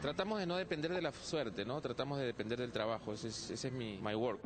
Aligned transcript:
Tratamos 0.00 0.38
de 0.38 0.46
no 0.46 0.56
depender 0.56 0.94
de 0.94 1.02
la 1.02 1.12
suerte, 1.12 1.66
¿no? 1.66 1.78
Tratamos 1.82 2.18
de 2.18 2.24
depender 2.24 2.58
del 2.58 2.72
trabajo. 2.72 3.12
Ese 3.12 3.28
es, 3.28 3.50
ese 3.50 3.68
es 3.68 3.74
mi 3.74 3.98
my 4.02 4.14
work. 4.14 4.40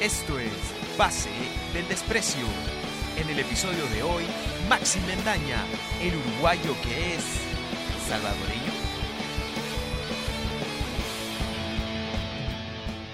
Esto 0.00 0.38
es 0.38 0.52
Pase 0.96 1.30
del 1.72 1.88
Desprecio. 1.88 2.46
En 3.18 3.28
el 3.28 3.40
episodio 3.40 3.84
de 3.86 4.02
hoy, 4.04 4.22
Maxi 4.68 5.00
Mendaña, 5.00 5.64
el 6.00 6.14
uruguayo 6.14 6.76
que 6.84 7.14
es 7.16 7.24
salvadoreño. 8.06 8.72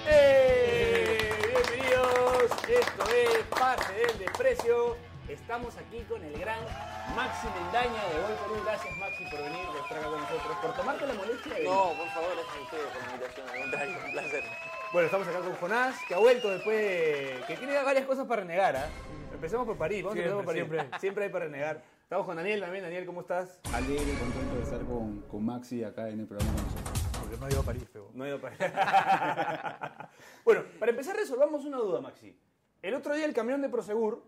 ¡Eh! 0.07 1.29
Bienvenidos, 1.39 2.51
esto 2.67 3.03
es 3.09 3.45
Pase 3.47 3.93
del 3.93 4.19
Desprecio. 4.19 5.12
Estamos 5.29 5.75
aquí 5.77 5.99
con 6.09 6.21
el 6.21 6.37
gran 6.37 6.59
Maxi 7.15 7.47
Mendaña 7.47 8.03
de 8.09 8.21
Gol 8.21 8.35
Perú. 8.43 8.61
Gracias 8.65 8.97
Maxi 8.97 9.23
por 9.31 9.39
venir, 9.41 9.65
por 9.67 9.77
estar 9.77 9.97
acá 9.99 10.07
con 10.09 10.19
nosotros, 10.19 10.57
por 10.61 10.73
tomarte 10.75 11.07
la 11.07 11.13
molestia 11.13 11.53
de. 11.53 11.63
No, 11.63 11.93
por 11.97 12.07
favor, 12.09 12.31
a 12.37 12.61
ustedes 12.63 12.85
por 12.91 13.01
la 13.07 13.13
invitación. 13.13 13.49
Al 13.49 13.61
contrario, 13.61 13.97
un 14.05 14.11
placer. 14.11 14.43
Bueno, 14.91 15.05
estamos 15.05 15.27
acá 15.27 15.39
con 15.39 15.55
Jonás, 15.55 15.95
que 16.07 16.13
ha 16.13 16.17
vuelto 16.19 16.49
después, 16.49 16.77
de- 16.77 17.41
que 17.47 17.55
tiene 17.55 17.81
varias 17.83 18.05
cosas 18.05 18.27
para 18.27 18.41
renegar. 18.41 18.75
¿ah? 18.75 18.89
Empecemos 19.33 19.65
por 19.65 19.77
París, 19.77 20.03
vamos 20.03 20.17
a 20.17 20.19
empezar 20.19 20.37
por 20.37 20.45
París. 20.45 20.65
Siempre, 20.67 20.99
siempre 20.99 21.23
hay 21.23 21.29
para 21.31 21.45
renegar. 21.45 21.81
Estamos 22.03 22.25
con 22.25 22.35
Daniel 22.35 22.59
también. 22.59 22.83
Daniel, 22.83 23.05
¿cómo 23.05 23.21
estás? 23.21 23.59
Alegre, 23.73 24.13
contento 24.19 24.55
de 24.55 24.63
estar 24.63 24.81
con, 24.81 25.21
con 25.21 25.45
Maxi 25.45 25.83
acá 25.85 26.09
en 26.09 26.19
el 26.19 26.27
programa 26.27 26.53
con 26.53 26.65
nosotros. 26.65 26.99
Porque 27.21 27.37
no 27.37 27.45
ha 27.45 27.49
ido 27.49 27.61
a 27.61 27.63
París, 27.63 27.83
feo. 27.91 28.09
No 28.13 28.25
he 28.25 28.27
ido 28.27 28.41
para 28.41 30.09
Bueno, 30.43 30.63
para 30.79 30.91
empezar 30.91 31.15
resolvamos 31.15 31.63
una 31.65 31.77
duda, 31.77 32.01
Maxi. 32.01 32.37
El 32.83 32.95
otro 32.95 33.15
día 33.15 33.23
el 33.25 33.33
camión 33.33 33.61
de 33.61 33.69
Prosegur, 33.69 34.21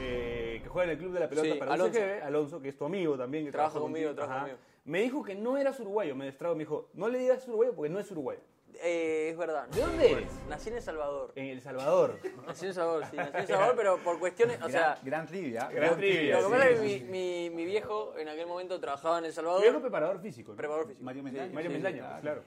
eh, 0.00 0.60
que 0.62 0.68
juega 0.70 0.84
en 0.84 0.90
el 0.92 0.98
Club 0.98 1.12
de 1.12 1.20
la 1.20 1.28
Pelota 1.28 1.46
Sí, 1.52 1.58
para 1.58 1.74
Alonso. 1.74 1.98
UCG, 2.00 2.22
Alonso, 2.22 2.62
que 2.62 2.70
es 2.70 2.78
tu 2.78 2.86
amigo 2.86 3.18
también. 3.18 3.44
Que 3.44 3.52
Trabaja 3.52 3.72
trabaja 3.72 3.84
conmigo, 3.84 4.08
contigo, 4.08 4.26
trabaja 4.26 4.46
ajá, 4.46 4.56
conmigo. 4.56 4.68
Me 4.86 5.02
dijo 5.02 5.22
que 5.22 5.34
no 5.34 5.58
eras 5.58 5.78
uruguayo, 5.78 6.16
me 6.16 6.24
destrago, 6.24 6.54
me 6.54 6.60
dijo, 6.60 6.88
no 6.94 7.10
le 7.10 7.18
digas 7.18 7.46
uruguayo 7.46 7.74
porque 7.74 7.90
no 7.90 7.98
es 8.00 8.10
uruguayo. 8.10 8.40
Eh, 8.80 9.28
es 9.30 9.36
verdad. 9.36 9.68
¿De 9.68 9.80
dónde 9.82 10.10
eres? 10.10 10.32
Nací 10.48 10.70
en 10.70 10.76
El 10.76 10.82
Salvador. 10.82 11.32
En 11.34 11.46
El 11.48 11.60
Salvador. 11.60 12.18
Nací 12.46 12.64
en 12.64 12.68
El 12.68 12.74
Salvador, 12.74 13.04
sí. 13.10 13.16
Nací 13.16 13.30
en 13.34 13.40
El 13.42 13.46
Salvador, 13.46 13.74
pero 13.76 13.98
por 13.98 14.18
cuestiones. 14.18 14.62
O 14.62 14.70
sea, 14.70 14.80
gran, 14.80 15.04
gran 15.04 15.26
trivia. 15.26 15.68
Gran 15.70 15.96
trivia. 15.98 16.40
lo 16.40 16.46
que 16.48 16.54
pasa 16.54 16.70
es 16.70 16.80
que 16.80 16.86
mi, 16.86 17.00
mi, 17.10 17.50
mi 17.50 17.64
viejo 17.66 18.14
en 18.16 18.28
aquel 18.30 18.46
momento 18.46 18.80
trabajaba 18.80 19.18
en 19.18 19.26
El 19.26 19.34
Salvador. 19.34 19.60
Viejo 19.60 19.80
preparador 19.82 20.18
físico. 20.20 20.52
¿no? 20.52 20.56
Preparador 20.56 20.86
físico. 20.88 21.04
Mario 21.04 21.20
Sí, 21.22 21.24
Mendaña. 21.26 21.52
Mario 21.52 21.70
sí, 21.70 21.74
Mendaña, 21.74 22.20
claro. 22.22 22.42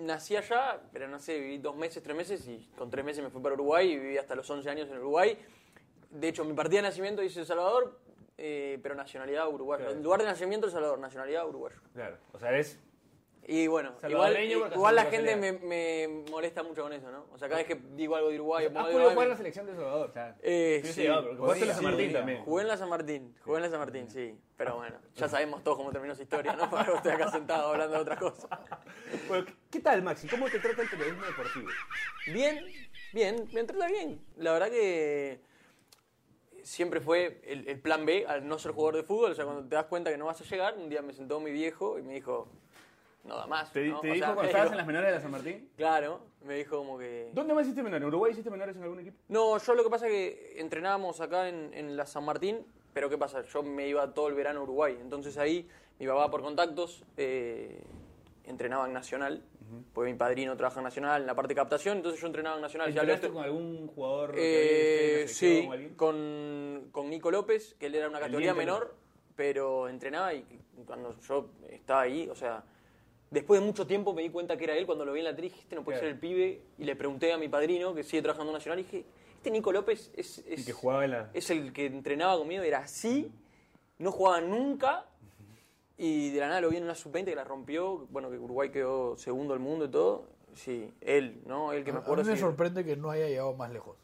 Nací 0.00 0.36
allá, 0.36 0.80
pero 0.92 1.08
no 1.08 1.18
sé, 1.18 1.38
viví 1.38 1.58
dos 1.58 1.76
meses, 1.76 2.02
tres 2.02 2.16
meses 2.16 2.46
y 2.48 2.68
con 2.76 2.90
tres 2.90 3.04
meses 3.04 3.22
me 3.22 3.30
fui 3.30 3.42
para 3.42 3.54
Uruguay 3.54 3.92
y 3.92 3.98
viví 3.98 4.18
hasta 4.18 4.34
los 4.34 4.48
11 4.48 4.68
años 4.70 4.90
en 4.90 4.98
Uruguay. 4.98 5.38
De 6.10 6.28
hecho, 6.28 6.44
mi 6.44 6.52
partida 6.52 6.82
de 6.82 6.88
nacimiento 6.88 7.22
dice 7.22 7.40
El 7.40 7.46
Salvador, 7.46 7.98
eh, 8.36 8.78
pero 8.82 8.94
nacionalidad 8.94 9.48
uruguaya. 9.48 9.84
Claro. 9.86 10.00
Lugar 10.00 10.20
de 10.20 10.26
nacimiento 10.26 10.66
El 10.66 10.72
Salvador, 10.72 10.98
nacionalidad 10.98 11.48
uruguayo. 11.48 11.80
Claro. 11.94 12.18
O 12.32 12.38
sea, 12.38 12.50
eres 12.50 12.78
Y 13.44 13.66
bueno, 13.66 13.94
igual, 14.08 14.38
igual 14.40 14.94
la 14.94 15.06
gente 15.06 15.34
me, 15.34 15.52
me 15.52 16.24
molesta 16.30 16.62
mucho 16.62 16.82
con 16.82 16.92
eso, 16.92 17.10
¿no? 17.10 17.26
O 17.32 17.38
sea, 17.38 17.48
cada 17.48 17.58
vez 17.62 17.66
que 17.66 17.74
digo 17.96 18.14
algo 18.14 18.28
de 18.28 18.36
Uruguay, 18.36 18.66
¿Has 18.66 18.72
podido 18.72 19.10
jugar 19.10 19.24
en 19.24 19.28
la 19.30 19.36
selección 19.36 19.66
de 19.66 19.74
Salvador? 19.74 20.12
eh, 20.42 20.80
Sí, 20.84 20.92
sí, 20.92 21.02
sí, 21.02 21.08
jugaste 21.36 21.62
en 21.62 21.68
la 21.68 21.74
San 21.74 21.82
sí, 21.82 21.90
Martín 21.90 22.06
sí. 22.06 22.12
también. 22.12 22.44
Jugué 22.44 22.62
en 22.62 22.68
la 22.68 22.76
San 22.76 22.88
Martín, 22.88 23.34
jugué 23.44 23.56
en 23.56 23.62
la 23.64 23.70
San 23.70 23.78
Martín, 23.80 24.10
sí. 24.10 24.38
Pero 24.56 24.76
bueno, 24.76 24.96
ya 25.16 25.28
sabemos 25.28 25.64
todos 25.64 25.76
cómo 25.76 25.90
terminó 25.90 26.12
esa 26.12 26.22
historia, 26.22 26.54
¿no? 26.54 26.70
Porque 26.70 26.92
estoy 26.92 27.12
acá 27.12 27.32
sentado 27.32 27.72
hablando 27.72 27.96
de 27.96 28.00
otra 28.02 28.16
cosa. 28.16 28.48
Bueno, 29.26 29.46
¿Qué 29.70 29.80
tal, 29.80 30.02
Maxi? 30.02 30.28
¿Cómo 30.28 30.48
te 30.48 30.60
trata 30.60 30.82
el 30.82 30.88
periodismo 30.88 31.24
deportivo? 31.24 31.68
Bien, 32.32 32.64
bien, 33.12 33.48
me 33.52 33.64
trata 33.64 33.88
bien. 33.88 34.24
La 34.36 34.52
verdad 34.52 34.70
que 34.70 35.40
siempre 36.62 37.00
fue 37.00 37.40
el, 37.44 37.66
el 37.66 37.80
plan 37.80 38.06
B 38.06 38.24
al 38.28 38.46
no 38.46 38.56
ser 38.60 38.70
jugador 38.70 38.96
de 38.96 39.02
fútbol. 39.02 39.32
O 39.32 39.34
sea, 39.34 39.44
cuando 39.44 39.64
te 39.68 39.74
das 39.74 39.86
cuenta 39.86 40.12
que 40.12 40.16
no 40.16 40.26
vas 40.26 40.40
a 40.40 40.44
llegar, 40.44 40.76
un 40.78 40.88
día 40.88 41.02
me 41.02 41.12
sentó 41.12 41.40
mi 41.40 41.50
viejo 41.50 41.98
y 41.98 42.02
me 42.02 42.14
dijo, 42.14 42.48
no 43.24 43.36
da 43.36 43.46
más. 43.46 43.72
¿Te, 43.72 43.86
¿no? 43.88 44.00
te 44.00 44.10
O 44.10 44.14
dijo 44.14 44.26
sea, 44.26 44.34
cuando 44.34 44.50
estabas 44.50 44.70
en 44.72 44.76
las 44.76 44.86
menores 44.86 45.08
de 45.10 45.14
la 45.16 45.20
San 45.20 45.30
Martín? 45.30 45.68
Claro, 45.76 46.20
me 46.44 46.56
dijo 46.56 46.78
como 46.78 46.98
que... 46.98 47.30
¿Dónde 47.32 47.54
más 47.54 47.64
hiciste 47.64 47.82
menores? 47.82 48.02
¿En 48.02 48.08
Uruguay 48.08 48.32
hiciste 48.32 48.50
menores 48.50 48.76
en 48.76 48.82
algún 48.82 49.00
equipo? 49.00 49.16
No, 49.28 49.58
yo 49.58 49.74
lo 49.74 49.84
que 49.84 49.90
pasa 49.90 50.06
es 50.06 50.12
que 50.12 50.60
entrenábamos 50.60 51.20
acá 51.20 51.48
en, 51.48 51.72
en 51.74 51.96
la 51.96 52.06
San 52.06 52.24
Martín, 52.24 52.66
pero 52.92 53.08
¿qué 53.08 53.18
pasa? 53.18 53.42
Yo 53.42 53.62
me 53.62 53.88
iba 53.88 54.12
todo 54.12 54.28
el 54.28 54.34
verano 54.34 54.60
a 54.60 54.62
Uruguay, 54.64 54.98
entonces 55.00 55.38
ahí 55.38 55.68
mi 55.98 56.06
papá 56.06 56.30
por 56.30 56.42
contactos 56.42 57.04
eh, 57.16 57.82
entrenaba 58.44 58.86
en 58.86 58.92
Nacional, 58.92 59.42
porque 59.94 60.10
mi 60.10 60.18
padrino 60.18 60.56
trabaja 60.56 60.80
en 60.80 60.84
Nacional 60.84 61.20
en 61.22 61.26
la 61.26 61.34
parte 61.34 61.50
de 61.50 61.54
captación, 61.54 61.98
entonces 61.98 62.20
yo 62.20 62.26
entrenaba 62.26 62.56
en 62.56 62.62
Nacional. 62.62 62.88
¿Entrenaste 62.88 63.30
con 63.30 63.44
algún 63.44 63.86
jugador 63.86 64.34
Eh, 64.36 65.20
que 65.22 65.28
sí, 65.28 65.68
con, 65.96 66.88
con 66.90 67.08
Nico 67.08 67.30
López, 67.30 67.76
que 67.78 67.86
él 67.86 67.94
era 67.94 68.08
una 68.08 68.18
categoría 68.20 68.52
menor, 68.52 68.94
pero 69.36 69.88
entrenaba 69.88 70.34
y 70.34 70.44
cuando 70.84 71.18
yo 71.20 71.48
estaba 71.70 72.02
ahí, 72.02 72.28
o 72.28 72.34
sea, 72.34 72.64
después 73.32 73.60
de 73.60 73.66
mucho 73.66 73.86
tiempo 73.86 74.14
me 74.14 74.22
di 74.22 74.30
cuenta 74.30 74.56
que 74.56 74.64
era 74.64 74.74
él, 74.76 74.86
cuando 74.86 75.04
lo 75.04 75.12
vi 75.12 75.18
en 75.20 75.24
la 75.24 75.32
dije, 75.32 75.58
este 75.58 75.74
no 75.74 75.82
puede 75.82 75.98
Claro. 75.98 76.08
ser 76.08 76.14
el 76.14 76.20
pibe, 76.20 76.62
y 76.78 76.84
le 76.84 76.94
pregunté 76.94 77.32
a 77.32 77.38
mi 77.38 77.48
padrino, 77.48 77.94
que 77.94 78.04
sigue 78.04 78.22
trabajando 78.22 78.52
en 78.52 78.54
Nacional, 78.58 78.78
y 78.78 78.82
dije, 78.84 79.04
este 79.36 79.50
Nico 79.50 79.72
López 79.72 80.12
es, 80.16 80.38
es, 80.46 80.60
Y 80.60 80.64
que 80.64 80.72
jugaba 80.72 81.04
en 81.04 81.10
la... 81.10 81.30
es 81.34 81.50
el 81.50 81.72
que 81.72 81.86
entrenaba 81.86 82.38
conmigo, 82.38 82.62
era 82.62 82.78
así, 82.78 83.32
no 83.98 84.12
jugaba 84.12 84.40
nunca, 84.40 85.06
y 85.98 86.30
de 86.30 86.40
la 86.40 86.48
nada 86.48 86.60
lo 86.60 86.68
vi 86.70 86.76
en 86.76 86.84
una 86.84 86.94
sub-20 86.94 87.24
que 87.24 87.34
la 87.34 87.44
rompió, 87.44 88.06
bueno, 88.10 88.30
que 88.30 88.38
Uruguay 88.38 88.70
quedó 88.70 89.16
segundo 89.16 89.54
del 89.54 89.62
mundo 89.62 89.86
y 89.86 89.88
todo, 89.88 90.26
sí, 90.54 90.92
él, 91.00 91.42
¿no? 91.46 91.72
Él 91.72 91.84
que 91.84 91.92
me 91.92 91.98
A 91.98 92.02
mí 92.02 92.16
me 92.16 92.24
sí. 92.34 92.36
sorprende 92.40 92.84
que 92.84 92.96
no 92.96 93.10
haya 93.10 93.26
llegado 93.28 93.54
más 93.54 93.70
lejos. 93.72 93.96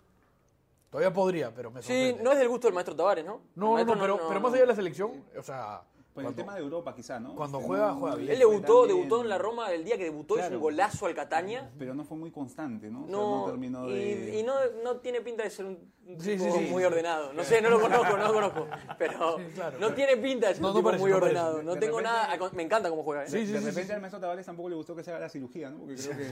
Todavía 0.91 1.13
podría, 1.13 1.55
pero 1.55 1.71
me 1.71 1.83
Sí, 1.83 1.89
sorprende. 1.93 2.23
no 2.23 2.33
es 2.33 2.39
del 2.39 2.49
gusto 2.49 2.67
del 2.67 2.75
maestro 2.75 2.97
Tavares, 2.97 3.25
¿no? 3.25 3.35
El 3.35 3.41
no, 3.57 3.67
no, 3.67 3.73
maestro 3.75 3.95
no, 3.97 4.01
pero, 4.01 4.29
pero 4.29 4.41
más 4.41 4.53
allá 4.53 4.63
de 4.63 4.67
la 4.69 4.75
selección, 4.75 5.23
o 5.37 5.43
sea, 5.43 5.83
Por 6.19 6.31
el 6.31 6.35
cuando, 6.35 6.43
tema 6.43 6.55
de 6.57 6.61
Europa, 6.63 6.95
quizá, 6.95 7.21
¿no? 7.21 7.35
cuando 7.35 7.59
Este, 7.59 7.69
juega, 7.69 7.93
juega 7.95 8.17
bien. 8.17 8.31
Él 8.33 8.39
debutó, 8.41 8.81
También- 8.81 8.97
debutó 8.99 9.23
en 9.23 9.29
la 9.29 9.39
Roma 9.39 9.73
el 9.73 9.85
día 9.85 9.97
que 9.97 10.05
debutó, 10.05 10.35
hizo 10.35 10.43
Claro. 10.43 10.57
un 10.57 10.63
golazo 10.63 11.07
al 11.07 11.15
Catania. 11.15 11.71
Pero 11.79 11.95
no 11.95 12.05
fue 12.05 12.17
muy 12.17 12.31
constante, 12.31 12.91
¿no? 12.91 13.05
O 13.05 13.07
sea, 13.07 13.13
No, 13.17 13.45
terminó 13.47 13.89
y, 13.89 13.93
de... 13.95 14.39
y 14.41 14.43
no, 14.43 14.55
no 14.83 14.97
tiene 14.97 15.21
pinta 15.21 15.45
de 15.45 15.51
ser 15.51 15.67
un 15.67 15.79
Sí, 16.21 16.37
tipo 16.39 16.45
sí, 16.45 16.51
sí. 16.53 16.71
muy 16.71 16.85
ordenado. 16.85 17.33
No 17.35 17.45
sé, 17.45 17.61
no 17.61 17.69
lo 17.69 17.81
conozco, 17.81 18.17
no 18.17 18.27
lo 18.29 18.33
conozco. 18.33 18.67
Pero 18.99 19.37
Sí, 19.37 19.45
claro, 19.55 19.79
no 19.79 19.93
tiene 19.93 20.17
pinta 20.17 20.49
de 20.49 20.55
ser 20.55 20.63
No, 20.63 20.69
un 20.69 20.75
tipo 20.77 20.85
parece, 20.87 21.03
muy 21.03 21.11
no 21.11 21.21
parece. 21.21 21.39
ordenado. 21.39 21.63
No 21.63 21.75
De 21.75 21.81
tengo 21.81 21.99
repente- 21.99 22.39
nada. 22.39 22.51
Me 22.53 22.63
encanta 22.63 22.89
cómo 22.89 23.03
juega. 23.03 23.25
¿eh? 23.25 23.29
Sí, 23.29 23.47
sí, 23.47 23.53
de 23.53 23.59
repente 23.61 23.85
sí, 23.87 23.93
al 23.93 24.01
maestro 24.01 24.19
Tavares 24.21 24.47
tampoco 24.47 24.71
le 24.71 24.77
gustó 24.77 24.97
que 24.97 25.05
se 25.05 25.11
haga 25.11 25.21
la 25.21 25.29
cirugía, 25.29 25.69
¿no? 25.71 25.79
Porque 25.81 25.97
creo 25.97 26.17
que... 26.17 26.25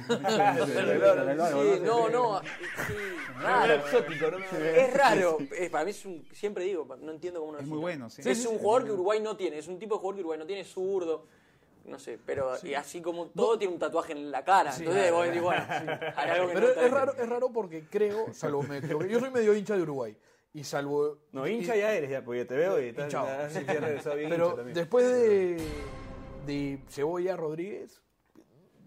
Sí, 1.77 1.81
no, 1.85 2.09
no. 2.09 2.41
Es 4.75 4.95
raro. 4.95 5.39
Es- 5.57 5.71
para 5.71 5.85
mí 5.85 5.91
es 5.91 6.05
un. 6.05 6.27
Siempre 6.33 6.65
digo, 6.65 6.87
no 7.01 7.13
entiendo 7.13 7.41
cómo 7.41 7.53
no 7.53 7.59
Es 7.59 7.67
muy 7.67 7.79
bueno, 7.79 8.11
sí. 8.11 8.23
Es 8.25 8.45
un 8.47 8.59
jugador 8.59 8.85
que 8.87 8.93
Uruguay 8.93 9.21
no 9.21 9.37
tiene. 9.37 9.59
Es 9.59 9.69
un 9.69 9.79
tipo 9.79 9.95
de 9.97 10.01
jugador 10.01 10.17
que 10.17 10.21
Uruguay 10.21 10.39
no 10.39 10.47
tiene, 10.47 10.63
es 10.63 10.69
zurdo. 10.69 11.27
No 11.87 11.99
sé, 11.99 12.19
pero 12.27 12.53
y 12.65 12.75
así 12.75 13.01
como 13.01 13.27
todo 13.29 13.57
tiene 13.59 13.73
un 13.75 13.79
tatuaje 13.79 14.13
en 14.13 14.31
la 14.31 14.45
cara. 14.45 14.73
Sí, 14.73 14.83
Entonces, 14.83 15.05
claro, 15.05 15.17
vos 15.17 15.27
decís, 15.27 15.43
bueno, 15.43 15.65
hay 16.17 16.31
algo 16.31 16.49
que 16.49 16.55
Pero 16.55 16.67
no 16.75 16.81
es, 16.83 16.91
raro, 16.91 17.13
es 17.17 17.29
raro 17.29 17.53
porque 17.53 17.85
creo, 17.89 18.33
salvo 18.35 18.63
me 18.65 18.79
equivoqué, 18.79 19.09
yo 19.09 19.21
soy 19.21 19.31
medio 19.31 19.55
hincha 19.55 19.77
de 19.77 19.83
Uruguay. 19.83 20.17
Y 20.53 20.65
salvo. 20.65 21.19
No, 21.33 21.47
y- 21.47 21.53
hincha 21.53 21.77
ya 21.77 21.93
eres, 21.93 22.11
ya, 22.11 22.25
porque 22.25 22.45
te 22.45 22.57
veo 22.57 22.81
y 22.81 22.93
ya- 22.93 23.07
sí, 23.51 23.65
ya 23.67 23.73
has 23.75 23.81
regresado 23.81 24.17
bien 24.17 24.31
Pero 24.31 24.45
hincha 24.47 24.57
también. 24.57 24.75
después 24.75 25.07
de, 25.07 25.57
de 26.47 26.79
Cebolla 26.89 27.37
Rodríguez, 27.37 28.03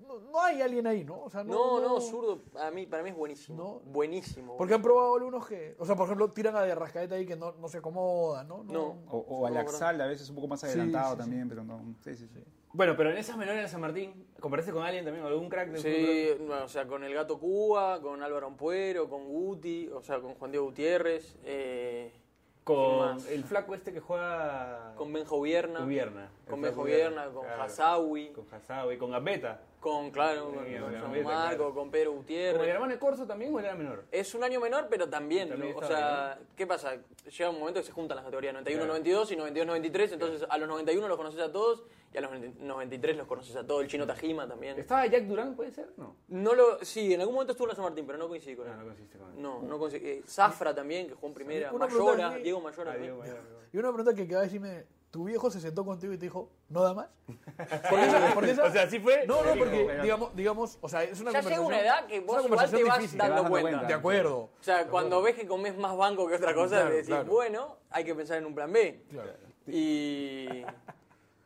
no, 0.09 0.31
no 0.31 0.41
hay 0.41 0.61
alguien 0.61 0.87
ahí, 0.87 1.03
¿no? 1.03 1.23
O 1.23 1.29
sea, 1.29 1.43
No, 1.43 1.79
no, 1.79 2.01
zurdo, 2.01 2.41
a 2.59 2.71
mí, 2.71 2.85
para 2.85 3.03
mí 3.03 3.09
es 3.09 3.15
buenísimo. 3.15 3.57
No. 3.57 3.91
Buenísimo. 3.91 4.57
Porque 4.57 4.73
han 4.73 4.81
probado 4.81 5.15
algunos 5.15 5.47
que. 5.47 5.75
O 5.77 5.85
sea, 5.85 5.95
por 5.95 6.05
ejemplo, 6.05 6.29
tiran 6.31 6.55
a 6.55 6.63
de 6.63 6.75
Rascaeta 6.75 7.15
ahí 7.15 7.25
que 7.25 7.35
no, 7.35 7.53
no 7.53 7.67
se 7.67 7.77
acomoda, 7.77 8.43
¿no? 8.43 8.63
No. 8.63 8.97
O, 9.09 9.17
o 9.19 9.47
al 9.47 9.57
Axal, 9.57 10.01
a 10.01 10.07
veces 10.07 10.29
un 10.29 10.35
poco 10.35 10.47
más 10.47 10.63
adelantado 10.63 11.11
sí, 11.11 11.11
sí. 11.13 11.17
también, 11.19 11.49
pero 11.49 11.63
no... 11.63 11.95
Sí, 12.03 12.15
sí, 12.15 12.27
sí. 12.27 12.43
Bueno, 12.71 12.95
pero 12.95 13.09
en 13.09 13.17
esas 13.17 13.35
menores 13.35 13.63
de 13.63 13.67
San 13.67 13.81
Martín, 13.81 14.27
¿comparaste 14.39 14.71
con 14.71 14.83
alguien 14.83 15.03
también? 15.03 15.25
¿Algún 15.25 15.49
crack 15.49 15.71
del? 15.71 15.81
Sí, 15.81 16.43
bueno, 16.45 16.65
o 16.65 16.67
sea, 16.67 16.85
con 16.85 17.03
el 17.03 17.13
Gato 17.13 17.39
Cuba, 17.39 17.99
con 17.99 18.21
Álvaro 18.21 18.47
Ampuero, 18.47 19.09
con 19.09 19.27
Guti, 19.27 19.89
o 19.89 20.01
sea, 20.03 20.19
con 20.19 20.35
Juan 20.35 20.51
Diego 20.51 20.67
Gutiérrez, 20.67 21.35
eh, 21.43 22.13
¿quién 22.13 22.28
Con 22.75 23.17
el 23.29 23.43
flaco 23.43 23.73
este 23.73 23.91
que 23.91 23.99
juega... 23.99 24.93
con 24.95 25.11
Benjo 25.11 25.41
Vierna, 25.41 25.83
Ubierna. 25.83 26.29
El 26.45 26.49
con 26.51 26.59
flaco 26.59 26.61
Benjo 26.61 26.81
Ubierna, 26.83 27.27
Vierna, 27.27 27.49
con. 27.55 27.61
Hasawi, 27.61 28.31
Con 28.33 28.45
Hasawi, 28.51 28.97
con 28.97 29.11
Gambetta. 29.11 29.59
con, 29.79 30.11
claro, 30.11 30.51
con, 30.53 30.65
San 30.65 31.23
Marco, 31.23 31.73
con 31.73 31.89
Pedro 31.89 32.11
¿Con 32.11 32.17
el 32.17 32.21
Gutiérrez. 32.23 32.67
hermano 32.67 32.91
de 32.93 32.99
Corso 32.99 33.25
también 33.25 33.53
o 33.55 33.59
era 33.59 33.73
menor? 33.75 34.03
Es 34.11 34.35
un 34.35 34.43
año 34.43 34.59
menor, 34.59 34.87
pero 34.89 35.09
también, 35.09 35.51
o 35.75 35.83
sea, 35.83 36.37
¿qué 36.55 36.67
pasa? 36.67 36.97
Llega 37.25 37.49
un 37.49 37.59
momento 37.59 37.79
que 37.79 37.85
se 37.87 37.91
juntan 37.91 38.17
las 38.17 38.25
categorías 38.25 38.53
91, 38.53 38.79
Claro. 38.83 38.93
92 38.93 39.31
y 39.31 39.35
92, 39.35 39.67
93, 39.67 40.11
entonces 40.11 40.47
a 40.49 40.57
los 40.57 40.67
91 40.69 41.07
los 41.07 41.17
conoces 41.17 41.39
a 41.41 41.51
todos 41.51 41.83
y 42.13 42.17
a 42.17 42.21
los 42.21 42.31
93 42.59 43.17
los 43.17 43.27
conoces 43.27 43.55
a 43.55 43.65
todos, 43.67 43.83
el 43.83 43.87
chino 43.87 44.07
Tajima 44.07 44.47
también. 44.47 44.79
¿Estaba 44.79 45.05
Jack 45.05 45.23
Durán, 45.25 45.55
puede 45.55 45.71
ser? 45.71 45.91
No. 45.97 46.15
No 46.27 46.53
lo, 46.55 46.83
sí, 46.83 47.13
en 47.13 47.19
algún 47.21 47.35
momento 47.35 47.51
estuvo 47.51 47.67
en 47.67 47.69
la 47.69 47.75
San 47.75 47.85
Martín, 47.85 48.05
pero 48.07 48.17
no 48.17 48.27
coincidí 48.27 48.55
con 48.55 48.67
él. 48.67 48.73
No, 48.73 48.79
no 48.81 48.85
consiste 48.87 49.17
con 49.17 49.29
él. 49.31 49.41
No, 49.41 49.61
no 49.61 49.77
coincidí. 49.79 50.07
Eh, 50.07 50.23
Zafra 50.27 50.73
también, 50.73 51.07
que 51.07 51.13
jugó 51.13 51.27
en 51.27 51.33
primera. 51.35 51.71
Una 51.71 51.85
Mayora. 51.87 52.35
Diego 52.37 52.61
Mayora 52.61 52.91
Ah, 52.91 52.93
también. 52.93 53.01
Diego 53.13 53.19
Mayor, 53.19 53.43
Diego. 53.47 53.59
Y 53.71 53.77
una 53.77 53.89
pregunta 53.93 54.13
que 54.15 54.27
queda 54.27 54.41
decirme, 54.41 54.85
¿tu 55.11 55.25
viejo 55.25 55.51
se 55.51 55.59
sentó 55.59 55.85
contigo 55.85 56.11
y 56.13 56.17
te 56.17 56.25
dijo, 56.25 56.49
no 56.69 56.81
da 56.81 56.95
más? 56.95 57.09
Porque 57.89 58.05
esa- 58.07 58.31
porque 58.33 58.51
esa- 58.51 58.63
O 58.63 58.71
sea, 58.71 58.89
¿sí 58.89 58.99
fue? 58.99 59.27
No, 59.27 59.43
no, 59.43 59.55
porque, 59.55 59.99
digamos, 60.01 60.35
digamos, 60.35 60.77
o 60.81 60.89
sea, 60.89 61.03
es 61.03 61.19
una 61.21 61.31
Ya 61.31 61.41
llega 61.41 61.57
conversación... 61.57 61.65
una 61.65 61.79
edad 61.81 62.07
que 62.07 62.19
vos 62.21 62.43
igual 62.43 62.69
te 62.71 62.83
vas 62.83 62.97
difícil. 62.99 63.17
dando 63.19 63.35
dando 63.35 63.49
cuenta. 63.51 63.69
cuenta. 63.71 63.87
De 63.87 63.93
acuerdo. 63.93 64.37
O 64.59 64.63
sea, 64.63 64.87
cuando 64.87 65.21
ves 65.21 65.35
que 65.35 65.45
comes 65.45 65.77
más 65.77 65.95
banco 65.95 66.27
que 66.27 66.33
otra 66.35 66.55
cosa, 66.55 66.77
Claro, 66.77 66.89
decís, 66.95 67.07
claro. 67.07 67.25
bueno, 67.31 67.77
hay 67.91 68.03
que 68.03 68.15
pensar 68.15 68.39
en 68.39 68.45
un 68.47 68.55
plan 68.55 68.71
B. 68.73 69.03
Claro. 69.11 69.29
Y, 69.67 70.63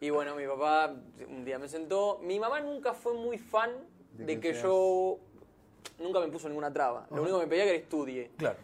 Y 0.03 0.09
bueno, 0.09 0.35
mi 0.35 0.45
papá 0.45 0.93
un 1.29 1.45
día 1.45 1.57
me 1.57 1.69
sentó. 1.69 2.19
Mi 2.21 2.37
mamá 2.37 2.59
nunca 2.59 2.93
fue 2.93 3.13
muy 3.13 3.37
fan 3.37 3.71
de, 4.11 4.25
De 4.25 4.39
que 4.41 4.53
yo. 4.53 5.17
Nunca 5.97 6.19
me 6.19 6.27
puso 6.27 6.49
ninguna 6.49 6.73
traba. 6.73 7.07
Lo 7.09 7.21
único 7.21 7.39
que 7.39 7.45
me 7.45 7.49
pedía 7.49 7.63
era 7.63 7.71
que 7.71 7.77
estudie. 7.83 8.31
Claro. 8.35 8.57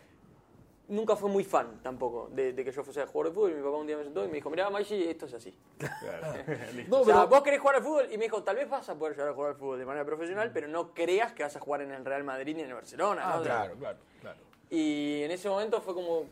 Nunca 0.89 1.15
fue 1.15 1.29
muy 1.29 1.45
fan 1.45 1.79
tampoco 1.81 2.29
de, 2.33 2.51
de 2.51 2.65
que 2.65 2.73
yo 2.73 2.83
fuese 2.83 3.01
a 3.01 3.07
jugar 3.07 3.27
al 3.27 3.33
fútbol. 3.33 3.51
Y 3.51 3.53
mi 3.53 3.61
papá 3.61 3.77
un 3.77 3.87
día 3.87 3.95
me 3.95 4.03
sentó 4.03 4.25
y 4.25 4.27
me 4.27 4.33
dijo: 4.33 4.49
Mira, 4.49 4.69
Maggi, 4.69 5.07
esto 5.07 5.27
es 5.27 5.33
así. 5.35 5.55
No, 6.89 6.99
o 7.01 7.05
sea, 7.05 7.15
pero- 7.15 7.27
vos 7.29 7.41
querés 7.41 7.61
jugar 7.61 7.75
al 7.77 7.83
fútbol 7.83 8.07
y 8.11 8.17
me 8.17 8.25
dijo, 8.25 8.43
tal 8.43 8.57
vez 8.57 8.69
vas 8.69 8.89
a 8.89 8.95
poder 8.95 9.13
llegar 9.13 9.29
a 9.29 9.33
jugar 9.33 9.51
al 9.51 9.55
fútbol 9.55 9.79
de 9.79 9.85
manera 9.85 10.03
profesional, 10.05 10.51
pero 10.53 10.67
no 10.67 10.93
creas 10.93 11.31
que 11.31 11.43
vas 11.43 11.55
a 11.55 11.59
jugar 11.61 11.83
en 11.83 11.91
el 11.91 12.03
Real 12.03 12.25
Madrid 12.25 12.53
ni 12.53 12.63
en 12.63 12.67
el 12.69 12.73
Barcelona. 12.73 13.21
Ah, 13.23 13.41
claro, 13.41 13.75
claro, 13.79 13.97
claro. 14.19 14.39
Y 14.69 15.21
en 15.23 15.31
ese 15.31 15.47
momento 15.47 15.79
fue 15.79 15.93
como, 15.93 16.25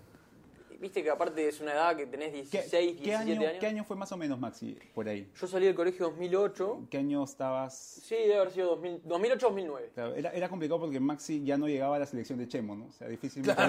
viste 0.80 1.04
que 1.04 1.10
aparte 1.10 1.48
es 1.48 1.60
una 1.62 1.74
edad 1.74 1.96
que 1.96 2.06
tenés 2.06 2.32
¿Qué, 2.32 2.62
16, 2.62 2.98
qué 2.98 3.04
17 3.04 3.16
año, 3.16 3.42
años. 3.42 3.60
¿Qué 3.60 3.68
año 3.68 3.84
fue 3.84 3.96
más 3.96 4.12
o 4.12 4.18
menos, 4.18 4.40
Maxi, 4.40 4.78
por 4.94 5.08
ahí? 5.08 5.30
Yo 5.40 5.48
salí 5.48 5.66
del 5.66 5.76
colegio 5.76 6.08
2008. 6.08 6.88
¿Qué 6.90 6.98
año 6.98 7.24
estabas? 7.24 7.76
Sí, 8.04 8.16
debe 8.16 8.38
haber 8.38 8.52
sido 8.52 8.76
2000 8.76 9.04
2008-2009. 9.04 9.90
Claro, 9.94 10.16
era, 10.16 10.32
era 10.32 10.50
complicado 10.50 10.80
porque 10.80 11.00
Maxi 11.00 11.44
ya 11.44 11.58
no 11.58 11.68
llegaba 11.68 11.96
a 11.96 12.00
la 12.00 12.06
selección 12.06 12.40
de 12.40 12.48
Chemo, 12.48 12.76
¿no? 12.76 12.86
O 12.86 12.92
sea, 12.92 13.08
difícilmente. 13.08 13.62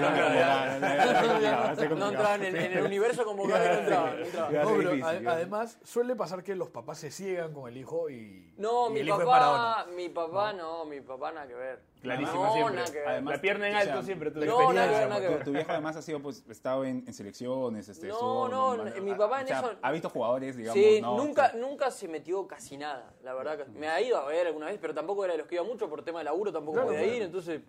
No 1.95 2.09
entraban 2.09 2.43
en, 2.43 2.55
en 2.55 2.73
el 2.73 2.85
universo 2.85 3.25
no 3.25 3.43
entraban. 3.43 4.19
no 4.19 4.81
entraban. 4.83 5.27
Además 5.27 5.79
suele 5.83 6.15
pasar 6.15 6.43
que 6.43 6.55
los 6.55 6.69
papás 6.69 6.99
se 6.99 7.11
ciegan 7.11 7.53
con 7.53 7.69
el 7.69 7.77
hijo 7.77 8.09
y, 8.09 8.53
No, 8.57 8.89
y 8.89 8.93
mi 8.93 8.99
el 9.01 9.07
hijo 9.07 9.21
es 9.21 9.25
papá, 9.25 9.87
mi 9.95 10.09
papá 10.09 10.53
no, 10.53 10.85
mi 10.85 11.01
papá 11.01 11.31
nada 11.31 11.47
que 11.47 11.55
ver. 11.55 11.79
Clarísima 12.01 12.45
no, 12.45 12.53
siempre. 12.53 13.03
Además, 13.05 13.35
la 13.35 13.41
pierna 13.41 13.67
en 13.67 13.75
o 13.75 13.77
alto 13.77 13.93
sea, 13.93 14.03
siempre. 14.03 14.31
tu 14.31 14.39
no, 14.39 14.71
nada 14.73 15.07
nada 15.07 15.43
Tu, 15.43 15.51
viejo 15.51 15.71
además 15.71 15.97
ha 15.97 16.01
sido, 16.01 16.21
pues, 16.21 16.45
estado 16.49 16.85
en, 16.85 17.03
en 17.05 17.13
selecciones. 17.13 17.89
Este, 17.89 18.07
No, 18.07 18.13
estuvo- 18.13 18.47
no, 18.47 18.83
mi 19.01 19.13
papá 19.15 19.39
en 19.41 19.45
o 19.45 19.47
sea, 19.49 19.59
eso- 19.59 19.75
Ha 19.81 19.91
visto 19.91 20.09
jugadores, 20.09 20.55
digamos. 20.55 20.81
Sí, 20.81 21.01
¿no? 21.01 21.17
nunca, 21.17 21.47
O 21.47 21.49
sea, 21.51 21.59
nunca 21.59 21.91
se 21.91 22.07
metió 22.07 22.47
casi 22.47 22.77
nada, 22.77 23.13
la 23.23 23.33
verdad. 23.33 23.57
que- 23.65 23.71
Me 23.77 23.89
ha 23.89 23.99
ido 24.01 24.17
a 24.17 24.25
ver 24.25 24.47
alguna 24.47 24.67
vez, 24.67 24.77
pero 24.79 24.93
tampoco 24.93 25.25
era 25.25 25.33
de 25.33 25.39
los 25.39 25.47
que 25.47 25.55
iba 25.55 25.63
mucho 25.65 25.89
por 25.89 26.01
tema 26.03 26.19
de 26.19 26.25
laburo, 26.25 26.53
tampoco 26.53 26.75
Claro, 26.75 26.87
podía 26.87 27.01
claro. 27.01 27.15
ir, 27.17 27.21
entonces 27.23 27.61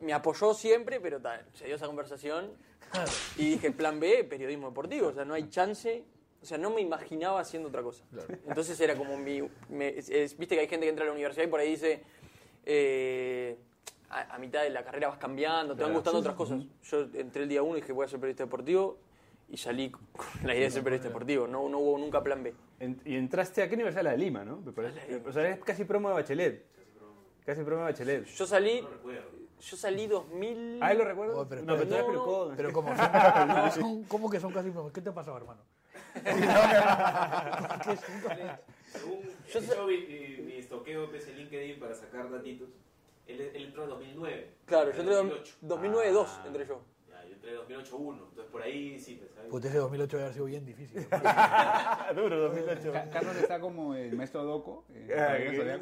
me 0.00 0.12
apoyó 0.12 0.52
siempre, 0.54 1.00
pero 1.00 1.20
ta, 1.20 1.40
se 1.54 1.66
dio 1.66 1.76
esa 1.76 1.86
conversación 1.86 2.50
y 3.36 3.50
dije, 3.50 3.70
plan 3.70 4.00
B, 4.00 4.24
periodismo 4.24 4.68
deportivo, 4.68 5.08
o 5.08 5.12
sea, 5.12 5.24
no 5.24 5.34
hay 5.34 5.48
chance, 5.48 6.04
o 6.42 6.46
sea, 6.46 6.56
no 6.58 6.70
me 6.70 6.80
imaginaba 6.80 7.40
haciendo 7.40 7.68
otra 7.68 7.82
cosa. 7.82 8.04
Entonces 8.46 8.78
era 8.80 8.96
como 8.96 9.16
mi... 9.16 9.42
me- 9.68 9.88
es- 9.98 10.08
es- 10.08 10.38
Viste 10.38 10.54
que 10.54 10.60
hay 10.62 10.68
gente 10.68 10.86
que 10.86 10.90
entra 10.90 11.04
a 11.04 11.06
la 11.06 11.12
universidad 11.12 11.44
y 11.44 11.48
por 11.48 11.60
ahí 11.60 11.70
dice... 11.70 12.02
eh, 12.70 13.58
a, 14.10 14.34
a 14.34 14.38
mitad 14.38 14.62
de 14.62 14.68
la 14.70 14.84
carrera 14.84 15.08
vas 15.08 15.18
cambiando, 15.18 15.74
te 15.74 15.82
van 15.82 15.94
gustando 15.94 16.20
otras 16.20 16.34
cosas. 16.36 16.62
Yo 16.84 17.06
entré 17.14 17.42
el 17.44 17.48
día 17.48 17.62
uno 17.62 17.78
y 17.78 17.80
dije, 17.80 17.92
voy 17.92 18.04
a 18.04 18.08
ser 18.08 18.20
periodista 18.20 18.44
deportivo 18.44 18.98
y 19.48 19.56
salí 19.56 19.90
con 19.90 20.02
la 20.44 20.54
idea 20.54 20.64
de 20.66 20.70
ser 20.70 20.84
periodista 20.84 21.08
deportivo. 21.08 21.46
No, 21.46 21.66
no 21.68 21.78
hubo 21.78 21.98
nunca 21.98 22.22
plan 22.22 22.42
B. 22.42 22.54
En- 22.80 23.00
y 23.04 23.16
entraste 23.16 23.62
a 23.62 23.68
qué 23.68 23.74
universidad? 23.74 24.04
La 24.04 24.10
de 24.12 24.18
Lima, 24.18 24.44
¿no? 24.44 24.58
Me 24.58 24.72
parece. 24.72 25.22
O 25.26 25.32
sea, 25.32 25.48
es 25.48 25.58
casi 25.64 25.84
promo 25.84 26.08
de 26.10 26.14
Bachelet. 26.16 26.64
Casi 27.46 27.62
promo 27.62 27.84
de 27.84 27.92
Bachelet. 27.92 28.24
Yo 28.26 28.46
salí. 28.46 28.86
Yo 29.60 29.76
salí 29.76 30.06
2000. 30.06 30.78
¿Ah, 30.80 30.94
lo 30.94 31.04
recuerdo? 31.04 31.40
Oh, 31.40 31.48
pero 31.48 31.62
no, 31.62 31.72
pero 31.76 31.82
espera, 31.82 32.04
tú 32.04 32.06
eres 32.06 32.06
no, 32.06 32.12
pelucón. 32.12 32.56
Pero 32.56 32.72
como 32.72 32.96
son, 32.96 33.72
son- 33.72 34.04
¿cómo 34.04 34.30
que 34.30 34.38
son 34.38 34.52
casi 34.52 34.70
primos? 34.70 34.92
¿Qué 34.92 35.00
te 35.00 35.10
pasaba, 35.10 35.38
hermano? 35.38 35.62
¿Qué 38.92 38.98
son 38.98 39.10
casi- 39.10 39.22
Según 39.22 39.22
Yo 39.52 39.60
sé- 39.60 39.76
yo 39.76 39.86
vi 39.86 40.36
mi, 40.38 40.42
mi 40.44 40.52
estoqueo 40.58 41.04
en 41.12 41.36
LinkedIn 41.36 41.78
para 41.80 41.94
sacar 41.94 42.30
datitos, 42.30 42.68
él, 43.26 43.40
él 43.40 43.64
entró 43.64 43.84
en 43.84 43.90
2009. 43.90 44.50
Claro, 44.64 44.90
yo 44.92 45.00
entré 45.00 45.14
en 45.18 45.28
2008. 45.28 45.56
2009 45.62 46.10
2 46.12 46.28
Ah, 46.30 46.44
entré 46.46 46.66
yo. 46.66 46.80
Ya, 47.08 47.24
yo 47.26 47.34
entré 47.34 47.50
en 47.50 47.56
2008 47.56 47.96
1, 47.96 48.26
entonces 48.30 48.50
por 48.52 48.62
ahí 48.62 48.98
sí, 48.98 49.16
pues, 49.16 49.30
¿sabes? 49.34 49.50
Pues 49.50 49.64
ese 49.64 49.78
2008 49.78 50.16
debe 50.16 50.22
haber 50.24 50.34
sido 50.34 50.46
bien 50.46 50.64
difícil. 50.64 51.06
Duro, 52.14 52.40
2008. 52.40 52.92
Ca- 52.92 53.10
Carlos 53.10 53.36
está 53.36 53.60
como 53.60 53.94
el 53.94 54.14
maestro 54.16 54.44
Doco. 54.44 54.84
eh, 54.94 55.08
Ah, 55.16 55.36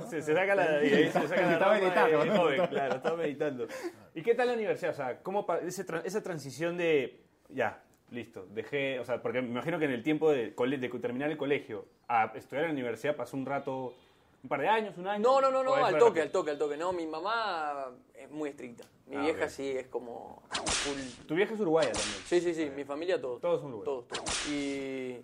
se, 0.08 0.22
se 0.22 0.34
saca 0.34 0.54
la, 0.54 0.80
se 0.80 1.10
saca 1.12 1.40
la 1.42 1.52
Estaba 1.52 1.58
rama 1.58 1.80
meditando, 1.80 2.24
¿no? 2.24 2.36
joven, 2.40 2.66
claro, 2.66 2.94
estaba 2.96 3.16
meditando. 3.16 3.68
¿Y 4.14 4.22
qué 4.22 4.34
tal 4.34 4.48
la 4.48 4.54
universidad? 4.54 4.90
O 4.92 4.96
sea, 4.96 5.22
¿cómo 5.22 5.46
ese 5.62 5.86
tra- 5.86 6.02
esa 6.04 6.22
transición 6.22 6.76
de, 6.76 7.20
ya, 7.48 7.82
listo, 8.10 8.46
dejé, 8.50 8.98
o 9.00 9.04
sea, 9.04 9.20
porque 9.22 9.42
me 9.42 9.48
imagino 9.48 9.78
que 9.78 9.84
en 9.86 9.92
el 9.92 10.02
tiempo 10.02 10.30
de, 10.30 10.50
de 10.50 10.88
terminar 11.00 11.30
el 11.30 11.36
colegio 11.36 11.84
a 12.08 12.32
estudiar 12.34 12.64
en 12.64 12.70
la 12.70 12.74
universidad 12.74 13.16
pasó 13.16 13.36
un 13.36 13.46
rato, 13.46 13.94
un 14.42 14.48
par 14.48 14.60
de 14.60 14.68
años, 14.68 14.96
un 14.96 15.06
año. 15.08 15.22
No, 15.22 15.40
no, 15.40 15.50
no, 15.50 15.62
no, 15.64 15.72
¿O 15.72 15.74
al 15.74 15.98
toque, 15.98 16.20
al 16.22 16.30
toque, 16.30 16.50
al 16.52 16.58
toque. 16.58 16.76
No, 16.76 16.92
mi 16.92 17.06
mamá 17.06 17.90
es 18.14 18.30
muy 18.30 18.50
estricta. 18.50 18.84
Mi 19.06 19.16
Ah, 19.16 19.20
vieja 19.22 19.44
ok. 19.44 19.50
sí 19.50 19.70
es 19.70 19.86
como 19.88 20.42
full. 20.50 21.26
Tu 21.26 21.34
vieja 21.34 21.54
es 21.54 21.60
uruguaya 21.60 21.92
también. 21.92 22.14
Sí, 22.26 22.40
sí, 22.40 22.54
sí, 22.54 22.70
mi 22.70 22.84
familia 22.84 23.20
todos. 23.20 23.40
Todos 23.40 23.60
son 23.60 23.72
uruguayos. 23.74 24.06
Todos, 24.08 24.24
todos. 24.24 24.48
Y, 24.50 25.20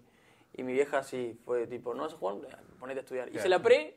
y 0.54 0.62
mi 0.62 0.72
vieja 0.72 1.02
sí 1.02 1.38
fue 1.44 1.66
tipo, 1.66 1.94
no 1.94 2.02
vas 2.02 2.14
a 2.14 2.16
jugar, 2.16 2.36
ponete 2.78 3.00
a 3.00 3.02
estudiar. 3.02 3.28
Hice 3.28 3.38
Claro. 3.38 3.50
la 3.50 3.62
pre, 3.62 3.96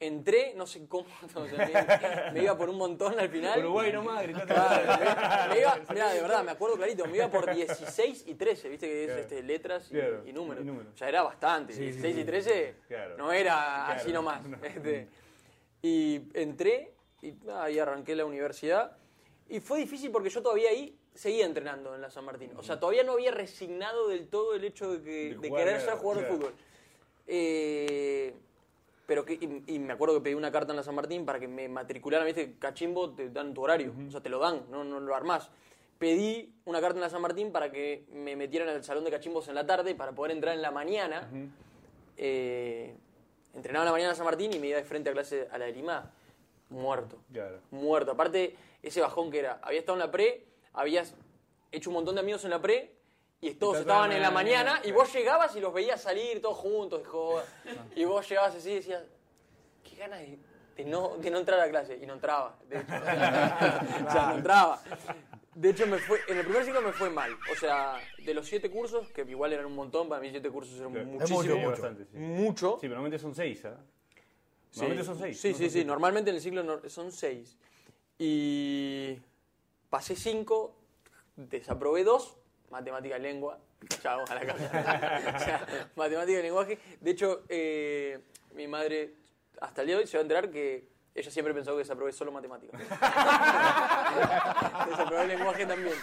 entré, 0.00 0.54
no 0.56 0.66
sé 0.66 0.86
cómo, 0.88 1.06
o 1.34 1.46
sea, 1.46 2.30
me, 2.32 2.32
me 2.32 2.42
iba 2.42 2.56
por 2.56 2.70
un 2.70 2.78
montón 2.78 3.18
al 3.20 3.28
final. 3.28 3.58
Uruguay 3.60 3.92
nomás, 3.92 4.22
gritando. 4.22 4.46
Claro, 4.54 5.48
me, 5.48 5.54
me 5.54 5.60
iba, 5.60 5.78
mirá, 5.90 6.12
de 6.12 6.20
verdad, 6.22 6.42
me 6.42 6.50
acuerdo 6.52 6.76
clarito, 6.76 7.04
me 7.06 7.16
iba 7.18 7.28
por 7.28 7.54
16 7.54 8.24
y 8.26 8.34
13, 8.34 8.68
viste 8.70 8.86
que 8.86 9.00
es 9.04 9.06
Claro. 9.08 9.20
este, 9.22 9.42
letras 9.42 9.86
y, 9.90 9.94
Claro, 9.94 10.22
y 10.26 10.32
números. 10.32 10.62
y 10.64 10.66
números. 10.66 10.94
Ya 10.96 11.08
era 11.08 11.22
bastante, 11.22 11.74
Sí, 11.74 11.78
sí, 11.80 11.84
16 12.02 12.14
sí. 12.14 12.20
y 12.20 12.24
13 12.24 12.74
Claro. 12.88 13.16
no 13.18 13.30
era 13.32 13.88
así 13.92 14.12
nomás. 14.12 14.42
No. 14.46 14.56
este. 14.64 15.06
y 15.82 16.22
entré 16.34 16.92
y 17.22 17.32
nada, 17.44 17.64
ahí 17.64 17.78
arranqué 17.78 18.16
la 18.16 18.24
universidad. 18.24 18.96
Y 19.48 19.60
fue 19.60 19.78
difícil 19.80 20.10
porque 20.10 20.30
yo 20.30 20.40
todavía 20.42 20.70
ahí 20.70 20.96
seguía 21.14 21.44
entrenando 21.44 21.94
en 21.94 22.00
la 22.00 22.08
San 22.10 22.24
Martín. 22.24 22.52
O 22.56 22.62
sea, 22.62 22.80
todavía 22.80 23.02
no 23.02 23.12
había 23.12 23.32
resignado 23.32 24.08
del 24.08 24.28
todo 24.28 24.54
el 24.54 24.64
hecho 24.64 24.92
de, 24.92 25.02
que, 25.02 25.10
De 25.10 25.34
de 25.36 25.48
jugar, 25.48 25.64
querer 25.64 25.80
ser 25.82 25.94
jugador 25.96 26.22
de 26.24 26.28
fútbol. 26.30 26.54
Eh, 27.26 28.34
pero 29.10 29.24
que, 29.24 29.32
y, 29.32 29.74
y 29.74 29.78
me 29.80 29.92
acuerdo 29.92 30.14
que 30.14 30.20
pedí 30.20 30.34
una 30.34 30.52
carta 30.52 30.70
en 30.70 30.76
la 30.76 30.84
San 30.84 30.94
Martín 30.94 31.26
para 31.26 31.40
que 31.40 31.48
me 31.48 31.68
matricularan, 31.68 32.26
viste, 32.26 32.54
cachimbo 32.60 33.10
te 33.10 33.28
dan 33.28 33.52
tu 33.52 33.60
horario, 33.60 33.92
o 34.06 34.08
sea, 34.08 34.20
te 34.20 34.28
lo 34.28 34.38
dan, 34.38 34.66
no, 34.70 34.84
no 34.84 35.00
lo 35.00 35.16
armás. 35.16 35.50
Pedí 35.98 36.54
una 36.64 36.80
carta 36.80 36.98
en 36.98 37.00
la 37.00 37.10
San 37.10 37.20
Martín 37.20 37.50
para 37.50 37.72
que 37.72 38.06
me 38.12 38.36
metieran 38.36 38.68
el 38.68 38.84
salón 38.84 39.02
de 39.02 39.10
cachimbos 39.10 39.48
en 39.48 39.56
la 39.56 39.66
tarde 39.66 39.96
para 39.96 40.12
poder 40.12 40.30
entrar 40.30 40.54
en 40.54 40.62
la 40.62 40.70
mañana. 40.70 41.28
Eh, 42.16 42.94
entrenaba 43.52 43.82
en 43.82 43.86
la 43.86 43.90
mañana 43.90 44.10
en 44.10 44.16
San 44.16 44.26
Martín 44.26 44.52
y 44.52 44.60
me 44.60 44.68
iba 44.68 44.76
de 44.76 44.84
frente 44.84 45.10
a 45.10 45.12
clase 45.12 45.48
a 45.50 45.58
la 45.58 45.64
de 45.64 45.72
Lima, 45.72 46.12
muerto. 46.68 47.18
Claro. 47.32 47.58
Muerto. 47.72 48.12
Aparte, 48.12 48.54
ese 48.80 49.00
bajón 49.00 49.32
que 49.32 49.40
era, 49.40 49.58
había 49.60 49.80
estado 49.80 49.96
en 49.98 50.06
la 50.06 50.12
pre, 50.12 50.46
habías 50.72 51.16
hecho 51.72 51.90
un 51.90 51.94
montón 51.94 52.14
de 52.14 52.20
amigos 52.20 52.44
en 52.44 52.50
la 52.50 52.62
pre 52.62 52.94
y 53.40 53.54
todos 53.54 53.78
estaban 53.78 54.12
en 54.12 54.20
la 54.20 54.28
la 54.28 54.34
mañana 54.34 54.80
y 54.84 54.92
vos 54.92 55.12
llegabas 55.12 55.54
y 55.56 55.60
los 55.60 55.72
veías 55.72 56.00
salir 56.00 56.42
todos 56.42 56.58
juntos 56.58 57.00
de 57.00 57.04
joda. 57.06 57.44
Y 57.96 58.04
vos 58.04 58.28
llegabas 58.28 58.54
así 58.54 58.70
y 58.70 58.74
decías, 58.76 59.02
qué 59.82 59.96
ganas 59.96 60.20
de, 60.20 60.38
de 60.76 60.84
no, 60.84 61.16
de 61.16 61.30
no 61.30 61.38
entrar 61.38 61.58
a 61.60 61.68
clase. 61.68 61.98
Y 62.02 62.06
no 62.06 62.14
entraba, 62.14 62.58
de 62.68 62.76
hecho. 62.80 62.94
O 62.94 63.00
sea, 63.04 64.04
o 64.06 64.10
sea, 64.12 64.26
no 64.28 64.34
entraba. 64.36 64.82
De 65.54 65.70
hecho, 65.70 65.86
me 65.86 65.98
fue, 65.98 66.20
en 66.28 66.38
el 66.38 66.44
primer 66.44 66.64
ciclo 66.64 66.80
me 66.82 66.92
fue 66.92 67.10
mal. 67.10 67.32
O 67.52 67.56
sea, 67.56 67.98
de 68.24 68.34
los 68.34 68.46
siete 68.46 68.70
cursos, 68.70 69.10
que 69.10 69.22
igual 69.22 69.52
eran 69.52 69.66
un 69.66 69.74
montón, 69.74 70.08
para 70.08 70.20
mí 70.20 70.30
siete 70.30 70.50
cursos 70.50 70.78
eran 70.78 70.92
Claro. 70.92 71.06
muchísimo. 71.08 71.38
mucho, 71.42 71.56
mucho. 71.56 71.70
bastante, 71.70 72.04
sí. 72.06 72.16
Mucho. 72.18 72.70
Sí, 72.74 72.78
pero 72.82 72.94
normalmente 72.94 73.18
son 73.18 73.34
seis, 73.34 73.64
¿ah? 73.64 73.76
Sí. 74.70 74.80
Normalmente 74.80 75.04
son 75.04 75.18
seis. 75.18 75.40
Sí, 75.40 75.50
¿no? 75.52 75.58
sí, 75.58 75.70
sí. 75.70 75.84
Normalmente 75.84 76.30
en 76.30 76.36
el 76.36 76.42
ciclo 76.42 76.88
son 76.88 77.10
seis. 77.10 77.58
Y 78.18 79.18
pasé 79.88 80.14
cinco, 80.14 80.76
desaprobé 81.36 82.04
dos, 82.04 82.36
matemática 82.70 83.18
y 83.18 83.20
lengua. 83.20 83.58
Ya 84.02 84.16
vamos 84.16 84.30
a 84.30 84.34
la 84.34 84.46
cabeza. 84.46 84.70
O 85.36 85.38
sea, 85.38 85.66
matemática 85.96 86.38
y 86.38 86.42
lenguaje. 86.42 86.78
De 87.00 87.10
hecho, 87.10 87.44
eh, 87.48 88.20
mi 88.52 88.68
madre 88.68 89.14
hasta 89.60 89.82
el 89.82 89.88
día 89.88 89.96
de 89.96 90.02
hoy 90.02 90.06
se 90.06 90.16
va 90.16 90.20
a 90.20 90.22
enterar 90.22 90.50
que 90.50 90.88
ella 91.14 91.30
siempre 91.30 91.52
pensó 91.52 91.72
que 91.72 91.78
desaprobé 91.78 92.12
solo 92.12 92.32
matemática. 92.32 92.78
desaprobé 94.88 95.22
el 95.22 95.28
lenguaje 95.28 95.66
también. 95.66 95.94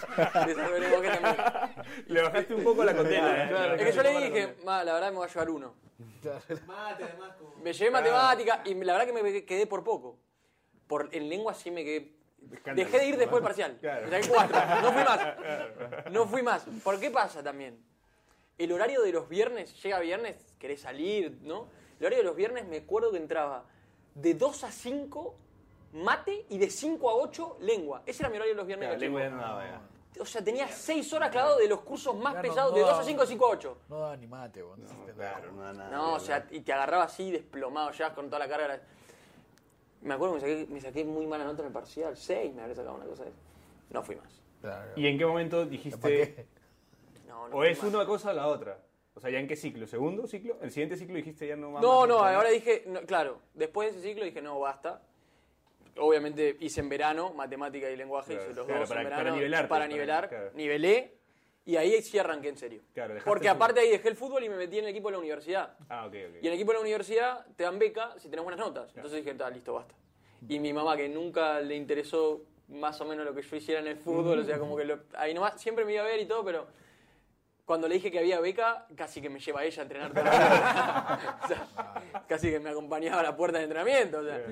Desaprobé 0.46 0.76
el 0.76 0.82
lenguaje 0.82 1.18
también. 1.18 1.36
Le 2.06 2.22
bajaste 2.22 2.54
un 2.54 2.64
poco 2.64 2.84
la 2.84 2.94
condena, 2.94 3.44
¿eh? 3.44 3.76
Es 3.78 3.86
que 3.86 3.92
yo 3.92 4.02
le 4.02 4.20
dije, 4.20 4.56
ma, 4.64 4.84
la 4.84 4.92
verdad 4.92 5.10
me 5.10 5.16
voy 5.16 5.26
a 5.26 5.30
llevar 5.30 5.50
uno. 5.50 5.74
Mate, 6.66 7.04
además, 7.04 7.36
como... 7.38 7.56
Me 7.56 7.72
llevé 7.72 7.90
matemática 7.90 8.62
y 8.64 8.74
la 8.74 8.92
verdad 8.92 9.06
que 9.06 9.22
me 9.22 9.44
quedé 9.44 9.66
por 9.66 9.82
poco. 9.82 10.18
Por, 10.86 11.08
en 11.12 11.28
lengua 11.28 11.54
sí 11.54 11.70
me 11.70 11.84
quedé. 11.84 12.17
Escándalo. 12.52 12.76
Dejé 12.88 12.98
de 12.98 13.06
ir 13.08 13.16
después 13.16 13.42
del 13.42 13.44
parcial. 13.48 13.78
Claro. 13.80 14.06
Me 14.08 14.22
saqué 14.22 14.28
cuatro. 14.34 14.58
No 14.82 14.92
fui 14.92 15.02
más. 15.04 15.20
No 16.12 16.26
fui 16.26 16.42
más. 16.42 16.64
¿Por 16.84 16.98
qué 17.00 17.10
pasa 17.10 17.42
también? 17.42 17.82
El 18.56 18.72
horario 18.72 19.02
de 19.02 19.12
los 19.12 19.28
viernes, 19.28 19.80
llega 19.82 19.98
viernes, 20.00 20.36
querés 20.58 20.80
salir, 20.80 21.38
¿no? 21.42 21.68
El 22.00 22.06
horario 22.06 22.18
de 22.18 22.24
los 22.24 22.36
viernes 22.36 22.66
me 22.66 22.78
acuerdo 22.78 23.10
que 23.12 23.18
entraba 23.18 23.64
de 24.14 24.34
2 24.34 24.64
a 24.64 24.70
5 24.72 25.34
mate 25.92 26.44
y 26.48 26.58
de 26.58 26.68
5 26.70 27.08
a 27.10 27.14
8 27.14 27.58
lengua. 27.60 28.02
Ese 28.06 28.22
era 28.22 28.30
mi 28.30 28.36
horario 28.36 28.54
de 28.54 28.58
los 28.58 28.66
viernes. 28.66 28.88
Claro, 28.88 29.00
de 29.00 29.06
lengua 29.06 29.28
no 29.28 29.40
daba, 29.40 29.64
ya. 29.64 29.80
O 30.20 30.26
sea, 30.26 30.42
tenía 30.42 30.66
6 30.66 31.12
horas 31.12 31.30
clavado 31.30 31.58
de 31.58 31.68
los 31.68 31.80
cursos 31.82 32.16
más 32.16 32.34
no- 32.34 32.42
pesados, 32.42 32.70
no 32.72 32.76
de 32.76 32.80
2 32.80 32.90
daba- 32.90 33.02
a 33.02 33.04
5, 33.04 33.26
5 33.26 33.46
a 33.46 33.50
8. 33.50 33.78
No 33.88 34.00
da 34.00 34.16
ni 34.16 34.26
mate, 34.26 34.62
vos. 34.62 34.78
Claro, 35.14 35.52
no 35.52 35.62
da 35.62 35.72
nada. 35.72 35.90
No, 35.90 36.14
o 36.14 36.20
sea, 36.20 36.44
y 36.50 36.60
te 36.60 36.72
agarraba 36.72 37.04
así 37.04 37.30
desplomado, 37.30 37.92
llegas 37.92 38.12
con 38.14 38.26
toda 38.26 38.40
la 38.40 38.48
carga. 38.48 38.80
Me 40.02 40.14
acuerdo 40.14 40.36
que 40.36 40.40
me 40.46 40.48
saqué, 40.60 40.72
me 40.72 40.80
saqué 40.80 41.04
muy 41.04 41.26
mala 41.26 41.44
nota 41.44 41.62
en 41.62 41.68
el 41.68 41.72
parcial, 41.72 42.16
6 42.16 42.54
me 42.54 42.60
habría 42.62 42.76
sacado 42.76 42.96
una 42.96 43.04
cosa 43.06 43.24
de 43.24 43.30
esa. 43.30 43.38
No 43.90 44.02
fui 44.02 44.16
más. 44.16 44.42
Claro. 44.60 44.92
¿Y 44.96 45.06
en 45.06 45.18
qué 45.18 45.26
momento 45.26 45.58
¿Para 45.58 45.70
dijiste? 45.70 46.46
No, 47.26 47.48
no 47.48 47.56
o 47.56 47.64
es 47.64 47.82
más. 47.82 47.92
una 47.94 48.06
cosa 48.06 48.30
o 48.30 48.34
la 48.34 48.46
otra? 48.46 48.78
O 49.14 49.20
sea, 49.20 49.30
¿ya 49.30 49.38
en 49.40 49.48
qué 49.48 49.56
ciclo? 49.56 49.86
¿Segundo 49.86 50.26
ciclo? 50.28 50.58
¿El 50.62 50.70
siguiente 50.70 50.96
ciclo 50.96 51.16
dijiste 51.16 51.46
ya 51.48 51.56
no 51.56 51.72
va 51.72 51.80
No, 51.80 52.00
más? 52.00 52.08
no, 52.08 52.18
ahora 52.20 52.50
dije, 52.50 52.84
no, 52.86 53.00
claro, 53.02 53.40
después 53.54 53.92
de 53.92 53.98
ese 53.98 54.08
ciclo 54.08 54.24
dije, 54.24 54.40
no, 54.40 54.58
basta. 54.60 55.02
Obviamente 56.00 56.56
hice 56.60 56.80
en 56.80 56.88
verano 56.88 57.32
matemática 57.34 57.90
y 57.90 57.96
lenguaje, 57.96 58.34
Claro, 58.34 58.42
hice 58.50 58.54
los 58.54 58.66
claro, 58.66 58.80
dos 58.82 58.88
para- 58.88 59.00
en 59.02 59.08
para 59.08 59.16
verano 59.32 59.68
para 59.68 59.68
para- 59.68 59.88
nivelar, 59.88 60.28
claro. 60.28 60.50
nivelé 60.54 61.17
y 61.70 61.76
ahí 61.76 62.00
sí 62.00 62.18
arranqué 62.18 62.48
en 62.48 62.56
serio. 62.56 62.80
Claro, 62.94 63.14
Porque 63.24 63.48
aparte 63.48 63.80
ahí 63.80 63.90
dejé 63.90 64.08
el 64.08 64.16
fútbol 64.16 64.42
y 64.42 64.48
me 64.48 64.56
metí 64.56 64.78
en 64.78 64.84
el 64.84 64.90
equipo 64.90 65.08
de 65.08 65.12
la 65.12 65.18
universidad. 65.18 65.76
Ah, 65.90 66.06
ok, 66.06 66.14
ok. 66.30 66.34
Y 66.42 66.46
en 66.46 66.46
el 66.46 66.52
equipo 66.54 66.70
de 66.72 66.74
la 66.78 66.80
universidad 66.80 67.46
te 67.56 67.64
dan 67.64 67.78
beca 67.78 68.14
si 68.18 68.28
tenés 68.30 68.42
buenas 68.42 68.58
notas. 68.58 68.90
Entonces 68.96 69.18
dije, 69.18 69.32
está, 69.32 69.50
listo, 69.50 69.74
basta. 69.74 69.94
Y 70.48 70.58
mi 70.60 70.72
mamá, 70.72 70.96
que 70.96 71.08
nunca 71.10 71.60
le 71.60 71.74
interesó 71.76 72.42
más 72.68 72.98
o 73.00 73.04
menos 73.04 73.24
lo 73.26 73.34
que 73.34 73.42
yo 73.42 73.56
hiciera 73.56 73.80
en 73.80 73.86
el 73.88 73.96
fútbol, 73.96 74.38
o 74.38 74.44
sea, 74.44 74.58
como 74.58 74.76
que 74.78 74.84
lo- 74.84 75.00
ahí 75.16 75.34
nomás, 75.34 75.60
siempre 75.60 75.84
me 75.84 75.92
iba 75.92 76.02
a 76.02 76.06
ver 76.06 76.20
y 76.20 76.26
todo, 76.26 76.42
pero 76.44 76.66
cuando 77.66 77.86
le 77.86 77.96
dije 77.96 78.10
que 78.10 78.18
había 78.18 78.40
beca, 78.40 78.86
casi 78.96 79.20
que 79.20 79.28
me 79.28 79.38
lleva 79.40 79.62
ella 79.64 79.82
a 79.82 79.84
entrenar 79.84 80.10
toda 80.14 80.24
la 80.24 80.30
vida. 80.30 81.40
O 81.44 81.48
sea, 81.48 82.24
casi 82.28 82.50
que 82.50 82.60
me 82.60 82.70
acompañaba 82.70 83.20
a 83.20 83.24
la 83.24 83.36
puerta 83.36 83.58
de 83.58 83.64
entrenamiento. 83.64 84.20
o 84.20 84.24
sea. 84.24 84.42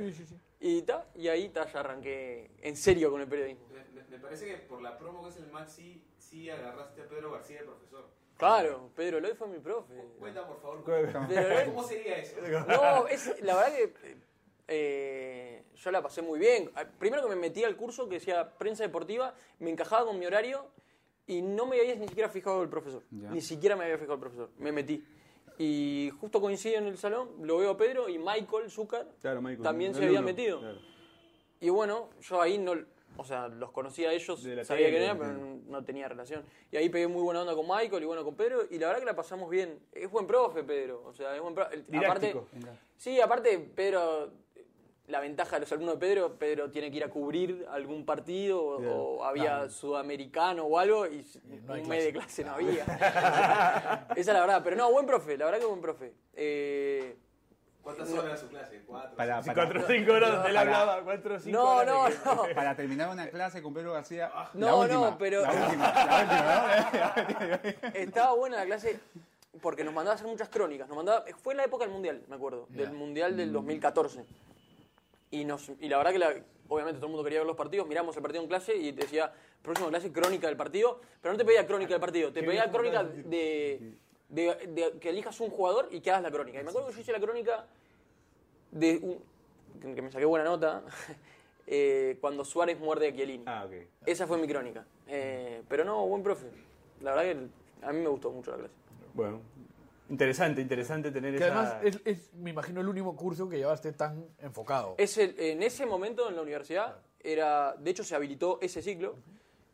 Y, 0.61 0.83
ta, 0.83 1.07
y 1.15 1.29
ahí 1.29 1.49
ta, 1.49 1.65
ya 1.73 1.81
arranqué 1.81 2.51
en 2.61 2.77
serio 2.77 3.11
con 3.11 3.21
el 3.23 3.27
periodismo. 3.29 3.65
Me 4.11 4.19
parece 4.19 4.47
que 4.47 4.57
por 4.59 4.81
la 4.83 4.97
promo 4.99 5.23
que 5.23 5.31
es 5.31 5.37
el 5.37 5.47
Maxi, 5.51 6.03
sí 6.29 6.51
agarraste 6.51 7.03
a 7.03 7.09
Pedro 7.09 7.33
García, 7.33 7.61
el 7.61 7.67
profesor. 7.67 8.05
Claro, 8.37 8.91
Pedro 8.95 9.21
Loy 9.21 9.33
fue 9.35 9.49
mi 9.49 9.59
profe. 9.59 9.95
Cuenta, 10.19 10.47
por 10.47 10.61
favor, 10.61 10.85
Pedro 10.85 11.21
Loy- 11.29 11.65
¿cómo 11.67 11.83
sería 11.85 12.19
eso? 12.19 12.37
No, 12.69 13.07
es, 13.09 13.43
la 13.43 13.57
verdad 13.57 13.73
que 13.75 14.17
eh, 14.69 15.65
yo 15.77 15.91
la 15.91 16.03
pasé 16.03 16.23
muy 16.23 16.39
bien. 16.39 16.71
Ah, 16.75 16.85
Primero 16.99 17.23
que 17.23 17.29
me 17.31 17.37
metí 17.37 17.65
al 17.65 17.77
curso 17.77 18.09
que 18.09 18.17
decía 18.17 18.57
prensa 18.59 18.83
deportiva, 18.83 19.35
me 19.61 19.71
encajaba 19.71 20.07
con 20.07 20.19
mi 20.19 20.27
horario 20.27 20.67
y 21.27 21.41
no 21.43 21.67
me 21.67 21.81
había 21.81 21.95
ni 21.95 22.09
siquiera 22.09 22.29
fijado 22.29 22.63
el 22.63 22.69
profesor. 22.69 23.03
Ya. 23.11 23.31
Ni 23.31 23.41
siquiera 23.41 23.77
me 23.77 23.85
había 23.85 23.97
fijado 23.97 24.15
el 24.15 24.21
profesor. 24.21 24.51
Me 24.59 24.73
metí. 24.73 25.05
Y 25.59 26.13
justo 26.21 26.41
coincide 26.41 26.77
en 26.77 26.87
el 26.87 26.99
salón, 26.99 27.31
lo 27.41 27.57
veo 27.59 27.71
a 27.71 27.77
Pedro 27.79 28.09
y 28.11 28.19
Michael 28.19 28.71
Zucker 28.71 29.07
Claro, 29.23 29.41
Michael, 29.41 29.63
también 29.63 29.95
se 29.95 30.05
había 30.05 30.19
uno, 30.19 30.27
metido. 30.27 30.59
claro. 30.61 30.79
Y 31.61 31.71
bueno, 31.71 32.11
yo 32.21 32.43
ahí 32.43 32.59
no, 32.59 32.75
o 33.17 33.25
sea, 33.25 33.49
los 33.49 33.71
conocía 33.73 34.11
a 34.11 34.13
ellos, 34.13 34.41
sabía 34.41 34.65
tele, 34.65 34.91
quién 34.91 35.03
era, 35.03 35.13
sí. 35.13 35.19
pero 35.21 35.33
no 35.69 35.85
tenía 35.85 36.09
relación. 36.09 36.45
Y 36.71 36.77
ahí 36.77 36.89
pegué 36.89 37.07
muy 37.07 37.23
buena 37.23 37.43
onda 37.43 37.55
con 37.55 37.67
Michael 37.67 38.03
y 38.03 38.07
bueno 38.07 38.25
con 38.25 38.37
Pedro, 38.37 38.63
y 38.71 38.79
la 38.79 38.89
verdad 38.89 39.01
que 39.01 39.07
la 39.07 39.17
pasamos 39.17 39.51
bien. 39.51 39.79
Es 39.93 40.11
buen 40.11 40.27
profe, 40.27 40.63
Pedro. 40.65 41.03
O 41.05 41.13
sea, 41.13 41.35
es 41.35 41.41
buen 41.41 41.55
profe. 41.55 41.85
Aparte, 41.97 42.35
sí, 42.97 43.21
aparte, 43.21 43.59
Pedro, 43.75 44.31
la 45.09 45.21
ventaja 45.21 45.57
de 45.57 45.61
los 45.61 45.73
alumnos 45.73 45.95
de 45.95 46.01
Pedro, 46.01 46.39
Pedro 46.39 46.71
tiene 46.71 46.91
que 46.91 46.97
ir 46.97 47.05
a 47.05 47.11
cubrir 47.11 47.67
algún 47.71 48.05
partido 48.05 48.61
o, 48.61 49.19
o 49.19 49.25
había 49.25 49.69
sudamericano 49.69 50.65
o 50.65 50.79
algo 50.79 51.07
y 51.07 51.25
no 51.65 51.75
un 51.75 51.89
mes 51.89 52.05
de 52.05 52.13
clase 52.13 52.45
no 52.45 52.53
había. 52.53 52.85
Esa 54.11 54.21
es 54.21 54.27
la 54.27 54.41
verdad, 54.41 54.61
pero 54.65 54.77
no, 54.77 54.91
buen 54.91 55.07
profe, 55.07 55.37
la 55.37 55.45
verdad 55.45 55.61
que 55.61 55.67
buen 55.67 55.81
profe. 55.81 56.13
Eh, 56.35 57.17
¿Cuántas 57.87 58.11
horas 58.11 58.25
era 58.25 58.37
su 58.37 58.49
clase? 58.49 58.83
¿Cuatro? 58.85 59.17
Para, 59.17 59.41
cuatro 59.55 59.81
o 59.81 59.87
cinco 59.87 60.13
horas, 60.15 60.31
él 60.49 60.55
Para- 60.55 60.61
hablaba, 60.61 61.03
cuatro 61.05 61.37
o 61.37 61.39
cinco 61.39 61.57
no, 61.57 61.77
horas. 61.77 61.95
no, 62.25 62.43
que- 62.43 62.49
no. 62.49 62.55
para 62.57 62.75
terminar 62.75 63.09
una 63.11 63.29
clase 63.29 63.63
con 63.63 63.73
Pedro 63.73 63.93
García. 63.93 64.29
la 64.35 64.51
No, 64.55 64.81
última, 64.81 65.11
no, 65.11 65.19
pero- 65.19 65.43
La 65.43 65.53
última, 65.53 65.93
la 65.93 67.15
última, 67.15 67.61
¿no? 67.85 67.91
Estaba 67.95 68.35
buena 68.35 68.57
la 68.57 68.65
clase 68.65 68.99
porque 69.63 69.85
nos 69.85 69.95
mandaba 69.95 70.15
a 70.15 70.17
hacer 70.17 70.27
muchas 70.27 70.49
crónicas. 70.49 70.89
Nos 70.89 70.97
mandaba, 70.97 71.25
fue 71.45 71.53
en 71.53 71.59
la 71.59 71.65
época 71.65 71.85
del 71.85 71.93
Mundial, 71.93 72.23
me 72.29 72.35
acuerdo, 72.35 72.67
del 72.71 72.91
Mundial 72.91 73.37
del 73.37 73.53
2014. 73.53 74.25
Y, 75.31 75.45
nos, 75.45 75.69
y 75.79 75.89
la 75.89 75.99
verdad 75.99 76.11
que 76.11 76.19
la- 76.19 76.35
obviamente 76.69 76.97
todo 76.99 77.07
el 77.07 77.13
mundo 77.13 77.23
quería 77.23 77.39
ver 77.39 77.47
los 77.47 77.57
partidos, 77.57 77.87
miramos 77.87 78.17
el 78.17 78.23
partido 78.23 78.43
en 78.43 78.49
clase 78.49 78.75
y 78.75 78.91
decía, 78.91 79.33
próxima 79.63 79.89
clase, 79.91 80.11
crónica 80.11 80.49
del 80.49 80.57
partido, 80.57 81.01
pero 81.23 81.33
no 81.35 81.39
te 81.39 81.45
pedía 81.45 81.65
crónica 81.69 81.91
del 81.93 82.01
partido, 82.01 82.33
te 82.33 82.43
pedía 82.43 82.69
crónica 82.69 83.05
de, 83.05 83.95
de- 84.29 84.55
de 84.69 84.99
que 85.01 85.11
elijas 85.11 85.39
un 85.41 85.51
jugador 85.51 85.89
y 85.91 86.01
que 86.01 86.11
hagas 86.11 86.23
la 86.23 86.31
crónica. 86.31 86.61
Y 86.61 86.65
me 86.65 86.71
acuerdo 86.71 86.89
que 86.89 86.95
yo 86.95 87.01
hice 87.01 87.13
la 87.13 87.21
crónica 87.21 87.67
de 88.71 88.99
un, 89.03 89.95
que 89.95 90.03
me 90.03 90.11
saqué 90.11 90.25
buena 90.25 90.45
nota, 90.45 90.83
eh, 91.67 92.19
cuando 92.21 92.45
Suárez 92.45 92.79
muerde 92.79 93.09
a 93.09 93.13
Chiellini. 93.15 93.45
Ah, 93.47 93.65
ok. 93.67 93.73
Esa 94.05 94.27
fue 94.27 94.39
mi 94.39 94.47
crónica. 94.49 94.85
Eh, 95.07 95.63
pero 95.69 95.85
no, 95.85 96.07
buen 96.07 96.23
profe. 96.23 96.47
La 97.01 97.15
verdad 97.15 97.33
que 97.81 97.87
a 97.87 97.93
mí 97.93 98.01
me 98.01 98.09
gustó 98.09 98.31
mucho 98.31 98.51
la 98.53 98.57
clase. 98.59 98.75
Bueno, 99.15 99.41
interesante, 100.11 100.61
interesante 100.61 101.11
tener 101.11 101.33
Que 101.37 101.45
esa... 101.45 101.47
además 101.47 101.77
es, 101.83 102.01
es, 102.05 102.35
me 102.35 102.51
imagino, 102.51 102.81
el 102.81 102.89
único 102.89 103.15
curso 103.17 103.49
que 103.49 103.57
llevaste 103.59 103.93
tan 103.93 104.27
enfocado. 104.39 104.95
Es 104.99 105.17
el- 105.19 105.39
en 105.39 105.63
ese 105.63 105.87
momento 105.87 106.29
en 106.29 106.37
la 106.37 106.43
universidad, 106.43 106.99
era, 107.21 107.75
de 107.79 107.91
hecho 107.91 108.05
se 108.05 108.15
habilitó 108.15 108.59
ese 108.61 108.83
ciclo, 108.83 109.17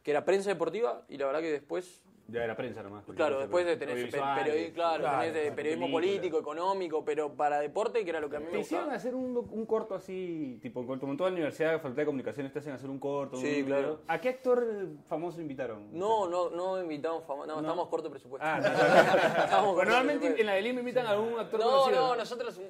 que 0.02 0.11
era 0.11 0.25
prensa 0.25 0.50
deportiva, 0.50 1.04
y 1.09 1.16
la 1.16 1.26
verdad 1.26 1.40
que 1.40 1.52
después, 1.52 2.02
Ya 2.29 2.45
era 2.45 2.57
prensa 2.57 2.83
nomás. 2.83 3.05
claro, 3.14 3.35
no 3.35 3.41
después 3.41 3.67
de 3.67 3.76
tener 3.76 3.95
audiovisuales, 3.95 4.45
periodismo, 4.45 4.75
claro, 4.75 5.00
Claro, 5.02 5.19
tenés 5.19 5.35
de 5.35 5.41
claro, 5.43 5.57
periodismo 5.57 5.91
político, 5.91 6.38
económico, 6.38 7.05
pero 7.05 7.33
para 7.35 7.61
deporte, 7.61 8.05
que 8.05 8.11
era 8.11 8.21
lo 8.21 8.31
que 8.31 8.37
a 8.37 8.41
mí 8.41 8.47
me 8.47 8.52
Te 8.52 8.59
hicieron 8.61 8.87
gustaba. 8.87 8.97
hacer 8.97 9.14
un, 9.14 9.67
corto 9.67 9.95
así, 9.95 10.59
tipo, 10.62 10.87
como 10.87 11.11
en 11.12 11.17
toda 11.19 11.31
la 11.31 11.35
universidad, 11.35 11.73
facultad 11.76 12.02
de 12.02 12.07
comunicaciones, 12.07 12.52
te 12.52 12.61
hacen 12.61 12.73
hacer 12.73 12.88
un 12.88 12.99
corto. 12.99 13.37
Sí, 13.37 13.61
un 13.61 13.67
claro. 13.67 14.00
¿A 14.07 14.21
qué 14.21 14.29
actor 14.31 14.64
famoso 15.09 15.41
invitaron? 15.41 15.88
No, 15.99 16.29
no, 16.29 16.49
no 16.50 16.81
invitamos 16.81 17.25
famosos, 17.26 17.49
no, 17.55 17.61
estamos 17.61 17.88
corto 17.88 18.09
presupuesto. 18.11 18.47
Ah, 18.49 18.61
no, 19.50 19.62
no, 19.62 19.76
no. 19.76 19.85
Normalmente 19.85 20.41
en 20.41 20.47
la 20.47 20.55
de 20.55 20.62
Lima 20.62 20.81
invitan 20.81 21.07
a 21.07 21.11
algún 21.11 21.38
actor 21.38 21.61
No, 21.61 21.71
conocido. 21.71 22.00
no, 22.09 22.17
nosotros, 22.17 22.61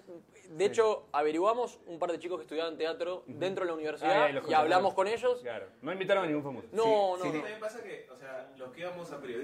de 0.50 0.64
hecho, 0.64 1.06
averiguamos 1.12 1.78
un 1.86 1.98
par 1.98 2.10
de 2.10 2.18
chicos 2.18 2.38
que 2.38 2.42
estudiaban 2.42 2.76
teatro 2.76 3.22
dentro 3.26 3.64
de 3.64 3.68
la 3.70 3.74
universidad 3.74 4.24
Ah, 4.24 4.28
los 4.30 4.48
y 4.50 4.54
hablamos 4.54 4.94
con 4.94 5.06
ellos. 5.08 5.40
Claro, 5.42 5.66
no 5.82 5.92
invitaron 5.92 6.24
a 6.24 6.26
ningún 6.26 6.42
famoso. 6.42 6.68
No, 6.72 7.16
no, 7.16 7.22
Sí, 7.22 7.28
no. 7.28 7.34
también 7.34 7.60
pasa 7.60 7.82
que, 7.82 8.08
o 8.10 8.16
sea, 8.16 8.50
los 8.56 8.72
que 8.72 8.80
íbamos 8.80 9.10
a 9.12 9.20
periodismo, 9.20 9.41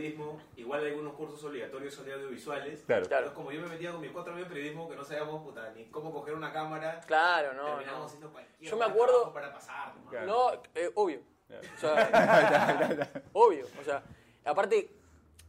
igual 0.56 0.80
hay 0.84 0.90
algunos 0.90 1.14
cursos 1.14 1.42
obligatorios 1.44 1.94
son 1.94 2.06
de 2.06 2.14
audiovisuales. 2.14 2.82
Claro. 2.84 3.04
Entonces, 3.04 3.30
como 3.32 3.52
yo 3.52 3.60
me 3.60 3.68
metía 3.68 3.92
con 3.92 4.00
mis 4.00 4.10
cuatro 4.10 4.32
amigos 4.32 4.48
de 4.50 4.54
periodismo, 4.54 4.88
que 4.88 4.96
no 4.96 5.04
sabíamos 5.04 5.42
puta, 5.42 5.70
ni 5.74 5.86
cómo 5.86 6.12
coger 6.12 6.34
una 6.34 6.52
cámara, 6.52 7.00
Claro, 7.06 7.52
no, 7.54 7.64
terminamos 7.66 8.00
no. 8.00 8.06
haciendo 8.06 8.30
cualquier 8.32 8.70
Yo 8.70 8.76
me 8.76 8.84
acuerdo- 8.84 9.06
trabajo 9.14 9.32
para 9.34 9.52
pasar. 9.52 9.94
nomás. 9.94 10.10
Claro. 10.10 10.26
No, 10.26 10.52
eh, 10.74 10.90
obvio. 10.94 11.20
Claro. 11.46 11.62
O 11.76 11.80
sea, 11.80 13.22
obvio. 13.32 13.66
O 13.80 13.84
sea, 13.84 14.02
aparte, 14.44 14.90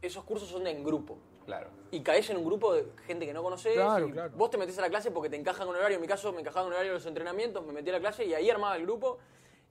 esos 0.02 0.24
cursos 0.24 0.48
son 0.48 0.66
en 0.66 0.82
grupo. 0.84 1.18
Claro. 1.46 1.68
Y 1.90 2.02
caes 2.02 2.30
en 2.30 2.36
un 2.36 2.44
grupo 2.44 2.72
de 2.74 2.86
gente 3.06 3.26
que 3.26 3.32
no 3.32 3.42
conoces. 3.42 3.74
Claro, 3.74 4.06
y 4.08 4.12
claro. 4.12 4.32
Vos 4.36 4.50
te 4.50 4.56
metés 4.58 4.78
a 4.78 4.82
la 4.82 4.88
clase 4.88 5.10
porque 5.10 5.28
te 5.28 5.36
encajan 5.36 5.66
con 5.66 5.74
el 5.74 5.80
horario. 5.80 5.96
En 5.96 6.00
mi 6.02 6.06
caso, 6.06 6.32
me 6.32 6.40
encajaban 6.40 6.66
con 6.66 6.72
el 6.72 6.76
horario 6.76 6.92
de 6.92 6.98
los 6.98 7.06
entrenamientos. 7.06 7.64
Me 7.66 7.72
metí 7.72 7.90
a 7.90 7.94
la 7.94 8.00
clase 8.00 8.24
y 8.24 8.34
ahí 8.34 8.48
armaba 8.48 8.76
el 8.76 8.82
grupo. 8.82 9.18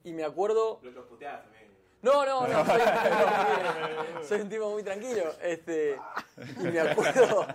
Y 0.04 0.12
me 0.12 0.24
acuerdo. 0.24 0.78
Los, 0.82 0.94
los 0.94 1.06
puteabas 1.06 1.42
también. 1.44 1.59
No, 2.02 2.24
no, 2.24 2.46
no. 2.48 2.64
Soy, 2.66 2.78
no, 2.78 4.24
soy 4.24 4.40
un 4.40 4.48
tipo 4.48 4.70
muy 4.70 4.82
tranquilo. 4.82 5.24
Este, 5.42 5.98
y 6.58 6.62
me 6.64 6.80
acuerdo. 6.80 7.46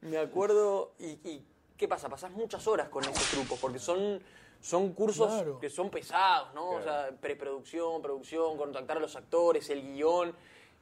Me 0.00 0.18
acuerdo. 0.18 0.92
Y, 0.98 1.06
y 1.28 1.44
¿qué 1.76 1.86
pasa? 1.88 2.08
Pasás 2.08 2.30
muchas 2.32 2.66
horas 2.66 2.88
con 2.88 3.04
esos 3.04 3.34
grupos 3.34 3.58
porque 3.60 3.78
son. 3.78 4.20
Son 4.60 4.94
cursos 4.94 5.26
Claro. 5.28 5.60
que 5.60 5.68
son 5.68 5.90
pesados, 5.90 6.54
¿no? 6.54 6.70
O 6.70 6.82
sea, 6.82 7.10
preproducción, 7.20 8.00
producción, 8.00 8.56
contactar 8.56 8.96
a 8.96 9.00
los 9.00 9.14
actores, 9.14 9.68
el 9.68 9.82
guion. 9.82 10.34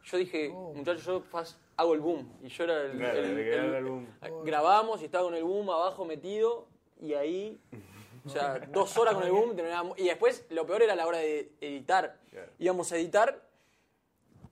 Yo 0.05 0.19
dije, 0.19 0.51
muchachos, 0.51 1.05
yo 1.05 1.21
faz- 1.33 1.57
hago 1.77 1.95
el 1.95 2.01
boom. 2.01 2.33
Y 2.45 2.49
yo 2.49 2.63
era 2.63 2.83
el. 2.83 2.97
Claro, 2.97 3.19
el- 3.19 3.35
le 3.35 3.45
quedaba 3.45 3.67
el- 3.67 3.75
el 3.75 3.85
boom. 3.85 4.07
Grabamos 4.45 5.03
y 5.03 5.07
estaba 5.07 5.25
con 5.25 5.35
el 5.35 5.43
boom 5.43 5.69
abajo 5.71 6.05
metido. 6.05 6.67
Y 7.01 7.15
ahí. 7.15 7.61
O 8.25 8.29
sea, 8.29 8.59
dos 8.71 8.97
horas 8.99 9.15
con 9.15 9.25
el 9.25 9.33
boom. 9.33 9.57
terminábamos- 9.57 9.99
Y 9.99 10.05
después, 10.05 10.45
lo 10.51 10.65
peor 10.67 10.83
era 10.83 10.95
la 10.95 11.07
hora 11.07 11.19
de 11.19 11.53
editar. 11.61 12.19
Claro. 12.31 12.53
Íbamos 12.59 12.91
a 12.93 12.97
editar. 12.97 13.43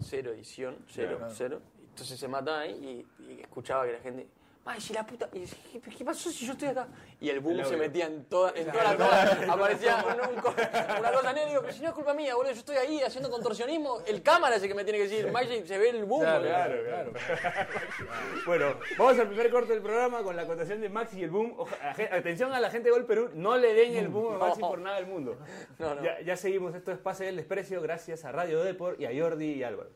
Cero 0.03 0.33
edición, 0.33 0.85
cero, 0.89 1.17
Claro. 1.19 1.35
cero. 1.37 1.61
Entonces 1.91 2.19
se 2.19 2.27
mataban 2.29 2.63
ahí 2.63 3.07
y, 3.19 3.25
y 3.33 3.41
escuchaba 3.43 3.85
que 3.87 3.93
la 3.93 4.01
gente. 4.01 4.27
Ay, 4.73 4.81
si 4.81 4.93
la 4.93 5.05
puta. 5.05 5.29
Y 5.33 5.41
¿qué, 5.81 5.81
qué 5.81 6.05
pasó 6.05 6.31
si 6.31 6.47
yo 6.47 6.53
estoy 6.53 6.69
acá? 6.69 6.87
Y 7.21 7.29
el 7.29 7.41
boom 7.41 7.59
El 7.59 7.67
se 7.67 7.77
metía 7.77 8.07
en 8.07 8.25
toda, 8.27 8.53
en 8.55 8.71
toda 8.71 8.85
la 8.85 8.97
cosa. 8.97 9.39
Aparecía 9.53 9.97
un- 10.07 10.21
un 10.21 10.99
una 11.01 11.13
cosa 11.13 11.33
negra 11.33 11.61
pero 11.61 11.73
si 11.73 11.83
no 11.83 11.89
es 11.89 11.95
culpa 11.95 12.15
mía, 12.15 12.35
boludo, 12.37 12.53
yo 12.53 12.59
estoy 12.59 12.77
ahí 12.77 13.03
haciendo 13.03 13.31
contorsionismo. 13.31 13.99
El 14.07 14.23
cámara 14.23 14.57
es 14.57 14.63
el 14.63 14.69
que 14.69 14.75
me 14.75 14.85
tiene 14.85 14.99
que 15.01 15.09
decir, 15.09 15.31
Magic, 15.33 15.67
se 15.67 15.77
ve 15.79 15.91
el 15.91 16.05
boom. 16.05 16.21
Claro, 16.21 16.41
boludo". 16.41 16.85
Claro, 16.85 17.13
claro. 17.13 17.13
bueno, 18.47 18.75
vamos 18.99 19.19
al 19.19 19.27
primer 19.29 19.51
corte 19.51 19.73
del 19.73 19.83
programa 19.83 20.23
con 20.23 20.37
la 20.37 20.43
acotación 20.43 20.81
de 20.81 20.89
Maxi 20.89 21.19
y 21.21 21.25
el 21.25 21.31
boom. 21.31 21.55
Oja- 21.59 21.77
atención 22.13 22.53
a 22.53 22.61
la 22.61 22.71
gente 22.71 22.89
de 22.89 22.93
Gol 22.93 23.07
Perú, 23.07 23.31
no 23.35 23.57
le 23.57 23.75
den 23.75 23.97
el 23.97 24.09
boom 24.09 24.35
a 24.35 24.39
Maxi 24.39 24.61
No. 24.61 24.69
por 24.69 24.79
nada 24.81 24.97
del 24.97 25.07
mundo. 25.07 25.37
No, 25.79 25.95
no. 25.97 26.03
Ya, 26.05 26.21
ya 26.21 26.37
seguimos, 26.37 26.75
esto 26.75 26.93
es 26.93 26.99
Pase 26.99 27.25
del 27.25 27.37
Desprecio, 27.37 27.81
gracias 27.83 28.25
a 28.25 28.33
Radio 28.33 28.63
Deport 28.63 29.01
y 29.01 29.07
a 29.07 29.11
Jordi 29.23 29.53
y 29.55 29.63
Álvaro. 29.65 29.91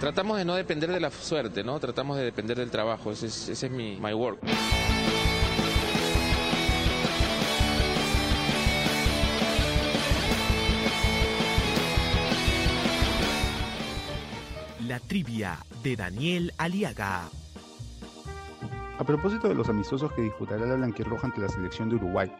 Tratamos 0.00 0.38
de 0.38 0.46
no 0.46 0.54
depender 0.54 0.90
de 0.90 0.98
la 0.98 1.10
suerte, 1.10 1.62
¿no? 1.62 1.78
Tratamos 1.78 2.16
de 2.16 2.24
depender 2.24 2.56
del 2.56 2.70
trabajo. 2.70 3.12
Ese 3.12 3.26
es, 3.26 3.50
ese 3.50 3.66
es 3.66 3.72
mi 3.72 3.98
my 4.00 4.14
work. 4.14 4.38
La 14.88 14.98
trivia 15.00 15.58
de 15.82 15.96
Daniel 15.96 16.54
Aliaga. 16.56 17.28
A 18.98 19.04
propósito 19.04 19.48
de 19.48 19.54
los 19.54 19.68
amistosos 19.68 20.10
que 20.12 20.22
disputará 20.22 20.64
la 20.64 20.76
Blanquirroja 20.76 21.26
ante 21.26 21.42
la 21.42 21.48
selección 21.50 21.90
de 21.90 21.96
Uruguay, 21.96 22.32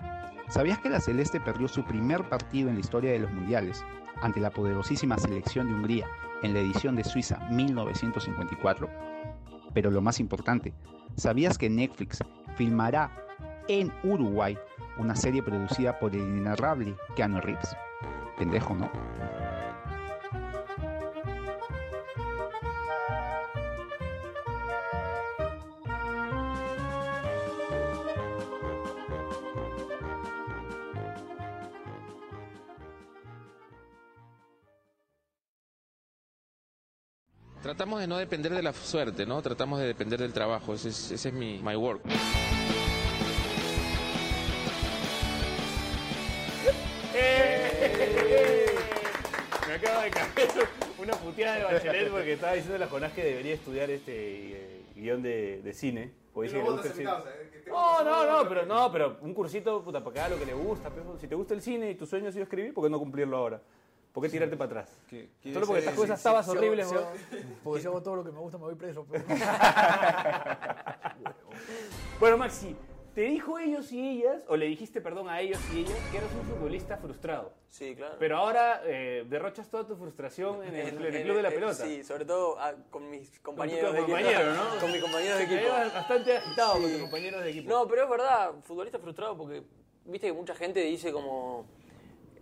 ¿sabías 0.48 0.78
que 0.78 0.88
la 0.88 1.00
Celeste 1.00 1.40
perdió 1.40 1.68
su 1.68 1.84
primer 1.84 2.26
partido 2.26 2.70
en 2.70 2.76
la 2.76 2.80
historia 2.80 3.12
de 3.12 3.18
los 3.18 3.30
mundiales 3.30 3.84
ante 4.22 4.40
la 4.40 4.48
poderosísima 4.48 5.18
selección 5.18 5.68
de 5.68 5.74
Hungría 5.74 6.06
en 6.42 6.54
la 6.54 6.60
edición 6.60 6.96
de 6.96 7.04
Suiza 7.04 7.38
1954? 7.50 8.88
Pero 9.74 9.90
lo 9.90 10.00
más 10.00 10.20
importante, 10.20 10.74
¿sabías 11.16 11.58
que 11.58 11.70
Netflix 11.70 12.18
filmará 12.56 13.10
en 13.68 13.92
Uruguay 14.02 14.58
una 14.98 15.14
serie 15.14 15.42
producida 15.42 15.98
por 15.98 16.14
el 16.14 16.20
inenarrable 16.20 16.94
Keanu 17.16 17.40
Reeves? 17.40 17.76
Pendejo, 18.36 18.74
¿no? 18.74 18.90
Tratamos 37.62 38.00
de 38.00 38.06
no 38.06 38.16
depender 38.16 38.54
de 38.54 38.62
la 38.62 38.72
suerte, 38.72 39.26
¿no? 39.26 39.42
Tratamos 39.42 39.80
de 39.80 39.86
depender 39.86 40.18
del 40.18 40.32
trabajo. 40.32 40.72
Ese 40.72 40.88
es, 40.88 41.10
ese 41.10 41.28
es 41.28 41.34
mi 41.34 41.60
my 41.62 41.76
work. 41.76 42.00
Me 49.66 49.74
acaba 49.74 50.04
de 50.04 50.10
caer 50.10 50.48
una 50.98 51.12
puteada 51.14 51.56
de 51.56 51.64
Bachelet 51.64 52.10
porque 52.10 52.32
estaba 52.32 52.54
diciendo 52.54 52.82
a 52.82 52.88
Jonás 52.88 53.12
que 53.12 53.24
debería 53.24 53.54
estudiar 53.54 53.90
este 53.90 54.12
eh, 54.14 54.84
guion 54.94 55.22
de, 55.22 55.60
de 55.62 55.72
cine. 55.74 56.12
porque 56.32 56.48
dice 56.48 56.60
que 56.60 56.64
le 56.64 56.70
gusta 56.70 56.88
el 56.88 56.94
cine. 56.94 57.10
No, 57.68 58.02
no, 58.02 58.26
no, 58.26 58.48
pero 58.48 58.64
no, 58.66 58.90
pero 58.90 59.18
un 59.20 59.34
cursito 59.34 59.82
puta 59.84 60.02
para 60.02 60.14
que 60.14 60.20
haga 60.20 60.28
lo 60.30 60.38
que 60.38 60.46
le 60.46 60.54
gusta. 60.54 60.88
pero 60.90 61.18
si 61.18 61.28
te 61.28 61.34
gusta 61.34 61.52
el 61.54 61.60
cine 61.60 61.90
y 61.90 61.94
tu 61.94 62.06
sueño 62.06 62.28
ha 62.28 62.32
sido 62.32 62.44
escribir, 62.44 62.72
¿por 62.72 62.84
qué 62.84 62.90
no 62.90 62.98
cumplirlo 62.98 63.36
ahora? 63.36 63.60
¿Por 64.12 64.24
qué 64.24 64.28
tirarte 64.28 64.56
para 64.56 64.80
atrás? 64.82 64.98
Solo 65.52 65.66
porque 65.66 65.78
estás 65.80 65.94
con 65.94 66.04
esas 66.04 66.22
tabas 66.22 66.48
horribles, 66.48 66.88
Porque 67.62 67.80
si 67.80 67.86
hago 67.86 68.02
todo 68.02 68.16
lo 68.16 68.24
que 68.24 68.32
me 68.32 68.40
gusta 68.40 68.58
me 68.58 68.64
voy 68.64 68.74
preso. 68.74 69.06
pero- 69.10 69.24
Bueno, 72.18 72.36
Maxi, 72.36 72.76
¿te 73.14 73.22
dijo 73.22 73.58
ellos 73.58 73.90
y 73.92 74.18
ellas, 74.18 74.44
o 74.48 74.56
le 74.56 74.66
dijiste, 74.66 75.00
perdón, 75.00 75.28
a 75.28 75.40
ellos 75.40 75.58
y 75.72 75.80
ellas, 75.80 75.96
que 76.10 76.18
eres 76.18 76.28
un 76.32 76.42
futbolista 76.46 76.96
frustrado? 76.98 77.52
Sí, 77.68 77.94
claro. 77.94 78.16
Pero 78.18 78.36
ahora 78.36 78.82
eh, 78.84 79.24
derrochas 79.28 79.68
toda 79.70 79.86
tu 79.86 79.96
frustración 79.96 80.62
en 80.64 80.74
el, 80.74 80.88
en 81.06 81.14
el 81.14 81.22
club 81.22 81.36
de 81.36 81.42
la 81.42 81.48
eh, 81.50 81.52
pelota. 81.52 81.84
Sí, 81.84 82.02
sobre 82.04 82.24
todo 82.24 82.56
ah, 82.58 82.74
con 82.90 83.08
mis 83.08 83.38
compañeros 83.40 83.90
tu 83.90 83.96
de 83.96 84.00
equipo. 84.02 84.16
compañero, 84.18 84.54
¿no? 84.54 84.64
Con 84.80 84.92
mis 84.92 85.00
compañeros 85.02 85.38
de 85.38 85.44
equipo. 85.44 85.68
bastante 85.94 86.36
agitado 86.36 86.72
con 86.74 86.82
tus 86.82 87.00
compañeros 87.00 87.42
de 87.44 87.50
equipo. 87.50 87.68
No, 87.70 87.86
pero 87.86 88.04
es 88.04 88.10
verdad, 88.10 88.50
futbolista 88.64 88.98
frustrado 88.98 89.36
porque 89.36 89.62
viste 90.04 90.26
que 90.26 90.32
mucha 90.32 90.54
gente 90.54 90.80
dice 90.80 91.12
como 91.12 91.64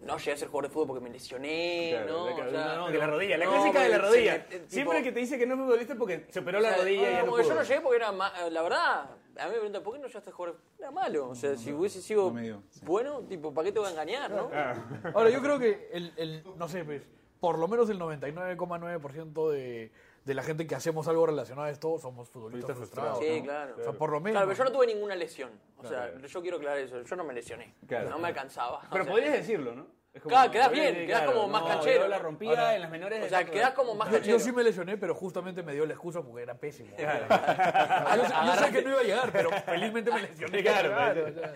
no 0.02 0.16
llegué 0.18 0.32
a 0.32 0.36
ser 0.36 0.48
jugador 0.48 0.68
de 0.70 0.74
fútbol 0.74 0.86
porque 0.88 1.02
me 1.04 1.10
lesioné, 1.10 1.90
Claro, 1.92 2.18
¿no? 2.18 2.30
la, 2.30 2.36
que- 2.36 2.42
O 2.42 2.50
sea, 2.50 2.76
no, 2.76 2.86
que 2.92 2.98
la 2.98 3.06
rodilla, 3.06 3.36
la 3.38 3.44
no, 3.44 3.50
clásica 3.52 3.80
de 3.82 3.88
la 3.88 3.96
se 3.96 4.02
rodilla. 4.02 4.32
me- 4.32 4.38
eh, 4.38 4.44
tipo, 4.58 4.64
Siempre 4.70 5.02
que 5.02 5.12
te 5.12 5.20
dice 5.20 5.38
que 5.38 5.46
no 5.46 5.54
es 5.54 5.60
futbolista 5.60 5.94
porque 5.96 6.26
se 6.30 6.38
operó 6.40 6.58
o 6.58 6.60
la 6.60 6.76
rodilla 6.76 7.00
y 7.10 7.12
ya 7.12 7.12
no 7.12 7.20
como 7.20 7.32
pudo. 7.32 7.42
que 7.42 7.48
yo 7.48 7.54
no 7.54 7.62
llegué 7.62 7.80
porque 7.80 7.96
era 7.96 8.12
ma- 8.12 8.32
la 8.50 8.62
verdad, 8.62 9.10
a 9.38 9.44
mí 9.44 9.50
me 9.50 9.52
preguntan, 9.52 9.82
¿por 9.82 9.92
qué 9.94 9.98
no 10.00 10.06
llegaste 10.06 10.30
a 10.30 10.32
jugar? 10.32 10.54
Era 10.78 10.90
malo, 10.90 11.28
o 11.28 11.34
sea, 11.34 11.56
si 11.56 11.72
hubiese 11.72 12.00
sido 12.02 12.24
no 12.28 12.34
me 12.34 12.42
dio, 12.42 12.62
sí. 12.70 12.80
bueno, 12.84 13.20
tipo, 13.22 13.52
¿para 13.52 13.66
qué 13.66 13.72
te 13.72 13.78
voy 13.80 13.88
a 13.88 13.92
engañar, 13.92 14.30
no? 14.30 14.50
Ah. 14.52 14.74
Ahora, 15.14 15.30
yo 15.30 15.40
creo 15.42 15.58
que 15.58 15.88
el, 15.92 16.12
el- 16.16 16.44
no 16.56 16.68
sé, 16.68 16.84
pues, 16.84 17.02
por 17.40 17.58
lo 17.58 17.68
menos 17.68 17.88
el 17.90 17.98
99,9% 18.00 19.50
de, 19.50 19.90
de 20.24 20.34
la 20.34 20.42
gente 20.42 20.66
que 20.66 20.74
hacemos 20.74 21.08
algo 21.08 21.26
relacionado 21.26 21.66
a 21.68 21.70
esto 21.70 21.98
somos 21.98 22.28
futbolistas 22.28 22.76
frustrados. 22.76 23.18
Sí, 23.20 23.38
¿no? 23.40 23.44
claro. 23.46 23.74
O 23.78 23.82
sea, 23.82 23.92
por 23.92 24.10
lo 24.10 24.20
menos. 24.20 24.32
Claro, 24.34 24.46
pero 24.48 24.58
yo 24.58 24.64
no 24.64 24.72
tuve 24.72 24.86
ninguna 24.86 25.14
lesión. 25.16 25.50
O 25.76 25.80
Claro, 25.80 25.96
sea, 25.96 26.10
claro. 26.12 26.26
yo 26.28 26.42
quiero 26.42 26.56
aclarar 26.58 26.78
eso. 26.78 27.02
Yo 27.02 27.16
no 27.16 27.24
me 27.24 27.32
lesioné. 27.34 27.74
Claro. 27.86 28.10
no 28.10 28.18
me 28.18 28.28
alcanzaba. 28.28 28.82
Pero 28.90 29.02
O 29.02 29.04
sea, 29.06 29.12
podrías 29.12 29.32
decirlo, 29.32 29.74
¿no? 29.74 29.86
Es 30.12 30.22
Claro, 30.22 30.50
quedás 30.50 30.72
bien, 30.72 31.06
quedás 31.06 31.22
como 31.30 31.46
más 31.48 31.62
no, 31.62 31.68
canchero. 31.68 32.02
Yo 32.02 32.08
la 32.08 32.18
rompía 32.18 32.48
Ahora, 32.50 32.74
en 32.74 32.80
las 32.82 32.90
menores. 32.90 33.24
O 33.24 33.28
sea, 33.28 33.44
quedás 33.44 33.72
como 33.72 33.94
más 33.94 34.08
canchero. 34.08 34.38
yo 34.38 34.42
sí 34.44 34.50
me 34.52 34.64
lesioné, 34.64 34.96
pero 34.96 35.14
justamente 35.14 35.62
me 35.62 35.74
dio 35.74 35.86
la 35.86 35.92
excusa 35.92 36.22
porque 36.22 36.42
era 36.42 36.54
pésimo. 36.54 36.96
Claro. 36.96 37.26
Yo, 37.28 38.24
sé- 38.26 38.34
yo 38.46 38.54
sé 38.54 38.72
que 38.72 38.82
no 38.82 38.90
iba 38.90 39.00
a 39.00 39.04
llegar, 39.04 39.30
pero 39.32 39.50
felizmente 39.66 40.10
me 40.10 40.22
lesioné. 40.22 40.62
Claro, 40.62 41.32
sea. 41.34 41.54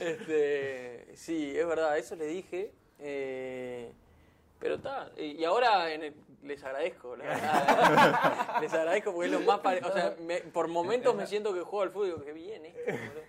Este, 0.00 1.16
sí, 1.16 1.56
es 1.58 1.66
verdad, 1.66 1.96
eso 1.98 2.14
le 2.16 2.26
dije. 2.26 2.72
eh, 2.98 3.92
pero 4.58 4.76
está. 4.76 5.10
Y 5.16 5.44
ahora 5.44 5.92
en 5.92 6.04
el- 6.04 6.14
les 6.42 6.62
agradezco. 6.62 7.16
la 7.16 7.24
verdad. 7.28 8.60
les 8.60 8.72
agradezco 8.74 9.12
porque 9.12 9.26
es 9.26 9.32
lo 9.32 9.40
más. 9.40 9.60
pare- 9.60 9.80
O 9.84 9.92
sea, 9.92 10.14
me- 10.20 10.40
por 10.40 10.68
momentos 10.68 11.14
me 11.14 11.26
siento 11.26 11.52
que 11.54 11.60
juego 11.60 11.82
al 11.82 11.90
fútbol 11.90 12.06
y 12.06 12.10
digo, 12.10 12.24
qué 12.24 12.32
bien 12.32 12.66
esto. 12.66 12.80
boludo. 12.92 13.20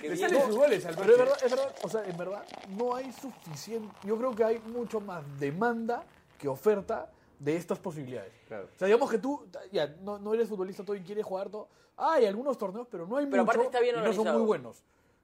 Qué 0.00 0.08
bien. 0.08 0.18
salen 0.18 0.46
sus 0.46 0.56
goles 0.56 0.86
al 0.86 0.94
Pero 0.96 1.12
es 1.12 1.18
verdad, 1.18 1.38
es 1.44 1.50
verdad, 1.50 1.74
o 1.82 1.88
sea, 1.88 2.04
en 2.04 2.16
verdad 2.16 2.44
no 2.70 2.94
hay 2.94 3.12
suficiente, 3.12 3.94
yo 4.04 4.16
creo 4.16 4.34
que 4.34 4.44
hay 4.44 4.58
mucho 4.60 5.00
más 5.00 5.22
demanda 5.40 6.04
que 6.38 6.48
oferta 6.48 7.10
de 7.38 7.56
estas 7.56 7.78
posibilidades. 7.78 8.32
Claro. 8.46 8.68
O 8.74 8.78
sea, 8.78 8.86
digamos 8.86 9.10
que 9.10 9.18
tú 9.18 9.44
ya 9.72 9.86
no, 10.02 10.18
no 10.18 10.32
eres 10.34 10.48
futbolista 10.48 10.84
todo 10.84 10.94
y 10.96 11.00
quieres 11.00 11.24
jugar 11.24 11.48
todo. 11.50 11.68
Hay 11.96 12.26
algunos 12.26 12.56
torneos, 12.58 12.86
pero 12.90 13.06
no 13.06 13.16
hay 13.16 13.26
Pero 13.26 13.42
mucho 13.44 13.50
aparte 13.52 13.66
está 13.66 13.80
bien 13.80 13.96
y 13.98 14.00
no 14.02 14.12
son 14.12 14.32
muy 14.32 14.42
buenos. 14.42 14.82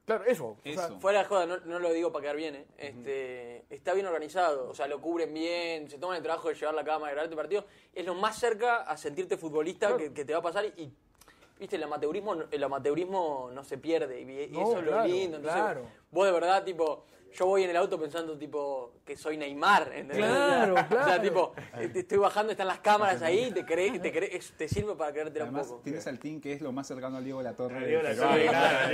Claro, 0.09 0.25
eso. 0.25 0.47
o 0.47 0.59
sea, 0.63 0.87
Eso. 0.87 1.01
Fuera 1.01 1.19
de 1.19 1.25
joda, 1.27 1.45
no, 1.45 1.59
no 1.59 1.79
lo 1.79 1.93
digo 1.93 2.11
para 2.11 2.23
quedar 2.23 2.37
bien, 2.37 2.55
¿eh? 2.55 2.67
este, 2.79 3.67
está 3.69 3.93
bien 3.93 4.07
organizado, 4.07 4.71
o 4.71 4.75
sea, 4.75 4.87
lo 4.87 5.03
cubren 5.03 5.35
bien, 5.35 5.91
se 5.91 5.99
toman 5.99 6.17
el 6.17 6.23
trabajo 6.23 6.49
de 6.49 6.55
llevar 6.55 6.75
la 6.75 6.83
cama, 6.83 7.09
de 7.09 7.13
grabar 7.13 7.29
tu 7.29 7.37
partido, 7.37 7.67
es 7.93 8.07
lo 8.07 8.15
más 8.15 8.39
cerca 8.39 8.77
a 8.77 8.97
sentirte 8.97 9.37
futbolista 9.37 9.99
que, 9.99 10.15
que 10.15 10.25
te 10.25 10.33
va 10.33 10.39
a 10.39 10.43
pasar 10.43 10.65
y, 10.65 10.91
viste, 11.61 11.77
el 11.77 11.83
amateurismo, 11.83 12.37
el 12.51 12.65
amateurismo 12.65 13.51
no 13.53 13.63
se 13.63 13.77
pierde 13.77 14.23
y, 14.23 14.45
y 14.45 14.49
No, 14.49 14.63
eso 14.63 14.79
es 14.79 14.85
lo 14.87 15.05
lindo, 15.05 15.37
entonces 15.37 15.61
claro. 15.61 15.83
vos 16.11 16.25
de 16.25 16.33
verdad, 16.33 16.65
tipo, 16.65 17.05
yo 17.33 17.47
voy 17.47 17.65
en 17.65 17.71
el 17.71 17.77
auto 17.77 17.99
pensando, 18.01 18.37
tipo, 18.39 18.95
que 19.05 19.17
soy 19.17 19.37
Neymar, 19.37 19.91
¿entendés? 19.95 20.17
Claro, 20.19 20.75
O 20.75 20.77
sea, 20.77 20.89
claro. 20.89 21.23
tipo, 21.23 21.53
te 21.93 22.01
estoy 22.01 22.19
bajando, 22.19 22.53
están 22.53 22.67
las 22.69 22.81
cámaras 22.81 23.23
ahí, 23.23 23.51
te 23.53 23.65
crees, 23.65 24.01
te, 24.03 24.13
crees, 24.13 24.53
te 24.57 24.69
sirve 24.69 24.95
para 24.97 25.13
creértela 25.13 25.45
un 25.45 25.51
Además, 25.51 25.69
poco. 25.69 25.83
tienes 25.83 26.07
al 26.07 26.19
team 26.19 26.41
que 26.41 26.53
es 26.53 26.61
lo 26.61 26.73
más 26.73 26.87
cercano 26.87 27.17
a 27.19 27.21
Diego 27.21 27.43
La 27.43 27.55
Torre. 27.55 27.87
Diego 27.87 28.03
La. 28.03 28.15
Torre, 28.17 28.47
claro, 28.47 28.87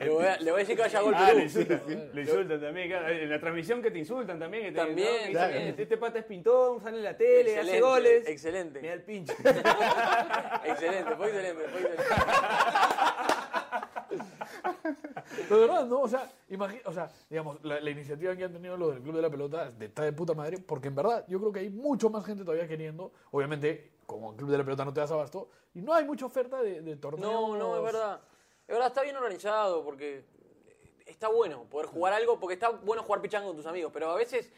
Le 0.00 0.10
voy, 0.10 0.24
a, 0.24 0.36
decir 0.58 0.76
que 0.76 0.82
vaya 0.82 0.98
a 0.98 1.02
gol 1.02 1.14
Ah, 1.16 1.32
le 1.32 1.42
insultan, 1.44 1.82
le 2.12 2.20
insultan 2.22 2.60
también. 2.60 2.88
claro. 2.88 3.08
En 3.08 3.30
la 3.30 3.40
transmisión 3.40 3.82
que 3.82 3.90
te 3.90 3.98
insultan 3.98 4.38
también. 4.38 4.64
Que 4.64 4.70
te, 4.72 4.76
También, 4.78 5.08
¿no? 5.08 5.18
Que 5.18 5.28
dicen, 5.28 5.40
también. 5.50 5.74
Este 5.78 5.96
pata 5.96 6.18
es 6.18 6.24
pintón, 6.24 6.80
sale 6.82 6.98
en 6.98 7.04
la 7.04 7.16
tele, 7.16 7.58
hace 7.58 7.80
goles. 7.80 8.28
excelente. 8.28 8.80
Mira 8.80 8.94
el 8.94 9.02
pinche. 9.02 9.34
Excelente, 10.64 11.16
fue 11.16 11.26
excelente, 11.28 11.64
fue 11.70 11.80
excelente. 11.80 12.02
De 15.48 15.56
verdad, 15.56 15.86
¿no? 15.86 16.00
O 16.00 16.08
sea, 16.08 16.30
imagi- 16.48 16.82
o 16.84 16.92
sea 16.92 17.10
digamos, 17.28 17.62
la, 17.64 17.80
la 17.80 17.90
iniciativa 17.90 18.34
que 18.36 18.44
han 18.44 18.52
tenido 18.52 18.76
los 18.76 18.94
del 18.94 19.02
Club 19.02 19.16
de 19.16 19.22
la 19.22 19.30
Pelota 19.30 19.72
está 19.80 20.02
de 20.02 20.12
puta 20.12 20.34
madre, 20.34 20.58
porque 20.58 20.88
en 20.88 20.94
verdad 20.94 21.24
yo 21.28 21.38
creo 21.38 21.52
que 21.52 21.60
hay 21.60 21.70
mucho 21.70 22.10
más 22.10 22.24
gente 22.24 22.44
todavía 22.44 22.66
queriendo. 22.66 23.12
Obviamente, 23.30 23.92
como 24.06 24.30
el 24.30 24.36
Club 24.36 24.50
de 24.50 24.58
la 24.58 24.64
Pelota 24.64 24.84
no 24.84 24.92
te 24.92 25.00
das 25.00 25.10
abasto, 25.12 25.48
y 25.74 25.80
no 25.82 25.94
hay 25.94 26.04
mucha 26.04 26.26
oferta 26.26 26.60
de, 26.62 26.82
de 26.82 26.96
torneos. 26.96 27.30
No, 27.30 27.56
no, 27.56 27.76
es 27.76 27.82
verdad. 27.82 28.20
Es 28.66 28.74
verdad, 28.74 28.88
está 28.88 29.02
bien 29.02 29.16
organizado 29.16 29.84
porque 29.84 30.24
está 31.06 31.28
bueno 31.28 31.64
poder 31.64 31.86
jugar 31.88 32.12
algo, 32.12 32.38
porque 32.38 32.54
está 32.54 32.70
bueno 32.70 33.02
jugar 33.02 33.20
pichanga 33.20 33.46
con 33.46 33.56
tus 33.56 33.66
amigos, 33.66 33.90
pero 33.92 34.10
a 34.10 34.14
veces 34.16 34.52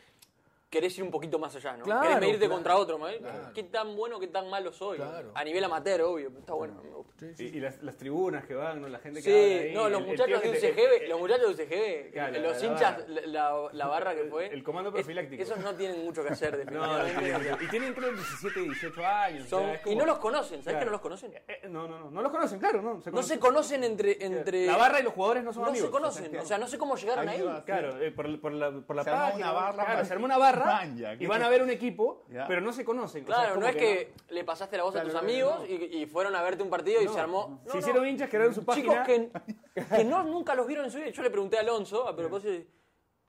querés 0.72 0.96
ir 0.96 1.04
un 1.04 1.11
poquito 1.11 1.38
más 1.38 1.54
allá, 1.54 1.76
¿no? 1.76 1.85
Claro, 1.85 2.00
querés 2.00 2.18
medirte 2.18 2.38
claro. 2.46 2.54
contra 2.54 2.76
otro, 2.78 2.96
¿no? 2.98 3.06
¿Qué 3.52 3.62
tan 3.64 3.94
bueno, 3.94 4.18
qué 4.18 4.28
tan 4.28 4.48
malo 4.48 4.72
soy? 4.72 4.96
Claro. 4.96 5.30
A 5.35 5.44
nivel 5.44 5.62
amateur, 5.62 6.00
obvio, 6.00 6.28
pero 6.30 6.40
está 6.40 6.54
bueno. 6.54 6.80
Sí, 7.20 7.35
sí, 7.37 7.50
Y, 7.52 7.58
y 7.58 7.61
las, 7.61 7.82
las 7.82 7.96
tribunas 7.98 8.46
que 8.46 8.54
van, 8.54 8.80
¿no? 8.80 8.88
La 8.88 8.98
gente 8.98 9.22
que 9.22 9.30
Sí, 9.30 9.66
ahí, 9.68 9.74
no, 9.74 9.90
los 9.90 10.00
el- 10.00 10.04
el 10.06 10.11
muchachos 10.11 10.40
tío 10.42 10.50
de 10.52 10.58
UCGB, 10.58 11.02
el- 11.04 11.08
los 11.11 11.20
muchachos 11.20 11.56
de 11.56 11.64
UCGB, 11.64 12.11
Claro, 12.12 12.40
los 12.40 12.61
la 12.62 12.66
hinchas, 12.66 13.08
la, 13.26 13.68
la 13.70 13.87
barra 13.87 14.14
que 14.14 14.24
fue. 14.24 14.46
El 14.46 14.64
comando 14.64 14.88
es- 14.88 14.94
profiláctico. 14.94 15.42
esos 15.42 15.58
no 15.58 15.74
tienen 15.74 16.04
mucho 16.06 16.24
que 16.24 16.30
hacer, 16.30 16.52
No, 16.72 17.04
definitivamente. 17.04 17.64
y 17.64 17.68
tienen 17.68 17.92
creo 17.92 18.12
17, 18.12 18.61
18 18.61 19.06
años. 19.06 19.48
Son- 19.50 19.62
o 19.62 19.66
sea, 19.66 19.74
es 19.74 19.87
y 19.87 19.94
no 19.94 20.06
los 20.06 20.18
conocen, 20.18 20.62
¿sabes 20.62 20.64
Claro. 20.64 20.78
que 20.78 20.85
no 20.87 20.90
los 20.92 21.00
conocen? 21.02 21.35
Eh, 21.46 21.61
no, 21.68 21.87
no, 21.87 21.98
no, 22.00 22.11
no 22.11 22.22
los 22.22 22.32
conocen, 22.32 22.58
claro, 22.58 22.80
no. 22.80 23.02
No 23.12 23.22
se 23.22 23.38
conocen 23.38 23.85
entre... 23.85 24.24
entre 24.24 24.66
La 24.66 24.78
barra 24.78 25.00
y 25.00 25.02
los 25.02 25.12
jugadores 25.12 25.44
no 25.44 25.52
son 25.52 25.64
no 25.64 25.68
amigos. 25.68 25.88
se 25.88 25.92
conocen, 25.92 26.37
o 26.38 26.44
sea, 26.46 26.56
no 26.56 26.66
sé 26.66 26.78
cómo 26.78 26.96
llegaron 26.96 27.28
Ahí. 27.28 27.44
Claro, 27.66 28.00
eh, 28.00 28.11
por, 28.11 28.40
por 28.40 28.52
la, 28.52 28.70
por 28.72 28.96
la 28.96 29.04
Se 29.04 29.11
armó 29.11 29.22
página. 29.26 29.50
una 29.50 29.61
barra, 29.61 29.85
claro, 29.85 30.04
se 30.06 30.12
armó 30.14 30.24
una 30.24 30.38
barra 30.38 30.62
Man, 30.64 30.96
ya, 30.96 31.14
y 31.14 31.18
¿qué 31.18 31.27
van 31.27 31.42
a 31.42 31.48
ver 31.48 31.62
un 31.62 31.70
equipo, 31.70 32.25
Ya. 32.31 32.46
pero 32.46 32.61
no 32.61 32.72
se 32.72 32.85
conocen. 32.85 33.25
O 33.25 33.27
sea, 33.27 33.35
Claro, 33.37 33.48
no 33.51 33.55
como 33.57 33.66
es 33.68 33.77
que 33.77 34.12
no. 34.29 34.35
le 34.35 34.44
pasaste 34.44 34.77
la 34.77 34.83
voz 34.85 34.96
a 34.96 35.03
tus 35.03 35.14
amigos 35.14 35.59
no. 35.61 35.66
Y, 35.66 35.75
y 36.03 36.07
fueron 36.07 36.35
a 36.37 36.42
verte 36.42 36.62
un 36.62 36.70
partido 36.70 37.01
y 37.03 37.09
se 37.09 37.18
armó. 37.20 37.61
se 37.66 37.79
hicieron 37.79 38.07
hinchas, 38.07 38.29
crearon 38.31 38.55
su 38.55 38.64
página. 38.64 39.05
Chicos 39.05 39.31
que, 39.75 39.85
que 39.96 40.05
no, 40.05 40.22
nunca 40.25 40.55
los 40.55 40.66
vieron 40.66 40.85
en 40.87 40.90
su 40.90 40.98
vida. 40.98 41.11
Yo 41.11 41.22
le 41.22 41.31
pregunté 41.31 41.57
a 41.59 41.61
Alonso, 41.61 42.07
a 42.07 42.14
propósito, 42.16 42.51
le 42.53 42.66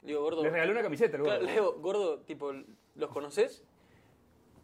digo, 0.01 0.21
gordo. 0.21 0.43
Les 0.43 0.51
regaló 0.51 0.71
una 0.71 0.81
camiseta, 0.81 1.17
Claro, 1.17 1.31
gordo. 1.39 1.45
le 1.45 1.51
digo, 1.53 1.73
gordo, 1.79 2.19
tipo, 2.21 2.51
¿los 2.95 3.09
conoces? 3.09 3.63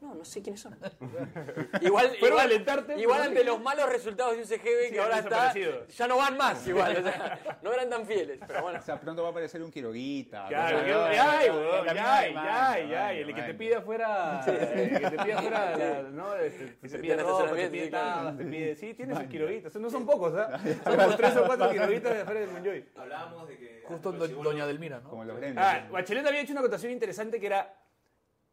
No, 0.01 0.15
no 0.15 0.23
sé 0.23 0.41
quiénes 0.41 0.61
son. 0.61 0.77
igual, 1.81 2.15
igual, 2.15 2.39
alentarte, 2.39 2.97
igual 2.99 3.21
ante 3.21 3.43
los 3.43 3.61
malos 3.61 3.89
resultados 3.89 4.35
de 4.37 4.43
UCGB 4.43 4.87
Sí, 4.87 4.93
que 4.93 4.99
ahora 4.99 5.19
está, 5.19 5.53
ya 5.87 6.07
no 6.07 6.17
van 6.17 6.37
más 6.37 6.65
igual. 6.67 6.97
o 6.97 7.03
sea, 7.03 7.39
no 7.61 7.73
eran 7.73 7.89
tan 7.89 8.05
fieles, 8.05 8.39
pero 8.47 8.61
bueno. 8.61 8.79
O 8.79 8.81
sea, 8.81 8.99
pronto 8.99 9.21
va 9.23 9.27
a 9.27 9.31
aparecer 9.31 9.61
un 9.61 9.69
Quiroguita. 9.71 10.47
Claro, 10.47 10.85
Ya, 10.87 11.37
ay, 11.39 11.47
ya, 11.47 11.53
weón, 11.53 11.85
ya, 11.85 11.93
ya, 11.93 11.93
ya, 11.93 12.31
ya, 12.31 12.79
ya, 12.79 12.85
ya, 12.89 13.13
y 13.13 13.19
el 13.19 13.35
que 13.35 13.41
te 13.41 13.53
pide 13.53 13.75
afuera, 13.75 14.41
el 14.47 14.99
que 14.99 15.09
te 15.09 15.17
pide 15.17 15.33
afuera, 15.33 16.03
¿no? 16.11 16.35
Este, 16.35 16.65
te 16.67 16.89
Sí, 16.89 16.97
pide 16.97 17.17
ropa, 17.17 17.53
te 17.55 17.69
pide 17.69 17.87
tabas, 17.89 18.37
te 18.37 18.45
pide, 18.45 18.75
sí, 18.75 18.93
tiene 18.95 19.15
sus 19.15 19.25
quiroguitas, 19.25 19.75
no 19.75 19.89
son 19.89 20.05
pocos, 20.05 20.33
¿ah? 20.35 20.59
Son 20.83 20.95
como 20.95 21.15
tres 21.17 21.35
o 21.37 21.45
cuatro 21.45 21.69
quiroguitas 21.71 22.13
de 22.15 22.21
afuera 22.21 22.39
del 22.39 22.49
Monjoy. 22.51 22.85
Hablábamos 22.95 23.47
de 23.49 23.57
que. 23.57 23.83
Justo 23.85 24.11
Doña 24.11 24.65
Delmira, 24.65 24.99
¿no? 25.01 25.09
Como 25.09 25.25
los. 25.25 25.37
Ah, 25.57 25.87
Bachelet 25.91 26.25
había 26.25 26.41
hecho 26.41 26.51
una 26.53 26.61
acotación 26.61 26.91
interesante 26.91 27.39
que 27.39 27.47
era, 27.47 27.73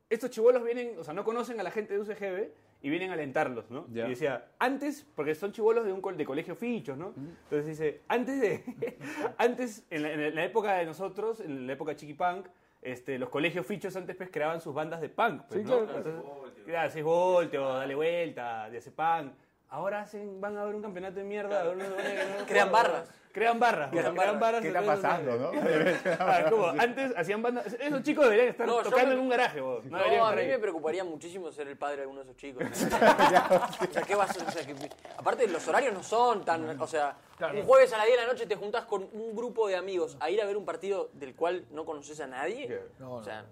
estos 0.08 0.30
chivolos 0.30 0.62
vienen, 0.64 0.94
o 0.98 1.04
sea, 1.04 1.14
no 1.14 1.24
conocen 1.24 1.58
a 1.60 1.62
la 1.62 1.70
gente 1.70 1.94
de 1.94 2.00
UCGB 2.00 2.50
y 2.82 2.90
vienen 2.90 3.10
a 3.10 3.14
alentarlos, 3.14 3.70
¿no? 3.70 3.86
Ya. 3.92 4.06
Y 4.06 4.10
decía, 4.10 4.50
antes, 4.58 5.06
porque 5.14 5.34
son 5.34 5.52
chivolos 5.52 5.84
de 5.84 5.92
un 5.92 6.00
col- 6.00 6.16
de 6.16 6.24
colegio 6.24 6.54
fichos, 6.54 6.96
¿no? 6.96 7.14
Entonces 7.16 7.66
dice, 7.66 8.02
antes 8.08 8.40
de, 8.40 8.98
antes, 9.38 9.84
en 9.90 10.02
la, 10.02 10.12
en 10.12 10.34
la 10.34 10.44
época 10.44 10.74
de 10.74 10.86
nosotros, 10.86 11.40
en 11.40 11.66
la 11.66 11.72
época 11.72 11.96
chiquipunk, 11.96 12.46
este, 12.82 13.18
los 13.18 13.30
colegios 13.30 13.66
fichos 13.66 13.96
antes 13.96 14.14
pues 14.14 14.30
creaban 14.30 14.60
sus 14.60 14.72
bandas 14.74 15.00
de 15.00 15.08
punk, 15.08 15.42
pues, 15.48 15.60
Sí, 15.62 15.66
¿no? 15.68 15.84
claro. 15.86 15.96
Entonces, 15.98 16.22
claro, 16.64 16.90
seis 16.90 17.04
volteo, 17.04 17.74
dale 17.74 17.94
vuelta, 17.94 18.70
de 18.70 18.78
hace 18.78 18.92
punk. 18.92 19.32
Ahora 19.68 20.02
hacen, 20.02 20.40
van 20.40 20.56
a 20.56 20.64
ver 20.64 20.76
un 20.76 20.82
campeonato 20.82 21.16
de 21.18 21.24
mierda. 21.24 21.60
a 21.62 21.64
ver 21.64 21.76
una- 21.76 22.46
Crean 22.46 22.70
barras. 22.70 23.10
Crean 23.36 23.60
barras. 23.60 23.90
Crean 23.90 24.14
crean 24.16 24.40
barras. 24.40 24.62
¿Qué 24.62 24.68
está 24.68 24.82
pasando, 24.82 25.36
no? 25.36 25.50
Ah, 26.18 26.46
como 26.48 26.68
antes 26.68 27.12
hacían 27.18 27.42
bandas. 27.42 27.66
Esos 27.78 28.02
chicos 28.02 28.24
deberían 28.24 28.48
estar 28.48 28.66
No, 28.66 28.76
tocando 28.78 29.08
me- 29.08 29.12
en 29.12 29.18
un 29.20 29.28
garaje, 29.28 29.60
vos. 29.60 29.84
No, 29.84 29.98
a 29.98 30.32
mí 30.32 30.40
ahí. 30.40 30.48
me 30.48 30.58
preocuparía 30.58 31.04
muchísimo 31.04 31.52
ser 31.52 31.68
el 31.68 31.76
padre 31.76 31.96
de 31.96 32.02
alguno 32.04 32.20
de 32.24 32.30
esos 32.30 32.36
chicos. 32.38 32.64
o 32.72 33.92
sea, 33.92 34.02
¿qué 34.06 34.14
vas 34.14 34.30
a 34.30 34.32
hacer? 34.32 34.48
O 34.48 34.50
sea, 34.50 34.66
que- 34.66 34.90
aparte, 35.18 35.46
los 35.48 35.68
horarios 35.68 35.92
no 35.92 36.02
son 36.02 36.46
tan. 36.46 36.80
O 36.80 36.86
sea, 36.86 37.14
Claro. 37.36 37.58
un 37.60 37.66
jueves 37.66 37.92
a 37.92 37.98
las 37.98 38.06
10 38.06 38.18
de 38.18 38.24
la 38.26 38.32
noche 38.32 38.46
te 38.46 38.56
juntás 38.56 38.86
con 38.86 39.06
un 39.12 39.36
grupo 39.36 39.68
de 39.68 39.76
amigos 39.76 40.16
a 40.20 40.30
ir 40.30 40.40
a 40.40 40.46
ver 40.46 40.56
un 40.56 40.64
partido 40.64 41.10
del 41.12 41.34
cual 41.34 41.66
no 41.72 41.84
conoces 41.84 42.18
a 42.20 42.26
nadie. 42.26 42.80
No, 42.98 43.16
O 43.16 43.22
sea, 43.22 43.44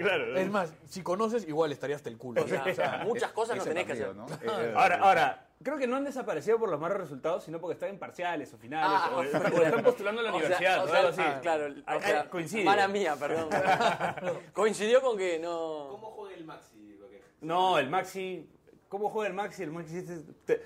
claro. 0.00 0.36
Es 0.36 0.50
más, 0.50 0.72
si 0.88 1.02
conoces, 1.04 1.46
igual 1.46 1.70
estaría 1.70 1.94
hasta 1.94 2.08
el 2.08 2.18
culo. 2.18 2.42
o 2.42 2.48
sea, 2.48 3.02
muchas 3.04 3.30
cosas 3.30 3.56
no 3.58 3.62
tenés 3.62 3.86
que 3.86 3.92
hacer. 3.92 4.12
¿no? 4.16 4.26
Ahora, 4.74 4.96
ahora, 4.96 5.46
creo 5.62 5.78
que 5.78 5.86
no 5.86 5.96
han 5.96 6.04
desaparecido 6.04 6.58
por 6.58 6.68
los 6.68 6.80
malos 6.80 6.98
resultados, 6.98 7.44
sino 7.44 7.60
porque 7.60 7.74
están 7.74 7.88
en 7.90 7.98
parciales 7.98 8.52
o 8.54 8.58
finales. 8.58 9.00
Ah, 9.02 9.10
o, 9.14 9.20
o 9.20 9.24
sea, 9.24 9.40
o 9.40 9.62
están 9.62 9.82
postulando 9.84 10.20
a 10.20 10.24
la 10.24 10.30
o 10.34 10.38
sea, 10.38 10.46
universidad 10.46 10.86
sea, 10.86 10.96
algo 10.96 11.08
así. 11.08 11.20
ah, 11.24 11.38
claro, 11.40 11.74
o 11.96 12.00
sea, 12.00 12.30
coincide. 12.30 12.64
Mala 12.64 12.88
mía, 12.88 13.16
perdón. 13.18 13.48
Coincidió 14.52 15.00
con 15.00 15.16
que 15.16 15.38
no. 15.38 15.88
¿Cómo 15.90 16.10
juega 16.12 16.34
el 16.36 16.44
Maxi? 16.44 16.98
No, 17.40 17.78
el 17.78 17.88
Maxi. 17.90 18.48
¿Cómo 18.88 19.10
juega 19.10 19.28
el 19.28 19.34
Maxi? 19.34 19.62
El 19.62 19.72
Maxi 19.72 20.04
te- 20.44 20.62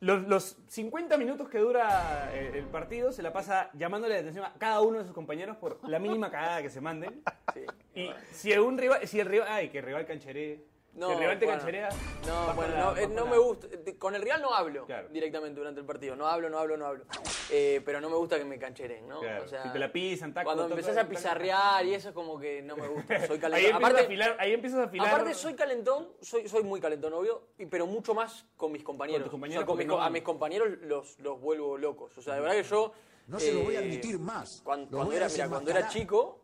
los, 0.00 0.22
los 0.28 0.56
50 0.68 1.16
minutos 1.16 1.48
que 1.48 1.58
dura 1.58 2.30
eh, 2.34 2.52
el 2.54 2.66
partido 2.66 3.12
se 3.12 3.22
la 3.22 3.32
pasa 3.32 3.70
llamándole 3.72 4.14
la 4.14 4.20
atención 4.20 4.44
a 4.44 4.52
cada 4.58 4.82
uno 4.82 4.98
de 4.98 5.04
sus 5.04 5.14
compañeros 5.14 5.56
por 5.56 5.78
la 5.88 5.98
mínima 5.98 6.30
cagada 6.30 6.60
que 6.60 6.68
se 6.68 6.80
manden. 6.82 7.22
Sí. 7.54 7.64
Y 7.94 8.10
si 8.32 8.52
un 8.58 8.76
rival, 8.76 9.06
si 9.08 9.20
el 9.20 9.26
rival, 9.26 9.48
ay, 9.50 9.70
que 9.70 9.78
el 9.78 9.84
rival 9.84 10.04
cancheree. 10.06 10.62
No, 10.96 11.12
el 11.12 11.18
rival 11.18 11.38
te 11.38 11.44
bueno. 11.44 11.58
cancherea. 11.60 11.88
No, 12.26 12.54
bueno, 12.54 12.74
la- 12.74 12.80
no, 12.84 12.96
eh, 12.96 13.06
no 13.08 13.26
me 13.26 13.36
gusta. 13.36 13.68
Con 13.98 14.14
el 14.14 14.22
Real 14.22 14.40
no 14.40 14.54
hablo 14.54 14.86
Claro. 14.86 15.08
directamente 15.10 15.58
durante 15.60 15.80
el 15.80 15.86
partido. 15.86 16.16
No 16.16 16.26
hablo, 16.26 16.48
no 16.48 16.58
hablo, 16.58 16.76
no 16.78 16.86
hablo. 16.86 17.04
Eh, 17.50 17.82
pero 17.84 18.00
no 18.00 18.08
me 18.08 18.16
gusta 18.16 18.38
que 18.38 18.44
me 18.46 18.58
cancheren, 18.58 19.06
¿no? 19.06 19.20
Claro, 19.20 19.44
O 19.44 19.48
sea, 19.48 19.62
si 19.64 19.68
te 19.72 19.78
la 19.78 19.92
pisan, 19.92 20.32
taco, 20.32 20.46
Cuando 20.46 20.64
empezás 20.66 20.92
a 20.96 21.00
taco. 21.02 21.10
pizarrear 21.10 21.84
y 21.84 21.94
eso 21.94 22.08
es 22.08 22.14
como 22.14 22.38
que 22.40 22.62
no 22.62 22.76
me 22.76 22.88
gusta. 22.88 23.26
Soy 23.26 23.36
Ahí 23.36 23.40
calentón. 23.40 23.54
empiezas, 23.56 23.76
Aparte, 23.76 24.00
a 24.00 24.04
afilar, 24.04 24.36
ahí 24.40 24.52
empiezas 24.52 24.78
a 24.80 24.82
afilar. 24.84 25.08
aparte 25.08 25.34
soy 25.34 25.54
calentón, 25.54 26.08
soy, 26.22 26.48
soy 26.48 26.62
muy 26.62 26.80
calentón, 26.80 27.12
obvio, 27.12 27.42
y- 27.58 27.66
pero 27.66 27.86
mucho 27.86 28.14
más 28.14 28.46
con 28.56 28.72
mis 28.72 28.82
compañeros. 28.82 29.20
Con 29.20 29.24
tus 29.24 29.32
compañeros, 29.32 29.60
O 29.62 29.62
sea, 29.62 29.66
con 29.66 29.76
mis 29.78 29.86
no- 29.86 30.00
a 30.02 30.08
mis 30.10 30.22
compañeros 30.22 30.68
los, 30.80 31.18
los 31.20 31.38
vuelvo 31.40 31.76
locos. 31.76 32.16
O 32.16 32.22
sea, 32.22 32.34
de 32.34 32.40
verdad 32.40 32.56
que 32.56 32.62
yo... 32.62 32.92
No 33.28 33.38
se 33.40 33.52
lo 33.52 33.60
voy 33.64 33.74
a 33.76 33.80
eh, 33.80 33.84
admitir 33.84 34.18
más. 34.20 34.62
Cuando, 34.64 35.12
era, 35.12 35.28
mira, 35.28 35.48
cuando 35.48 35.70
era 35.72 35.88
chico 35.88 36.40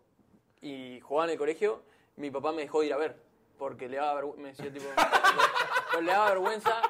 y 0.60 1.00
jugaba 1.00 1.26
en 1.26 1.30
el 1.32 1.38
colegio, 1.38 1.82
mi 2.16 2.30
papá 2.30 2.52
me 2.52 2.62
dejó 2.62 2.80
de 2.80 2.86
ir 2.88 2.92
a 2.92 2.96
ver. 2.96 3.21
Porque 3.62 3.88
le 3.88 3.96
daba 3.96 4.14
vergüenza. 4.14 4.42
Me 4.42 4.48
decía, 4.48 4.72
tipo. 4.72 4.86
pero 5.92 6.02
le 6.02 6.10
daba 6.10 6.30
vergüenza. 6.30 6.82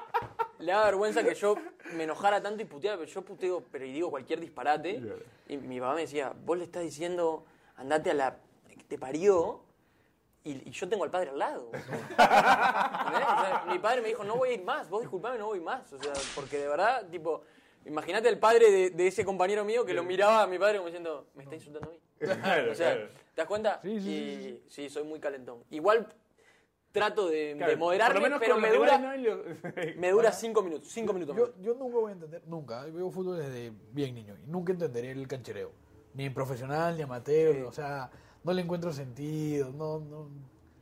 Le 0.59 0.73
daba 0.73 0.87
vergüenza 0.87 1.23
que 1.23 1.35
yo 1.35 1.55
me 1.93 2.05
enojara 2.05 2.43
tanto 2.43 2.63
y 2.63 2.65
puteara. 2.65 2.97
Pero 2.97 3.11
yo 3.11 3.21
puteo, 3.21 3.63
pero 3.71 3.85
y 3.85 3.93
digo 3.93 4.09
cualquier 4.09 4.41
disparate. 4.41 5.03
Y 5.49 5.59
mi 5.59 5.79
papá 5.81 5.97
me 5.97 6.01
decía, 6.01 6.33
vos 6.47 6.57
le 6.57 6.65
estás 6.65 6.83
diciendo, 6.83 7.45
andate 7.77 8.11
a 8.11 8.15
la. 8.15 8.39
te 8.89 8.97
parió. 8.97 9.61
Y, 10.45 10.67
y 10.67 10.71
yo 10.71 10.89
tengo 10.89 11.05
al 11.05 11.11
padre 11.11 11.29
al 11.29 11.39
lado. 11.39 11.71
O 11.73 13.45
sea, 13.45 13.65
mi 13.69 13.79
padre 13.79 14.01
me 14.01 14.09
dijo, 14.09 14.25
no 14.25 14.37
voy 14.37 14.49
a 14.49 14.53
ir 14.55 14.65
más, 14.65 14.89
vos 14.89 15.03
disculpame, 15.03 15.37
no 15.37 15.47
voy 15.47 15.61
más. 15.61 15.93
O 15.93 15.99
sea, 15.99 16.15
porque 16.35 16.57
de 16.57 16.69
verdad, 16.69 17.07
tipo, 17.11 17.43
imagínate 17.85 18.31
el 18.31 18.39
padre 18.39 18.71
de, 18.71 18.91
de 18.91 19.07
ese 19.09 19.27
compañero 19.27 19.63
mío 19.65 19.85
que 19.85 19.93
lo 19.93 20.05
miraba 20.05 20.43
a 20.43 20.47
mi 20.47 20.59
padre 20.59 20.79
como 20.79 20.87
diciendo, 20.87 21.27
me 21.35 21.43
está 21.43 21.55
insultando 21.55 21.91
a 21.91 21.93
mí. 21.93 21.99
Claro, 22.43 22.73
O 22.73 22.75
sea, 22.75 22.95
claro. 22.95 23.09
¿te 23.09 23.41
das 23.43 23.47
cuenta? 23.47 23.81
Sí, 23.83 24.01
sí, 24.01 24.11
y 24.11 24.71
sí, 24.71 24.89
soy 24.89 25.03
muy 25.03 25.21
calentón. 25.21 25.65
Igual 25.71 26.07
trato 26.93 27.29
de, 27.29 27.55
Claro, 27.57 27.71
de 27.73 27.77
moderarme, 27.77 28.15
por 28.15 28.23
lo 28.23 28.29
menos 28.29 28.41
pero 28.41 28.59
me 28.59 28.71
dura, 28.73 28.99
no 28.99 29.13
me 29.97 30.11
dura 30.11 30.33
cinco 30.33 30.63
minutos, 30.63 30.89
cinco 30.89 31.13
minutos. 31.13 31.37
Yo, 31.37 31.53
yo 31.61 31.75
nunca 31.75 31.97
voy 31.97 32.11
a 32.11 32.13
entender, 32.13 32.43
nunca. 32.47 32.85
Veo 32.85 33.11
fútbol 33.11 33.39
desde 33.39 33.73
bien 33.93 34.15
niño 34.15 34.37
y 34.43 34.47
nunca 34.47 34.73
entenderé 34.73 35.11
el 35.13 35.27
canchereo. 35.27 35.73
Ni 36.15 36.29
profesional, 36.31 36.95
ni 36.97 37.03
amateur. 37.03 37.65
O 37.65 37.73
sea, 37.73 38.11
no 38.45 38.53
le 38.53 38.61
encuentro 38.63 38.93
sentido. 38.93 39.73
No, 39.73 39.99
no. 39.99 40.29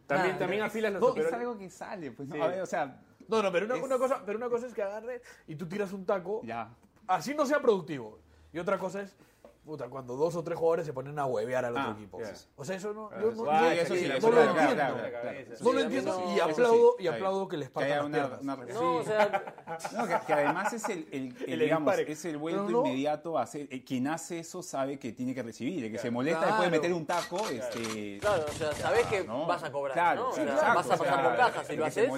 También, 0.07 0.29
nada. 0.33 0.39
también 0.41 0.63
afilas 0.63 0.93
los 0.93 1.01
No, 1.01 1.15
Es 1.23 1.33
algo 1.33 1.57
que 1.57 1.71
sale, 1.71 2.11
pues, 2.11 2.29
¿no? 2.29 2.35
Sí. 2.35 2.41
A 2.41 2.47
ver, 2.49 2.61
o 2.63 2.67
sea, 2.67 3.01
No, 3.29 3.41
no, 3.45 3.53
pero 3.53 3.67
una, 3.67 3.77
Es- 3.77 3.83
una 3.85 3.97
cosa, 3.97 4.23
pero 4.27 4.37
una 4.39 4.49
cosa 4.49 4.67
es 4.67 4.75
que 4.75 4.83
agarres 4.83 5.23
y 5.47 5.55
tú 5.55 5.69
tiras 5.69 5.93
un 5.93 6.05
taco, 6.05 6.41
ya. 6.43 6.75
así 7.07 7.33
no 7.33 7.47
sea 7.47 7.61
productivo. 7.61 8.19
Y 8.53 8.59
otra 8.59 8.77
cosa 8.81 9.03
es, 9.03 9.17
puta, 9.71 9.89
cuando 9.89 10.17
dos 10.17 10.35
o 10.35 10.43
tres 10.43 10.59
jugadores 10.59 10.85
se 10.85 10.93
ponen 10.93 11.17
a 11.21 11.27
huevear 11.27 11.65
al 11.65 11.73
otro 11.77 11.91
Ah, 11.91 11.95
equipo. 11.97 12.19
O 12.57 12.65
sea, 12.65 12.75
eso 12.75 12.93
no, 12.93 13.09
Ah, 13.13 13.19
yo 13.21 13.31
no, 13.31 13.37
guay, 13.45 13.79
no- 13.79 13.85
sí, 13.85 13.89
lo 13.91 13.95
sí, 13.95 14.05
entiendo. 14.05 14.21
sí. 14.21 15.65
No 15.65 15.73
lo 15.73 15.79
Sí, 15.79 15.85
entiendo 15.85 16.35
y 16.37 16.41
aplaudo, 16.41 16.95
sí, 16.99 17.05
y 17.05 17.07
aplaudo 17.07 17.49
que 17.49 17.57
les 17.57 17.71
partan 17.71 17.91
las 17.97 18.05
una, 18.07 18.19
piernas. 18.19 18.41
una 18.43 18.57
No, 18.75 18.97
o 18.97 19.03
sea, 19.05 19.55
No, 19.97 20.09
que, 20.09 20.27
que 20.27 20.33
además 20.33 20.73
es 20.73 20.89
el, 20.89 21.07
el- 21.13 21.37
el, 21.47 21.53
El 21.53 21.61
digamos, 21.61 21.97
es 21.99 22.25
el 22.25 22.37
vuelto 22.37 22.69
no- 22.69 22.79
inmediato 22.85 23.39
a 23.39 23.43
hacer. 23.43 23.69
eh, 23.71 23.85
quien 23.85 24.09
hace 24.09 24.41
eso 24.41 24.61
sabe 24.61 24.99
que 24.99 25.13
tiene 25.13 25.35
que 25.35 25.43
recibir. 25.45 25.85
El 25.85 25.93
que 25.93 25.99
se 25.99 26.11
molesta 26.11 26.41
Claro. 26.41 26.53
después 26.63 26.71
de 26.73 26.79
meter 26.79 26.93
un 26.93 27.07
taco, 27.07 27.49
este. 27.49 28.19
Claro, 28.19 28.45
o 28.49 28.53
sea, 28.53 28.73
sabés 28.73 29.07
que 29.07 29.23
¿no? 29.25 29.47
vas 29.47 29.63
a 29.63 29.71
cobrar, 29.71 29.93
Claro, 29.95 30.31
sí, 30.35 30.41
vas 30.45 30.63
a 30.65 30.75
pasar 30.75 30.99
por 30.99 31.37
caja 31.37 31.65
si 31.65 31.77
lo 31.77 31.85
haces. 31.85 32.11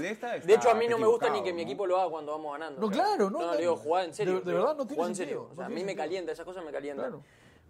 de 0.46 0.54
hecho, 0.54 0.70
a 0.70 0.74
mí 0.74 0.88
no 0.88 0.96
me 0.96 1.06
gusta 1.06 1.28
ni 1.28 1.42
que 1.42 1.52
mi 1.52 1.62
equipo 1.62 1.86
lo 1.86 1.98
haga 2.00 2.10
cuando 2.10 2.32
vamos 2.32 2.52
ganando. 2.54 2.80
No, 2.80 2.88
claro, 2.90 3.28
no, 3.28 3.40
No, 3.42 3.52
le 3.52 3.60
digo, 3.60 3.76
jugá 3.76 4.04
en 4.04 4.14
serio. 4.14 4.40
De- 4.40 4.52
verdad 4.54 4.74
no 4.76 4.86
tiene 4.86 5.04
sentido, 5.04 5.26
serio. 5.26 5.46
no 5.48 5.52
O 5.52 5.56
sea, 5.56 5.66
a 5.66 5.68
mí 5.68 5.84
me 5.84 5.94
calienta, 5.94 6.32
esas 6.32 6.44
cosas 6.46 6.64
me 6.64 6.70
calientan. 6.72 7.22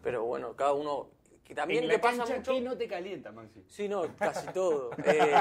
Pero 0.02 0.24
bueno, 0.24 0.54
cada 0.56 0.72
uno... 0.72 1.10
Que 1.44 1.56
también 1.56 1.82
En 1.82 1.88
le 1.88 1.98
pasa 1.98 2.18
cancha, 2.18 2.36
mucho... 2.36 2.52
¿qué 2.52 2.60
no 2.60 2.76
te 2.78 2.86
calienta, 2.88 3.32
Maxi? 3.32 3.64
Sí, 3.68 3.88
no, 3.88 4.02
casi 4.16 4.46
todo. 4.48 4.90
Eh, 5.04 5.34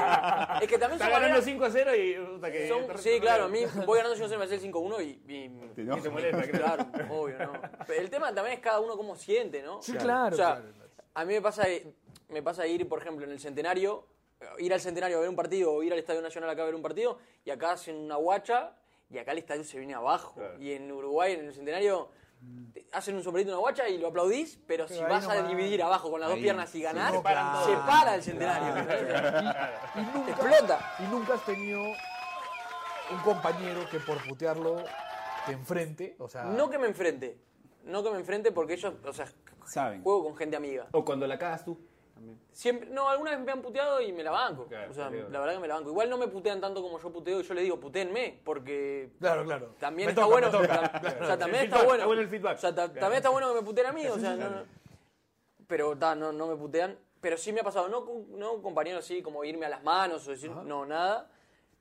es 0.60 0.68
que 0.68 0.76
también 0.78 1.00
Está 1.00 1.04
son 1.04 1.12
ganando 1.12 1.38
maneras- 1.38 1.44
5 1.44 1.64
a 1.64 1.70
0 1.70 1.90
y 1.96 2.14
puta 2.34 2.50
que. 2.52 2.68
son- 2.68 2.86
te- 2.88 2.98
sí, 2.98 3.20
claro, 3.20 3.44
a 3.44 3.48
mí 3.48 3.60
voy 3.86 3.98
ganando 3.98 4.16
5 4.16 4.36
me 4.38 4.44
hace 4.44 4.56
el 4.56 4.60
5-1 4.60 5.00
y, 5.00 5.32
y, 5.32 5.48
Te 5.74 5.82
enoja. 5.82 6.02
te 6.02 6.10
molesta, 6.10 6.42
claro, 6.50 6.86
obvio, 7.08 7.38
¿no? 7.38 7.52
Pero 7.86 8.00
el 8.00 8.10
tema 8.10 8.34
también 8.34 8.56
es 8.56 8.60
cada 8.62 8.80
uno 8.80 8.96
cómo 8.96 9.14
siente, 9.14 9.62
¿no? 9.62 9.80
Sí, 9.80 9.92
claro, 9.92 10.34
O 10.34 10.36
sea, 10.36 10.56
claro, 10.56 10.72
claro. 10.74 10.90
a 11.14 11.24
mí 11.24 11.34
me 11.34 11.40
pasa, 11.40 11.64
me 12.28 12.42
pasa 12.42 12.66
ir, 12.66 12.88
por 12.88 13.00
ejemplo, 13.00 13.24
en 13.24 13.30
el 13.30 13.38
centenario, 13.40 14.06
ir 14.58 14.74
al 14.74 14.80
centenario 14.80 15.16
a 15.18 15.20
ver 15.20 15.28
un 15.30 15.36
partido 15.36 15.72
o 15.72 15.82
ir 15.84 15.92
al 15.92 15.98
Estadio 16.00 16.20
Nacional 16.20 16.50
acá 16.50 16.62
a 16.62 16.66
ver 16.66 16.74
un 16.74 16.82
partido 16.82 17.18
y 17.44 17.50
acá 17.50 17.72
hacen 17.72 17.96
una 17.96 18.16
guacha 18.16 18.74
y 19.08 19.18
acá 19.18 19.32
el 19.32 19.38
estadio 19.38 19.62
se 19.64 19.78
viene 19.78 19.94
abajo. 19.94 20.34
Claro. 20.34 20.60
Y 20.60 20.72
en 20.72 20.90
Uruguay, 20.90 21.34
en 21.34 21.46
el 21.46 21.54
centenario, 21.54 22.10
te- 22.72 22.86
hacen 22.92 23.16
un 23.16 23.22
sombrerito, 23.22 23.52
una 23.52 23.60
guacha 23.60 23.88
y 23.88 23.98
lo 23.98 24.08
aplaudís, 24.08 24.58
pero, 24.66 24.86
si 24.88 25.00
vas 25.00 25.26
a 25.28 25.42
dividir 25.42 25.82
abajo 25.82 26.10
con 26.10 26.20
las 26.20 26.28
dos 26.30 26.38
piernas 26.38 26.74
y 26.74 26.82
ganás, 26.82 27.10
Sí, 27.10 27.16
no, 27.16 27.22
claro. 27.22 27.64
se 27.66 27.76
para 27.86 28.14
el 28.14 28.22
centenario. 28.22 28.74
Y 29.94 30.00
nunca, 30.16 30.30
Explota. 30.30 30.94
Y 30.98 31.02
nunca 31.04 31.34
has 31.34 31.44
tenido 31.44 31.80
un 31.82 33.18
compañero 33.24 33.80
que 33.90 34.00
por 34.00 34.26
putearlo 34.26 34.82
te 35.46 35.52
enfrente. 35.52 36.16
O 36.18 36.28
sea, 36.28 36.44
No 36.44 36.70
que 36.70 36.78
me 36.78 36.86
enfrente. 36.86 37.38
No 37.84 38.02
que 38.02 38.10
me 38.10 38.18
enfrente 38.18 38.52
porque 38.52 38.74
ellos, 38.74 38.94
o 39.04 39.12
sea, 39.12 39.26
Saben. 39.66 40.02
juego 40.02 40.24
con 40.24 40.36
gente 40.36 40.56
amiga. 40.56 40.86
O 40.92 41.04
cuando 41.04 41.26
la 41.26 41.38
cagas 41.38 41.64
tú. 41.64 41.78
Siempre, 42.52 42.88
no, 42.90 43.08
alguna 43.08 43.30
vez 43.32 43.40
me 43.40 43.50
han 43.52 43.62
puteado 43.62 44.00
y 44.00 44.12
me 44.12 44.22
la 44.22 44.30
banco. 44.30 44.66
Claro, 44.66 44.90
o 44.90 44.94
sea, 44.94 45.08
claro. 45.08 45.28
la 45.30 45.38
verdad 45.40 45.54
que 45.54 45.60
me 45.60 45.68
la 45.68 45.74
banco. 45.74 45.90
Igual 45.90 46.10
no 46.10 46.18
me 46.18 46.28
putean 46.28 46.60
tanto 46.60 46.82
como 46.82 46.98
yo 47.00 47.10
puteo 47.12 47.40
y 47.40 47.42
yo 47.42 47.54
le 47.54 47.62
digo, 47.62 47.80
putéenme, 47.80 48.40
porque 48.44 49.10
Claro, 49.18 49.44
claro. 49.44 49.74
también 49.78 50.06
Me 50.06 50.10
está 50.12 50.22
toca, 50.22 50.32
bueno. 50.32 50.46
me 50.60 50.66
toca. 50.68 51.00
O 51.22 51.26
sea, 51.26 51.38
también 51.38 51.64
está 51.64 51.76
feedback, 51.78 51.84
bueno. 51.86 51.94
está 51.94 52.06
bueno 52.06 52.22
el 52.22 52.28
feedback. 52.28 52.56
O 52.56 52.60
sea, 52.60 52.74
ta- 52.74 52.92
también 52.92 53.14
está 53.14 53.30
bueno 53.30 53.48
que 53.48 53.54
me 53.54 53.62
puteen 53.62 53.86
a 53.86 53.92
mí, 53.92 54.06
o 54.06 54.18
sea, 54.18 54.34
no, 54.36 54.50
no. 54.50 54.62
Pero 55.66 55.96
ta, 55.96 56.14
no, 56.14 56.32
no 56.32 56.46
me 56.46 56.56
putean. 56.56 56.98
Pero 57.20 57.36
sí 57.36 57.52
me 57.52 57.60
ha 57.60 57.64
pasado, 57.64 57.88
no, 57.88 58.04
con- 58.04 58.38
no 58.38 58.60
compañeros 58.62 59.04
así 59.04 59.22
como 59.22 59.44
irme 59.44 59.66
a 59.66 59.68
las 59.68 59.82
manos 59.82 60.26
o 60.26 60.30
decir, 60.30 60.50
no, 60.50 60.84
nada. 60.86 61.30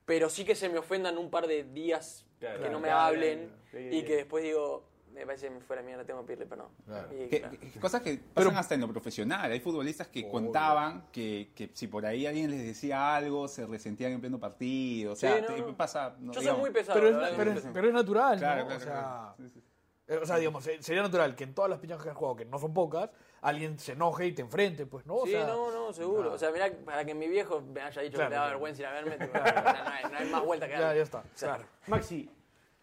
Pero 0.05 0.29
sí 0.29 0.45
que 0.45 0.55
se 0.55 0.69
me 0.69 0.77
ofendan 0.79 1.17
un 1.17 1.29
par 1.29 1.47
de 1.47 1.63
días 1.63 2.25
Claro, 2.39 2.55
que 2.55 2.59
claro, 2.61 2.73
no 2.73 2.79
me 2.79 2.87
claro, 2.87 3.01
hablen 3.01 3.53
sí, 3.71 3.77
y 3.91 4.03
que 4.03 4.15
después 4.15 4.43
digo, 4.43 4.83
me 5.13 5.25
parece 5.25 5.47
que 5.47 5.53
me 5.55 5.61
fuera 5.61 5.81
mierda, 5.81 6.03
tengo 6.05 6.21
que 6.21 6.27
pedirle 6.27 6.45
perdón. 6.45 6.67
Y, 7.11 7.27
Que- 7.27 7.39
claro. 7.41 7.57
cosas 7.79 8.01
que 8.01 8.17
pasan 8.33 8.55
hasta 8.57 8.75
en 8.75 8.81
lo 8.81 8.87
profesional. 8.87 9.51
Hay 9.51 9.59
futbolistas 9.59 10.07
que 10.07 10.27
contaban 10.29 11.07
que, 11.11 11.51
que 11.55 11.69
si 11.73 11.87
por 11.87 12.05
ahí 12.05 12.25
alguien 12.25 12.49
les 12.51 12.63
decía 12.65 13.15
algo, 13.15 13.47
se 13.47 13.65
resentían 13.67 14.11
en 14.13 14.21
pleno 14.21 14.39
partido. 14.39 15.13
O 15.13 15.15
sea, 15.15 15.35
Sí, 15.37 15.41
no, 15.47 15.53
te- 15.55 15.61
no. 15.61 15.77
pasa. 15.77 16.15
no, 16.19 16.27
Yo 16.27 16.33
soy 16.33 16.41
digamos- 16.43 16.61
muy 16.61 16.69
pesado. 16.71 16.99
Pero 16.99 17.09
es, 17.23 17.29
pero, 17.35 17.51
soy 17.51 17.59
es, 17.61 17.67
pero 17.73 17.87
es 17.87 17.93
natural, 17.93 18.37
Claro, 18.37 18.61
¿no? 18.61 18.67
claro, 18.67 18.81
o 18.81 18.83
sea, 18.85 18.93
claro. 18.93 19.35
Sí, 19.37 19.49
sí. 19.49 19.63
eh, 20.07 20.17
o 20.17 20.25
sea, 20.25 20.37
digamos, 20.37 20.63
se- 20.63 20.81
sería 20.83 21.01
natural 21.01 21.35
que 21.35 21.43
en 21.45 21.53
todas 21.53 21.69
las 21.69 21.79
piñas 21.79 22.01
que 22.01 22.09
has 22.09 22.15
jugado, 22.15 22.35
que 22.35 22.45
no 22.45 22.59
son 22.59 22.73
pocas, 22.73 23.09
alguien 23.41 23.79
se 23.79 23.93
enoje 23.93 24.27
y 24.27 24.33
te 24.33 24.41
enfrente, 24.41 24.85
pues, 24.85 25.05
¿no? 25.05 25.15
O 25.15 25.25
Sí, 25.25 25.31
sea, 25.31 25.47
no, 25.47 25.71
no, 25.71 25.93
seguro. 25.93 26.33
O 26.33 26.37
sea, 26.37 26.51
mirá, 26.51 26.69
para 26.85 27.03
que 27.05 27.13
mi 27.15 27.27
viejo 27.27 27.61
me 27.61 27.81
haya 27.81 28.01
dicho 28.01 28.15
Claro, 28.17 28.29
que 28.29 28.35
le 28.35 28.35
da 28.35 28.41
claro. 28.43 28.49
vergüenza 28.51 28.81
ir 28.81 28.85
a 28.87 28.91
verme, 28.91 29.17
tipo, 29.17 29.37
no, 29.37 29.43
hay, 29.45 30.03
no 30.11 30.17
hay 30.17 30.29
más 30.29 30.43
vuelta 30.45 30.67
que 30.67 30.73
ya, 30.73 30.81
dar. 30.81 30.95
ya 30.95 31.01
está. 31.03 31.19
O 31.19 31.23
sea, 31.33 31.49
Claro. 31.55 31.69
Maxi, 31.87 32.29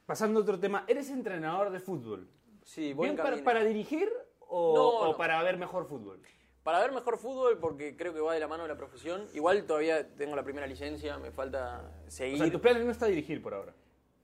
pasando 0.08 0.40
a 0.40 0.42
otro 0.42 0.58
tema, 0.58 0.84
¿eres 0.88 1.10
entrenador 1.10 1.68
de 1.70 1.80
fútbol? 1.80 2.26
Sí, 2.64 2.94
voy 2.94 3.08
¿Bien 3.10 3.20
en 3.20 3.44
para, 3.44 3.62
dirigir 3.62 4.10
o, 4.40 4.72
No, 4.74 4.88
o 4.88 5.04
no. 5.12 5.16
para 5.18 5.42
ver 5.42 5.58
mejor 5.58 5.86
fútbol? 5.86 6.18
Para 6.62 6.80
ver 6.80 6.92
mejor 6.92 7.18
fútbol, 7.18 7.58
porque 7.58 7.94
creo 7.94 8.14
que 8.14 8.20
va 8.20 8.32
de 8.32 8.40
la 8.40 8.48
mano 8.48 8.62
de 8.62 8.70
la 8.70 8.76
profesión. 8.76 9.26
Igual 9.34 9.64
todavía 9.66 10.08
tengo 10.16 10.34
la 10.34 10.42
primera 10.44 10.66
licencia, 10.66 11.18
me 11.18 11.30
falta 11.30 11.92
O 12.06 12.10
seguir. 12.10 12.38
sea, 12.38 12.50
tu 12.50 12.58
plan 12.58 12.82
no 12.82 12.90
está 12.90 13.04
dirigir 13.04 13.42
por 13.42 13.52
ahora. 13.52 13.74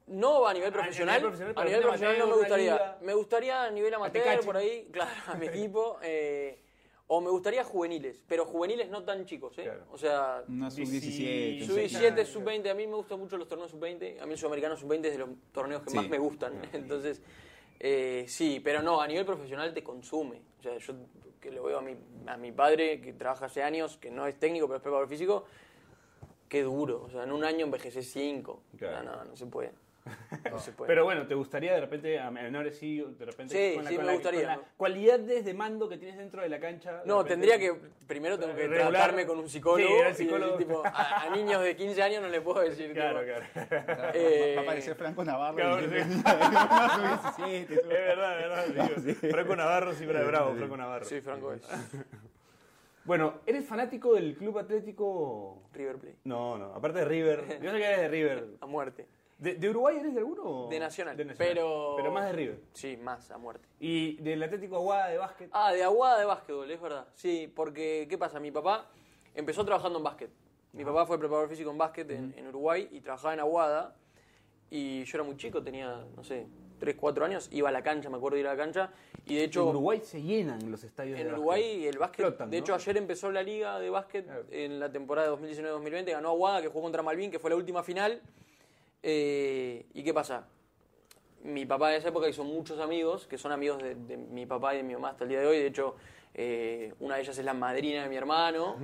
No 0.07 0.47
a 0.47 0.55
nivel 0.55 0.71
a 0.71 0.73
profesional. 0.73 1.17
nivel 1.17 1.31
profesional, 1.33 1.55
A 1.63 1.65
nivel 1.67 1.83
profesional 1.83 2.19
no 2.19 2.27
me 2.29 2.33
gustaría. 2.37 2.73
liga. 2.73 2.99
Me 3.03 3.15
gustaría 3.15 3.63
a 3.65 3.71
nivel 3.71 3.93
amateur, 3.95 4.41
por 4.45 4.57
ahí, 4.57 4.89
claro, 4.93 5.11
a 5.27 5.35
mi 5.35 5.47
equipo. 5.49 5.99
eh, 6.03 6.64
o 7.07 7.21
me 7.21 7.31
gustaría 7.31 7.63
juveniles, 7.65 8.23
pero 8.27 8.47
juveniles 8.47 8.89
no 8.89 9.05
tan 9.05 9.27
chicos, 9.27 9.59
¿eh? 9.59 9.65
Claro. 9.65 9.85
O 9.93 9.99
sea, 9.99 10.43
Una 10.49 10.71
sub-17. 10.71 11.67
sub-17, 11.67 12.25
sub-20. 12.25 12.71
A 12.71 12.75
mí 12.75 12.87
me 12.87 12.95
gustan 12.95 13.19
mucho 13.19 13.37
los 13.37 13.47
torneos 13.47 13.71
sub-20. 13.71 14.21
A 14.21 14.27
mí 14.27 14.33
el 14.33 14.39
sudamericano 14.39 14.77
sub-20 14.77 15.05
es 15.07 15.13
de 15.13 15.19
los 15.19 15.29
torneos 15.53 15.83
que 15.83 15.91
Sí. 15.91 15.97
más 15.97 16.09
me 16.09 16.19
gustan. 16.19 16.55
Entonces, 16.73 17.21
eh, 17.81 18.25
sí, 18.27 18.61
pero 18.65 18.81
no, 18.83 19.01
a 19.01 19.07
nivel 19.07 19.27
profesional 19.27 19.75
te 19.75 19.83
consume. 19.83 20.41
O 20.59 20.63
sea, 20.63 20.79
yo 20.79 20.95
que 21.41 21.51
lo 21.53 21.65
veo 21.65 21.79
a 21.79 21.83
mi, 21.83 21.95
a 22.27 22.39
mi 22.39 22.53
padre, 22.53 23.03
que 23.03 23.13
trabaja 23.13 23.47
hace 23.47 23.63
años, 23.63 23.99
que 23.99 24.11
no 24.11 24.27
es 24.27 24.39
técnico, 24.39 24.67
pero 24.67 24.79
es 24.79 24.83
preparador 24.83 25.09
físico, 25.11 25.45
qué 26.49 26.63
duro. 26.63 27.03
O 27.03 27.11
sea, 27.11 27.25
en 27.25 27.33
un 27.33 27.45
año 27.45 27.67
envejeces 27.67 28.11
cinco. 28.11 28.63
Claro. 28.79 29.03
No, 29.05 29.17
no, 29.17 29.25
no 29.27 29.37
se 29.37 29.45
puede. 29.45 29.73
No 30.51 30.59
se 30.59 30.73
puede. 30.73 30.89
Pero 30.89 31.05
bueno, 31.05 31.27
¿te 31.27 31.35
gustaría 31.35 31.73
de 31.75 31.81
repente, 31.81 32.19
a 32.21 32.31
menores 32.31 32.77
sí, 32.79 32.99
de 33.19 33.25
repente 33.25 33.55
Sí, 33.71 33.75
con 33.77 33.85
la, 33.85 33.91
sí, 33.91 33.97
con 33.97 34.05
me 34.05 34.11
la- 34.11 34.15
gustaría, 34.15 34.41
con 34.41 34.49
la 34.49 34.57
¿no? 34.57 34.63
cualidades 34.77 35.45
de 35.47 35.55
mando 35.55 35.89
que 35.89 35.97
tienes 35.97 36.19
dentro 36.19 36.43
de 36.43 36.49
la 36.51 36.61
cancha? 36.61 37.01
de 37.01 37.07
No, 37.07 37.23
repente- 37.23 37.47
tendría 37.49 37.59
que. 37.59 37.81
Primero 38.07 38.39
tengo 38.39 38.55
que 38.55 38.69
Regular. 38.69 38.91
tratarme 38.91 39.25
con 39.27 39.39
un 39.39 39.49
psicólogo. 39.49 39.89
Sí, 39.89 39.95
el 40.07 40.13
y 40.13 40.15
psicólogo. 40.15 40.57
tipo, 40.59 40.83
a, 40.85 41.23
a 41.23 41.31
niños 41.31 41.63
de 41.63 41.75
15 41.75 42.03
años 42.03 42.23
no 42.23 42.29
le 42.29 42.41
puedo 42.43 42.61
decir. 42.61 42.93
Claro, 42.93 43.21
tipo, 43.25 43.67
claro. 43.69 44.11
eh, 44.15 44.55
Va 44.57 44.61
a 44.61 44.65
aparecer 44.65 44.95
Franco 44.95 45.25
Navarro. 45.25 45.57
Claro, 45.57 45.81
sí. 45.81 45.87
Una 45.87 47.33
sub-17, 47.37 47.71
Es 47.73 47.89
verdad, 47.89 48.41
es 48.41 48.75
verdad. 48.75 48.97
digo, 48.99 49.33
Franco 49.35 49.57
Navarro, 49.57 49.93
sí, 49.95 50.05
bravo, 50.07 50.27
bravo, 50.27 50.55
Franco 50.55 50.77
Navarro. 50.77 51.05
Sí, 51.07 51.21
Franco 51.23 51.53
es. 51.55 51.63
Bueno, 53.05 53.41
¿eres 53.47 53.67
fanático 53.67 54.15
del 54.15 54.35
club 54.35 54.59
atlético? 54.59 55.63
River 55.75 55.97
Plate. 55.97 56.17
No, 56.25 56.57
no, 56.57 56.73
aparte 56.75 57.01
de 57.01 57.05
River. 57.05 57.61
Yo 57.63 57.71
sé 57.71 57.77
que 57.79 57.85
eres 57.85 57.99
de 58.01 58.09
River. 58.09 58.47
A 58.61 58.67
muerte. 58.67 59.07
¿De, 59.39 59.55
de 59.57 59.71
Uruguay 59.71 59.97
eres 59.99 60.13
de 60.15 60.21
alguno? 60.21 60.69
De 60.69 60.79
Nacional, 60.79 61.17
De 61.17 61.25
pero- 61.27 61.95
Pero 61.97 62.11
más 62.13 62.27
de 62.27 62.33
River. 62.33 62.61
Sí, 62.73 62.97
más, 62.97 63.31
a 63.31 63.39
muerte. 63.39 63.67
¿Y 63.81 64.17
del 64.23 64.43
Atlético 64.43 64.77
Aguada 64.77 65.09
de 65.09 65.19
básquet? 65.19 65.51
Ah, 65.53 65.73
de 65.73 65.83
Aguada 65.83 66.19
de 66.21 66.25
básquetbol, 66.25 66.71
es 66.71 66.81
verdad. 66.81 67.07
Sí, 67.15 67.53
porque, 67.55 68.07
¿qué 68.09 68.17
pasa? 68.17 68.39
Mi 68.41 68.51
papá 68.51 68.89
empezó 69.35 69.65
trabajando 69.65 69.99
en 69.99 70.05
básquet. 70.05 70.31
Mi 70.73 70.85
papá 70.85 71.05
fue 71.07 71.19
preparador 71.19 71.49
físico 71.49 71.71
en 71.71 71.79
básquet 71.79 72.11
en, 72.11 72.35
en 72.37 72.47
Uruguay 72.49 72.89
y 72.91 73.01
trabajaba 73.01 73.35
en 73.35 73.41
Aguada. 73.41 73.97
Y 74.71 75.05
yo 75.05 75.17
era 75.19 75.25
muy 75.25 75.37
chico, 75.37 75.63
tenía, 75.63 76.05
no 76.17 76.25
sé, 76.25 76.47
3, 76.81 76.97
4 76.99 77.25
años. 77.25 77.49
Iba 77.53 77.69
a 77.69 77.73
la 77.73 77.83
cancha, 77.83 78.11
me 78.11 78.17
acuerdo 78.17 78.35
de 78.37 78.41
ir 78.41 78.47
a 78.49 78.53
la 78.53 78.57
cancha. 78.57 78.91
Y 79.27 79.37
de 79.37 79.45
hecho, 79.45 79.63
en 79.63 79.69
Uruguay 79.69 80.01
se 80.03 80.21
llenan 80.23 80.71
los 80.71 80.83
estadios 80.85 81.19
en 81.19 81.27
de 81.29 81.33
Uruguay 81.33 81.87
el 81.87 81.99
básquet. 81.99 82.27
Flotan, 82.27 82.51
de 82.51 82.57
¿no? 82.57 82.61
hecho, 82.63 82.75
ayer 82.75 82.97
empezó 82.97 83.31
la 83.31 83.43
liga 83.43 83.79
de 83.79 83.91
básquet 83.91 84.27
en 84.51 84.81
la 84.81 84.91
temporada 84.91 85.31
2019-2020. 85.37 86.11
Ganó 86.13 86.31
Aguada, 86.31 86.61
que 86.63 86.69
jugó 86.69 86.83
contra 86.83 87.03
Malvin, 87.03 87.31
que 87.31 87.39
fue 87.39 87.51
la 87.51 87.57
última 87.57 87.83
final. 87.85 88.21
Eh, 89.07 89.85
¿Y 89.93 90.03
qué 90.03 90.15
pasa? 90.15 90.47
Mi 91.43 91.67
papá 91.67 91.91
de 91.91 91.99
esa 91.99 92.09
época 92.09 92.27
hizo 92.27 92.43
muchos 92.43 92.81
amigos, 92.81 93.27
que 93.27 93.37
son 93.37 93.53
amigos 93.53 93.83
de, 93.83 93.95
de 93.95 94.17
mi 94.17 94.47
papá 94.47 94.73
y 94.75 94.79
de 94.79 94.83
mi 94.83 94.95
mamá 94.95 95.11
hasta 95.11 95.25
el 95.25 95.31
día 95.31 95.41
de 95.41 95.47
hoy. 95.47 95.59
De 95.59 95.67
hecho, 95.67 95.95
eh, 96.33 96.95
una 97.01 97.17
de 97.17 97.21
ellas 97.21 97.37
es 97.37 97.45
la 97.45 97.53
madrina 97.53 98.03
de 98.03 98.09
mi 98.09 98.17
hermano. 98.17 98.77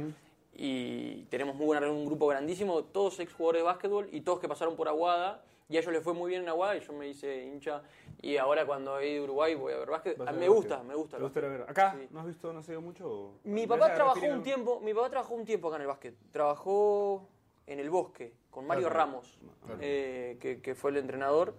Y 0.53 1.23
tenemos 1.31 1.55
muy 1.57 1.65
buena 1.65 1.91
un 1.91 2.05
grupo 2.05 2.27
grandísimo, 2.27 2.85
todos 2.85 3.19
ex 3.21 3.33
jugadores 3.33 3.61
de 3.61 3.65
básquetbol 3.65 4.09
y 4.13 4.21
todos 4.21 4.41
que 4.41 4.49
pasaron 4.49 4.77
por 4.77 4.89
Aguada. 4.89 5.43
Y 5.71 5.77
a 5.77 5.81
ellos 5.81 5.93
les 5.93 6.03
fue 6.03 6.13
muy 6.13 6.29
bien 6.29 6.43
en 6.43 6.49
Aguada 6.51 6.77
y 6.77 6.81
yo 6.81 6.93
me 6.93 7.09
hice 7.09 7.45
hincha. 7.47 7.81
Y 8.21 8.37
ahora 8.37 8.67
cuando 8.67 8.99
he 8.99 9.09
ido 9.13 9.23
a 9.23 9.25
Uruguay 9.25 9.55
voy 9.55 9.73
a 9.73 9.79
ver 9.79 9.89
básquet. 9.89 10.19
Vas 10.19 10.29
A 10.29 10.33
me 10.33 10.49
gusta, 10.49 10.83
me 10.83 10.95
gusta. 10.95 11.17
¿Te 11.17 11.23
gusta 11.23 11.41
ver? 11.41 11.63
¿Acá? 11.67 11.97
Sí. 11.99 12.09
¿No 12.11 12.21
has 12.21 12.27
visto, 12.27 12.53
no 12.53 12.63
sé 12.63 12.77
mucho? 12.77 13.09
o- 13.09 13.33
Mi 13.45 13.63
¿Me 13.63 13.69
papá 13.69 13.95
trabajó 13.95 14.27
un 14.27 14.43
tiempo, 14.43 14.81
mi 14.81 14.93
papá 14.93 15.09
trabajó 15.09 15.33
un 15.35 15.47
tiempo 15.47 15.69
acá 15.69 15.77
en 15.77 15.83
el 15.83 15.89
básquet. 15.89 16.15
Trabajó 16.33 17.27
en 17.73 17.79
el 17.81 17.89
bosque 17.91 18.35
con 18.51 18.67
Mario 18.67 18.89
Claro. 18.89 18.99
Ramos, 18.99 19.39
eh, 19.81 20.37
que, 20.41 20.61
que 20.61 20.75
fue 20.75 20.91
el 20.91 20.97
entrenador. 20.99 21.55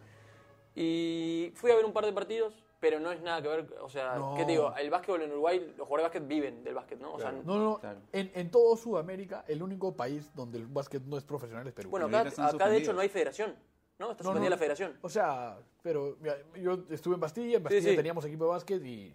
Y 0.76 1.52
fui 1.56 1.72
a 1.72 1.76
ver 1.76 1.86
un 1.86 1.94
par 1.94 2.06
de 2.06 2.14
partidos, 2.14 2.64
pero 2.80 3.00
no 3.00 3.12
es 3.12 3.22
nada 3.22 3.42
que 3.42 3.48
ver, 3.50 3.76
o 3.82 3.90
sea, 3.90 4.16
No. 4.16 4.36
¿qué 4.38 4.46
te 4.46 4.52
digo? 4.54 4.74
El 4.78 4.90
básquetbol 4.90 5.22
en 5.22 5.32
Uruguay, 5.32 5.60
los 5.78 5.88
jugadores 5.88 6.04
de 6.04 6.20
básquet 6.20 6.28
viven 6.28 6.64
del 6.64 6.74
básquet, 6.74 7.00
¿no? 7.00 7.14
O 7.14 7.20
sea. 7.20 7.32
No, 7.32 7.60
no, 7.60 7.80
Claro. 7.80 8.00
en, 8.12 8.32
en 8.34 8.50
todo 8.50 8.76
Sudamérica, 8.78 9.44
el 9.48 9.62
único 9.62 9.96
país 9.96 10.34
donde 10.34 10.58
el 10.60 10.68
básquet 10.68 11.04
no 11.04 11.18
es 11.18 11.24
profesional 11.24 11.68
es 11.68 11.74
Perú. 11.74 11.90
bueno, 11.90 12.06
acá, 12.08 12.22
acá 12.48 12.70
de 12.70 12.78
hecho 12.78 12.94
no 12.94 13.02
hay 13.02 13.10
federación, 13.10 13.56
¿no? 14.00 14.12
Está 14.12 14.24
No, 14.24 14.30
suspendida 14.30 14.50
no. 14.50 14.56
la 14.56 14.58
federación. 14.58 14.98
O 15.02 15.10
sea, 15.10 15.58
pero 15.84 16.18
mira, 16.22 16.38
yo 16.56 16.84
estuve 16.90 17.16
en 17.16 17.20
Bastilla, 17.22 17.58
en 17.58 17.64
Bastilla 17.64 17.90
sí. 17.90 17.96
teníamos 17.96 18.24
equipo 18.26 18.46
de 18.46 18.50
básquet 18.52 18.84
y, 18.86 19.14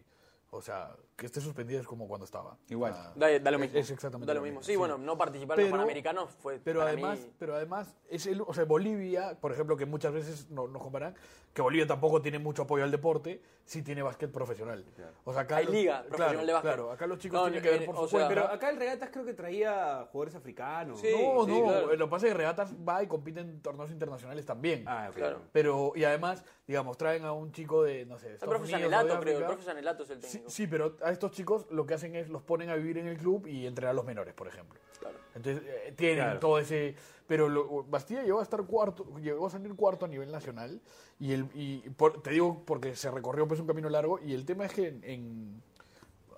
o 0.50 0.60
sea, 0.60 0.94
que 1.16 1.24
esté 1.24 1.40
suspendida 1.40 1.80
es 1.80 1.86
como 1.86 2.06
cuando 2.06 2.26
estaba. 2.26 2.58
Igual. 2.68 2.92
O 2.92 2.94
sea, 2.94 3.12
Da, 3.16 3.38
da 3.38 3.50
lo 3.50 3.58
mismo. 3.58 3.78
Es 3.78 3.90
exactamente 3.90 4.26
Da 4.26 4.34
lo 4.34 4.42
mismo. 4.42 4.62
Sí, 4.62 4.76
bueno, 4.76 4.98
no 4.98 5.16
participar 5.16 5.58
en 5.58 5.64
los 5.66 5.70
Panamericanos 5.72 6.30
fue 6.30 6.58
Pero 6.62 6.80
para 6.80 6.90
además, 6.90 7.20
mí- 7.20 7.32
pero 7.38 7.54
además 7.56 7.96
es 8.10 8.26
el, 8.26 8.42
o 8.42 8.52
sea, 8.52 8.64
Bolivia, 8.64 9.38
por 9.40 9.50
ejemplo, 9.50 9.78
que 9.78 9.86
muchas 9.86 10.12
veces 10.12 10.50
no- 10.50 10.68
nos 10.68 10.82
comparan, 10.82 11.14
que 11.54 11.62
Bolivia 11.62 11.86
tampoco 11.86 12.20
tiene 12.20 12.38
mucho 12.38 12.62
apoyo 12.64 12.84
al 12.84 12.90
deporte, 12.90 13.40
sí 13.64 13.82
tiene 13.82 14.02
básquet 14.02 14.30
profesional. 14.30 14.84
O 15.24 15.32
sea, 15.32 15.42
acá 15.42 15.56
Hay 15.56 15.64
los- 15.64 15.74
liga 15.74 16.02
profesional 16.02 16.34
claro, 16.34 16.46
de 16.46 16.52
básquet. 16.52 16.70
Claro, 16.74 16.92
acá 16.92 17.06
los 17.06 17.18
chicos 17.18 17.38
No, 17.40 17.44
tienen 17.44 17.58
en- 17.58 17.64
que 17.64 17.78
ver 17.78 17.86
por 17.86 17.96
o 17.96 18.02
su 18.02 18.08
sea, 18.08 18.26
cuenta. 18.26 18.28
Pero 18.42 18.54
acá 18.54 18.68
el 18.68 18.76
Regatas 18.76 19.08
creo 19.10 19.24
que 19.24 19.32
traía 19.32 20.06
jugadores 20.12 20.34
africanos. 20.34 21.00
Sí, 21.00 21.08
no, 21.18 21.46
no, 21.46 21.64
claro. 21.64 21.96
lo 21.96 22.04
que 22.06 22.10
pasa 22.10 22.26
es 22.26 22.32
que 22.32 22.36
Regatas 22.38 22.74
va 22.86 23.02
y 23.02 23.06
compite 23.06 23.40
en 23.40 23.62
torneos 23.62 23.90
internacionales 23.90 24.44
también. 24.44 24.84
Ah. 24.86 25.10
Claro. 25.14 25.40
Pero, 25.50 25.92
y 25.96 26.04
además, 26.04 26.44
digamos, 26.66 26.98
traen 26.98 27.24
a 27.24 27.32
un 27.32 27.52
chico 27.52 27.82
de, 27.84 28.04
no 28.04 28.18
sé, 28.18 28.26
El 28.26 28.32
Estados 28.34 28.54
profe 28.54 28.64
Unidos 28.74 28.90
de 28.90 28.96
Sanelato, 28.98 29.20
creo. 29.22 29.38
El 29.38 29.44
profe 29.46 29.62
Sanelato 29.62 30.02
es 30.02 30.10
el 30.10 30.22
Sí, 30.22 30.28
técnico. 30.32 30.50
sí, 30.50 30.66
pero 30.66 30.96
a 31.06 31.12
estos 31.12 31.30
chicos 31.32 31.66
lo 31.70 31.86
que 31.86 31.94
hacen 31.94 32.14
es 32.16 32.28
los 32.28 32.42
ponen 32.42 32.68
a 32.70 32.74
vivir 32.74 32.98
en 32.98 33.06
el 33.06 33.16
club 33.16 33.46
y 33.46 33.66
entrenar 33.66 33.90
a 33.92 33.94
los 33.94 34.04
menores, 34.04 34.34
por 34.34 34.48
ejemplo. 34.48 34.78
Claro. 34.98 35.16
Entonces 35.34 35.62
eh, 35.66 35.92
tienen 35.96 36.24
Claro. 36.24 36.40
todo 36.40 36.58
ese. 36.58 36.94
Pero 37.26 37.48
lo- 37.48 37.84
Bastilla 37.84 38.22
llegó 38.22 38.40
a 38.40 38.42
estar 38.42 38.62
cuarto, 38.64 39.06
llegó 39.20 39.46
a 39.46 39.50
salir 39.50 39.74
cuarto 39.74 40.04
a 40.04 40.08
nivel 40.08 40.30
nacional. 40.32 40.80
Y 41.18 41.32
el 41.32 41.46
y 41.54 41.88
por- 41.90 42.22
te 42.22 42.30
digo 42.30 42.62
porque 42.64 42.94
se 42.96 43.10
recorrió 43.10 43.46
pues 43.48 43.60
un 43.60 43.66
camino 43.66 43.88
largo. 43.88 44.18
Y 44.20 44.34
el 44.34 44.44
tema 44.44 44.64
es 44.66 44.72
que 44.72 44.88
en, 44.88 45.04
en- 45.04 45.62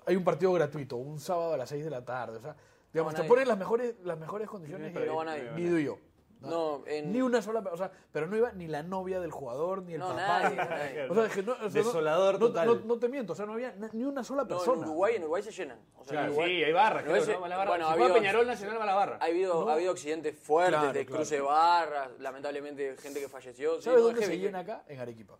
hay 0.05 0.15
un 0.15 0.23
partido 0.23 0.51
gratuito, 0.53 0.95
un 0.97 1.19
sábado 1.19 1.53
a 1.53 1.57
las 1.57 1.69
6 1.69 1.83
de 1.83 1.89
la 1.91 2.03
tarde. 2.03 2.37
O 2.37 2.41
sea, 2.41 2.55
digamos, 2.93 3.13
te 3.15 3.23
ponen 3.23 3.47
las 3.47 3.57
mejores, 3.57 3.95
las 4.03 4.17
mejores 4.19 4.47
condiciones. 4.47 4.93
No 4.93 5.03
y- 5.03 5.07
va 5.07 5.25
nadie. 5.25 5.51
Ni 5.55 5.67
tú 5.69 5.77
y 5.77 5.83
yo. 5.85 5.97
No, 6.41 6.83
en- 6.87 7.11
Ni 7.11 7.21
una 7.21 7.41
sola, 7.41 7.59
o 7.69 7.75
sea, 7.75 7.91
pero 8.13 8.25
no 8.27 8.37
iba 8.37 8.53
ni 8.53 8.67
la 8.67 8.81
novia 8.81 9.19
del 9.19 9.29
jugador, 9.29 9.83
ni 9.83 9.93
el 9.95 9.99
No, 9.99 10.07
papá. 10.07 10.17
nadie, 10.43 10.49
ni- 10.51 10.55
nadie. 10.55 11.09
O 11.09 11.13
sea, 11.13 11.25
es 11.25 11.33
que 11.33 11.43
no, 11.43 11.51
o 11.51 11.55
sea, 11.55 11.63
no- 11.65 11.69
Desolador 11.69 12.33
no, 12.35 12.39
total. 12.47 12.67
No, 12.67 12.75
no 12.85 12.97
te 12.97 13.09
miento, 13.09 13.33
o 13.33 13.35
sea, 13.35 13.45
no 13.45 13.53
había 13.53 13.75
ni 13.91 14.03
una 14.05 14.23
sola 14.23 14.43
No, 14.43 14.47
persona. 14.47 14.77
en 14.77 14.83
Uruguay, 14.89 15.15
en 15.17 15.23
Uruguay 15.23 15.43
se 15.43 15.51
llenan. 15.51 15.79
O 15.97 16.03
sea, 16.05 16.05
en 16.05 16.07
Claro, 16.07 16.31
Uruguay- 16.31 16.55
sí, 16.55 16.63
hay 16.63 16.71
barras, 16.71 17.03
creo, 17.03 17.15
ese- 17.17 17.33
¿no? 17.33 17.41
Va 17.41 17.49
la 17.49 17.57
barra. 17.57 17.69
bueno, 17.71 17.85
si 17.85 17.89
ha 17.89 17.93
juega 17.93 18.05
habido- 18.05 18.19
Peñarol 18.21 18.47
Nacional 18.47 18.79
va 18.79 18.83
a 18.83 18.87
la 18.87 18.95
barra. 18.95 19.17
Ha 19.19 19.25
habido, 19.25 19.65
No. 19.65 19.69
ha 19.69 19.73
habido 19.73 19.91
accidentes 19.91 20.39
fuertes 20.39 20.79
Claro, 20.79 20.93
de 20.93 21.05
claro. 21.05 21.17
cruce 21.17 21.35
de 21.35 21.41
barras, 21.41 22.09
lamentablemente 22.19 22.95
gente 22.97 23.19
que 23.19 23.27
falleció. 23.27 23.75
Sí, 23.77 23.83
¿Sabes 23.83 23.99
no, 23.99 24.05
dónde 24.07 24.25
se 24.25 24.37
llena 24.39 24.59
acá? 24.59 24.83
En 24.87 24.99
Arequipa. 25.01 25.37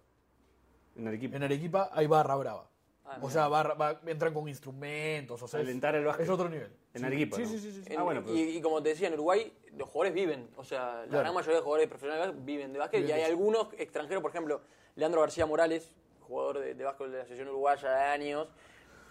En 0.98 1.08
Arequipa. 1.08 1.38
En 1.38 1.44
Arequipa 1.44 1.90
hay 1.94 2.08
barra 2.08 2.36
brava. 2.36 2.66
Ah, 3.06 3.18
o 3.22 3.30
sea, 3.30 3.48
barra, 3.48 3.74
va- 3.74 4.02
entran 4.06 4.34
con 4.34 4.48
instrumentos, 4.50 5.42
o 5.42 5.48
sea, 5.48 5.62
es, 5.62 5.66
Alentar 5.66 5.96
el 5.96 6.04
básquet. 6.06 6.26
es 6.26 6.30
otro 6.30 6.50
nivel. 6.50 6.72
En. 6.94 7.06
Arequipa, 7.06 7.36
Sí, 7.38 7.44
¿no? 7.44 7.50
sí, 7.50 7.60
sí, 7.60 7.72
sí, 7.72 7.84
sí. 7.86 7.94
En- 7.94 8.00
Ah, 8.00 8.04
bueno, 8.04 8.22
pero- 8.24 8.36
y, 8.36 8.42
y 8.58 8.62
como 8.62 8.82
te 8.82 8.90
decía, 8.90 9.08
en 9.08 9.14
Uruguay 9.14 9.54
los 9.78 9.88
jugadores 9.90 10.14
viven. 10.14 10.50
O 10.58 10.64
sea, 10.64 11.02
la 11.02 11.08
Claro. 11.08 11.20
gran 11.20 11.34
mayoría 11.36 11.56
de 11.58 11.62
jugadores 11.62 11.88
profesionales 11.88 12.22
de 12.24 12.28
básquet 12.32 12.46
viven 12.46 12.74
de 12.74 12.80
básquet. 12.80 13.02
Viven 13.02 13.16
y 13.18 13.20
hay 13.22 13.30
algunos 13.30 13.68
extranjeros, 13.78 14.22
por 14.22 14.32
ejemplo, 14.32 14.62
Leandro 14.96 15.22
García 15.22 15.46
Morales, 15.46 15.92
jugador 16.22 16.60
de, 16.60 16.74
de 16.74 16.84
básquet 16.84 17.08
de 17.10 17.18
la 17.20 17.24
selección 17.24 17.50
uruguaya 17.50 17.90
de 17.92 18.04
años. 18.06 18.48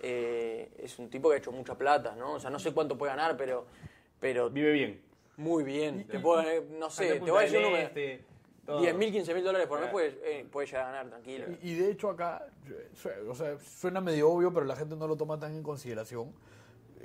eh, 0.01 0.71
es 0.79 0.97
un 1.01 1.11
tipo 1.11 1.29
que 1.29 1.35
ha 1.35 1.39
hecho 1.39 1.51
mucha 1.51 1.77
plata, 1.77 2.15
¿no? 2.15 2.35
O 2.35 2.41
sea, 2.41 2.51
no 2.51 2.61
sé 2.61 2.73
cuánto 2.73 2.97
puede 2.97 3.11
ganar, 3.11 3.37
pero, 3.37 3.67
pero 4.21 4.49
Vive 4.49 4.71
bien. 4.71 5.03
muy 5.37 5.65
bien. 5.65 6.07
Te 6.07 6.21
puedo- 6.21 6.43
no 6.79 6.89
sé, 6.89 7.15
te 7.15 7.31
voy 7.31 7.39
a 7.41 7.43
decir 7.43 7.59
un 7.59 7.65
número. 7.65 7.83
Este, 7.89 8.25
todo. 8.65 8.81
10 8.81 8.95
mil, 8.95 9.11
15 9.11 9.35
mil 9.35 9.43
dólares 9.43 9.67
por 9.67 9.81
mes 9.81 9.91
Claro. 9.91 9.93
puedes, 9.93 10.15
eh, 10.23 10.47
puedes 10.53 10.71
llegar 10.71 10.85
a 10.87 10.91
ganar, 10.93 11.09
tranquilo. 11.09 11.47
Y, 11.63 11.71
y 11.71 11.75
de 11.75 11.91
hecho 11.91 12.11
acá, 12.11 12.47
o 13.29 13.35
sea, 13.35 13.59
suena 13.59 14.01
medio 14.01 14.31
obvio, 14.31 14.53
pero 14.53 14.67
la 14.67 14.77
gente 14.77 14.95
no 14.95 15.09
lo 15.09 15.17
toma 15.17 15.37
tan 15.41 15.53
en 15.57 15.65
consideración. 15.65 16.33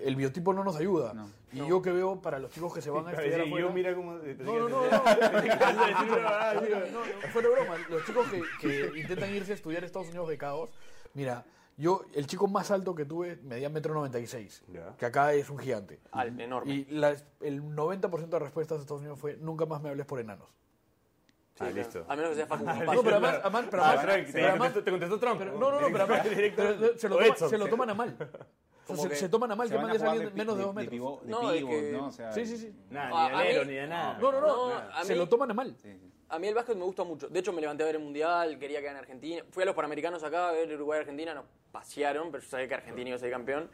El 0.01 0.15
biotipo 0.15 0.53
no 0.53 0.63
nos 0.63 0.75
ayuda. 0.75 1.13
No. 1.13 1.29
Y 1.51 1.58
yo 1.67 1.82
que 1.82 1.91
veo 1.91 2.21
para 2.21 2.39
los 2.39 2.51
chicos 2.51 2.73
que 2.73 2.82
se 2.82 2.89
van 2.89 3.08
a 3.08 3.12
estudiar 3.13 3.41
sí, 3.41 3.47
afuera... 3.47 3.67
yo 3.67 3.73
mira 3.73 3.95
cómo... 3.95 4.13
No, 4.13 4.60
no, 4.60 4.69
no, 4.69 4.86
no. 4.86 5.03
Ah, 5.06 6.53
No, 6.56 6.62
no, 6.62 7.27
fuera 7.32 7.49
de 7.49 7.56
broma. 7.56 7.75
Los 7.89 8.06
chicos 8.06 8.27
que, 8.29 8.41
que 8.91 8.99
intentan 8.99 9.34
irse 9.36 9.51
a 9.51 9.56
estudiar 9.56 9.84
a 9.84 9.86
Estados 9.86 10.08
Unidos 10.10 10.27
becados, 10.27 10.69
mira, 11.13 11.45
yo, 11.77 12.06
el 12.13 12.27
chico 12.27 12.47
más 12.47 12.69
alto 12.71 12.93
que 12.95 13.06
tuve 13.06 13.38
medía 13.43 13.69
metro 13.69 13.93
96, 13.93 14.63
Ya. 14.71 14.95
que 14.97 15.06
acá 15.06 15.34
es 15.34 15.49
un 15.49 15.58
gigante. 15.58 15.99
Al, 16.12 16.39
enorme. 16.39 16.71
Y 16.71 16.86
las- 16.86 17.25
el 17.41 17.62
90% 17.63 18.27
de 18.29 18.39
respuestas 18.39 18.77
de 18.77 18.82
Estados 18.84 19.01
Unidos 19.01 19.19
fue, 19.19 19.38
nunca 19.38 19.65
más 19.65 19.82
me 19.82 19.89
hables 19.89 20.06
por 20.06 20.19
enanos. 20.19 20.47
Ah, 21.60 21.69
listo. 21.69 22.03
A 22.10 22.15
menos 22.15 22.32
que 22.32 22.36
sea 22.38 22.47
Facu 22.47 22.63
No, 22.65 22.73
pero 23.03 23.15
además, 23.17 23.39
además, 23.43 23.65
pero 23.69 23.84
Ah, 23.84 23.88
además- 23.89 24.06
Frank, 24.06 24.25
te, 24.25 24.34
pero 24.34 24.47
además- 24.49 24.60
contestó, 24.73 24.84
te 24.84 24.91
contestó 24.91 25.19
Trump. 25.19 25.38
pero- 25.39 25.60
no, 25.60 25.71
no, 25.71 25.82
no, 25.82 25.88
pero 25.91 26.03
además, 26.03 26.27
pero 26.56 26.97
se, 26.97 27.10
lo 27.10 27.17
toma- 27.17 27.36
se 27.49 27.58
lo 27.58 27.67
toman 27.67 27.89
a 27.89 27.93
mal. 27.93 28.17
O 28.84 28.96
sea, 28.96 28.96
Como 28.98 29.15
se, 29.15 29.30
toman 29.30 29.52
a 29.52 29.56
mal 29.56 29.67
Se 29.67 29.72
que 29.74 29.78
van 29.78 29.86
a 29.86 29.88
mandes 29.88 30.02
a 30.02 30.06
jugar 30.06 30.13
alguien 30.26 30.34
de, 30.36 30.38
menos 30.43 30.56
de 30.56 30.60
de- 30.60 30.65
dos 30.65 30.76
de 30.76 30.82
metros. 30.82 31.22
de 31.24 31.30
No, 31.32 31.52
es 31.52 31.58
pivot, 31.58 31.72
que- 31.72 31.91
¿no? 31.93 32.08
O 32.08 32.12
sea, 32.12 32.32
Sí, 32.34 32.46
sí, 32.46 32.58
sí. 32.58 32.76
Nada, 32.89 33.10
ni 33.10 33.30
de 33.30 33.36
alero, 33.36 33.62
mí- 33.62 33.67
ni 33.67 33.74
de 33.76 33.88
nada. 33.88 34.17
No, 34.19 34.32
no, 34.32 34.41
no. 34.41 34.48
No, 34.69 34.76
a 34.76 35.04
se 35.06 35.15
lo 35.15 35.30
toman 35.30 35.52
a 35.52 35.54
mal. 35.54 35.76
sí, 35.82 35.98
sí. 35.98 36.10
A 36.30 36.39
mí 36.39 36.48
el 36.48 36.56
básquet 36.56 36.76
me 36.76 36.84
gusta 36.84 37.04
mucho. 37.04 37.30
De 37.30 37.39
hecho, 37.39 37.54
me 37.54 37.62
levanté 37.62 37.84
a 37.84 37.86
ver 37.86 37.96
el 37.96 38.02
Mundial, 38.02 38.58
quería 38.58 38.80
que 38.80 38.86
gane 38.88 39.00
Argentina. 39.00 39.43
Fui 39.52 39.62
a 39.63 39.65
los 39.67 39.76
Panamericanos 39.76 40.24
acá 40.24 40.50
a 40.50 40.52
ver 40.52 40.74
Uruguay-Argentina, 40.74 41.34
nos 41.36 41.46
pasearon, 41.72 42.32
pero 42.32 42.43
yo 42.43 42.50
sabía 42.50 42.67
que 42.67 42.74
Argentina 42.74 43.10
iba 43.10 43.15
a 43.15 43.19
ser 43.19 43.30
campeón. 43.32 43.69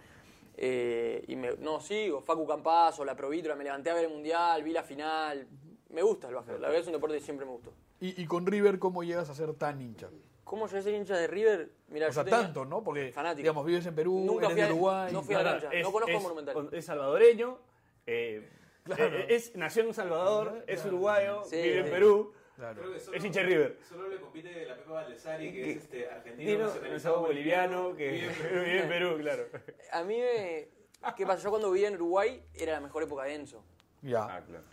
Eh, 0.57 1.23
y 1.27 1.35
me, 1.37 1.51
no, 1.57 1.79
sigo, 1.79 2.21
Facu 2.21 2.45
Campazo, 2.45 3.05
la 3.05 3.15
Provítola, 3.15 3.55
me 3.55 3.63
levanté 3.63 3.89
a 3.91 3.93
ver 3.93 4.05
el 4.05 4.11
Mundial, 4.11 4.61
vi 4.63 4.73
la 4.73 4.83
final. 4.83 5.47
Me 5.89 6.01
gusta 6.03 6.27
el 6.27 6.35
básquet, 6.35 6.55
la 6.59 6.67
verdad 6.67 6.81
es 6.81 6.87
un 6.87 6.93
deporte 6.93 7.15
que 7.17 7.23
siempre 7.23 7.45
me 7.45 7.53
gustó. 7.53 7.71
Y, 8.01 8.21
y 8.21 8.25
con 8.25 8.45
River, 8.45 8.77
¿cómo 8.77 9.03
llegas 9.03 9.29
a 9.29 9.35
ser 9.35 9.53
tan 9.53 9.81
hincha? 9.81 10.09
¿Cómo 10.49 10.65
llegué 10.65 10.79
a 10.79 10.81
ser 10.81 10.95
hincha 10.95 11.15
de 11.15 11.27
River? 11.27 11.69
Mira, 11.89 12.07
O 12.07 12.11
sea, 12.11 12.23
tenía- 12.23 12.39
tanto, 12.41 12.65
¿no? 12.65 12.83
Porque, 12.83 13.11
Fanático. 13.11 13.43
digamos, 13.43 13.63
vives 13.67 13.85
en 13.85 13.93
Perú, 13.93 14.23
Nunca 14.25 14.47
eres 14.47 14.53
fui 14.53 14.61
de 14.61 14.67
a- 14.67 14.71
Uruguay. 14.71 15.13
no 15.13 15.21
fui 15.21 15.35
a 15.35 15.43
la 15.43 15.51
cancha, 15.59 15.69
no 15.79 15.91
conozco 15.91 16.19
Monumental. 16.21 16.69
Es 16.71 16.85
salvadoreño, 16.85 17.59
eh, 18.07 18.49
Claro. 18.83 19.03
eh, 19.19 19.25
es, 19.29 19.55
nació 19.55 19.83
en 19.83 19.89
Un 19.89 19.93
Salvador, 19.93 20.63
es 20.65 20.83
uruguayo, 20.85 21.43
Sí, 21.45 21.57
vive 21.57 21.79
en. 21.81 21.89
Perú. 21.91 22.33
Claro. 22.55 22.81
Solo- 22.99 23.15
Es 23.17 23.23
hincha 23.23 23.41
de 23.41 23.45
River. 23.45 23.77
Solo 23.87 24.07
le 24.09 24.17
compite 24.19 24.65
la 24.65 24.75
Pepa 24.75 24.91
Valdesari, 24.91 25.51
que 25.53 25.69
es 25.71 25.77
este, 25.83 26.09
argentino, 26.09 26.65
nacionalizado 26.65 27.19
boliviano, 27.21 27.95
que 27.95 28.09
vive 28.09 28.25
en 28.25 28.33
Perú. 28.41 28.59
vive 28.65 28.81
en 28.81 28.89
Perú, 28.89 29.17
claro. 29.19 29.43
A 29.91 30.03
mí 30.03 30.17
me... 30.17 30.67
¿Qué 31.15 31.25
pasa? 31.27 31.43
Yo 31.43 31.51
cuando 31.51 31.69
vivía 31.71 31.89
en 31.89 31.93
Uruguay 31.93 32.43
era 32.55 32.73
la 32.73 32.79
mejor 32.81 33.03
época 33.03 33.23
de 33.25 33.35
Enzo. 33.35 33.63
Ya. 34.01 34.23
Ah, 34.23 34.41
claro. 34.45 34.63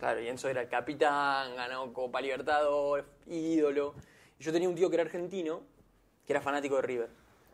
Claro, 0.00 0.20
y 0.20 0.26
Enzo 0.28 0.48
era 0.48 0.62
el 0.62 0.68
capitán, 0.68 1.54
ganó 1.54 1.92
Copa 1.92 2.20
Libertador, 2.20 3.04
ídolo. 3.28 3.94
Yo 4.42 4.52
tenía 4.52 4.68
un 4.68 4.74
tío 4.74 4.90
que 4.90 4.96
era 4.96 5.04
argentino, 5.04 5.62
que 6.26 6.32
era 6.32 6.40
fanático 6.40 6.76
de 6.76 6.82
River. 6.82 7.08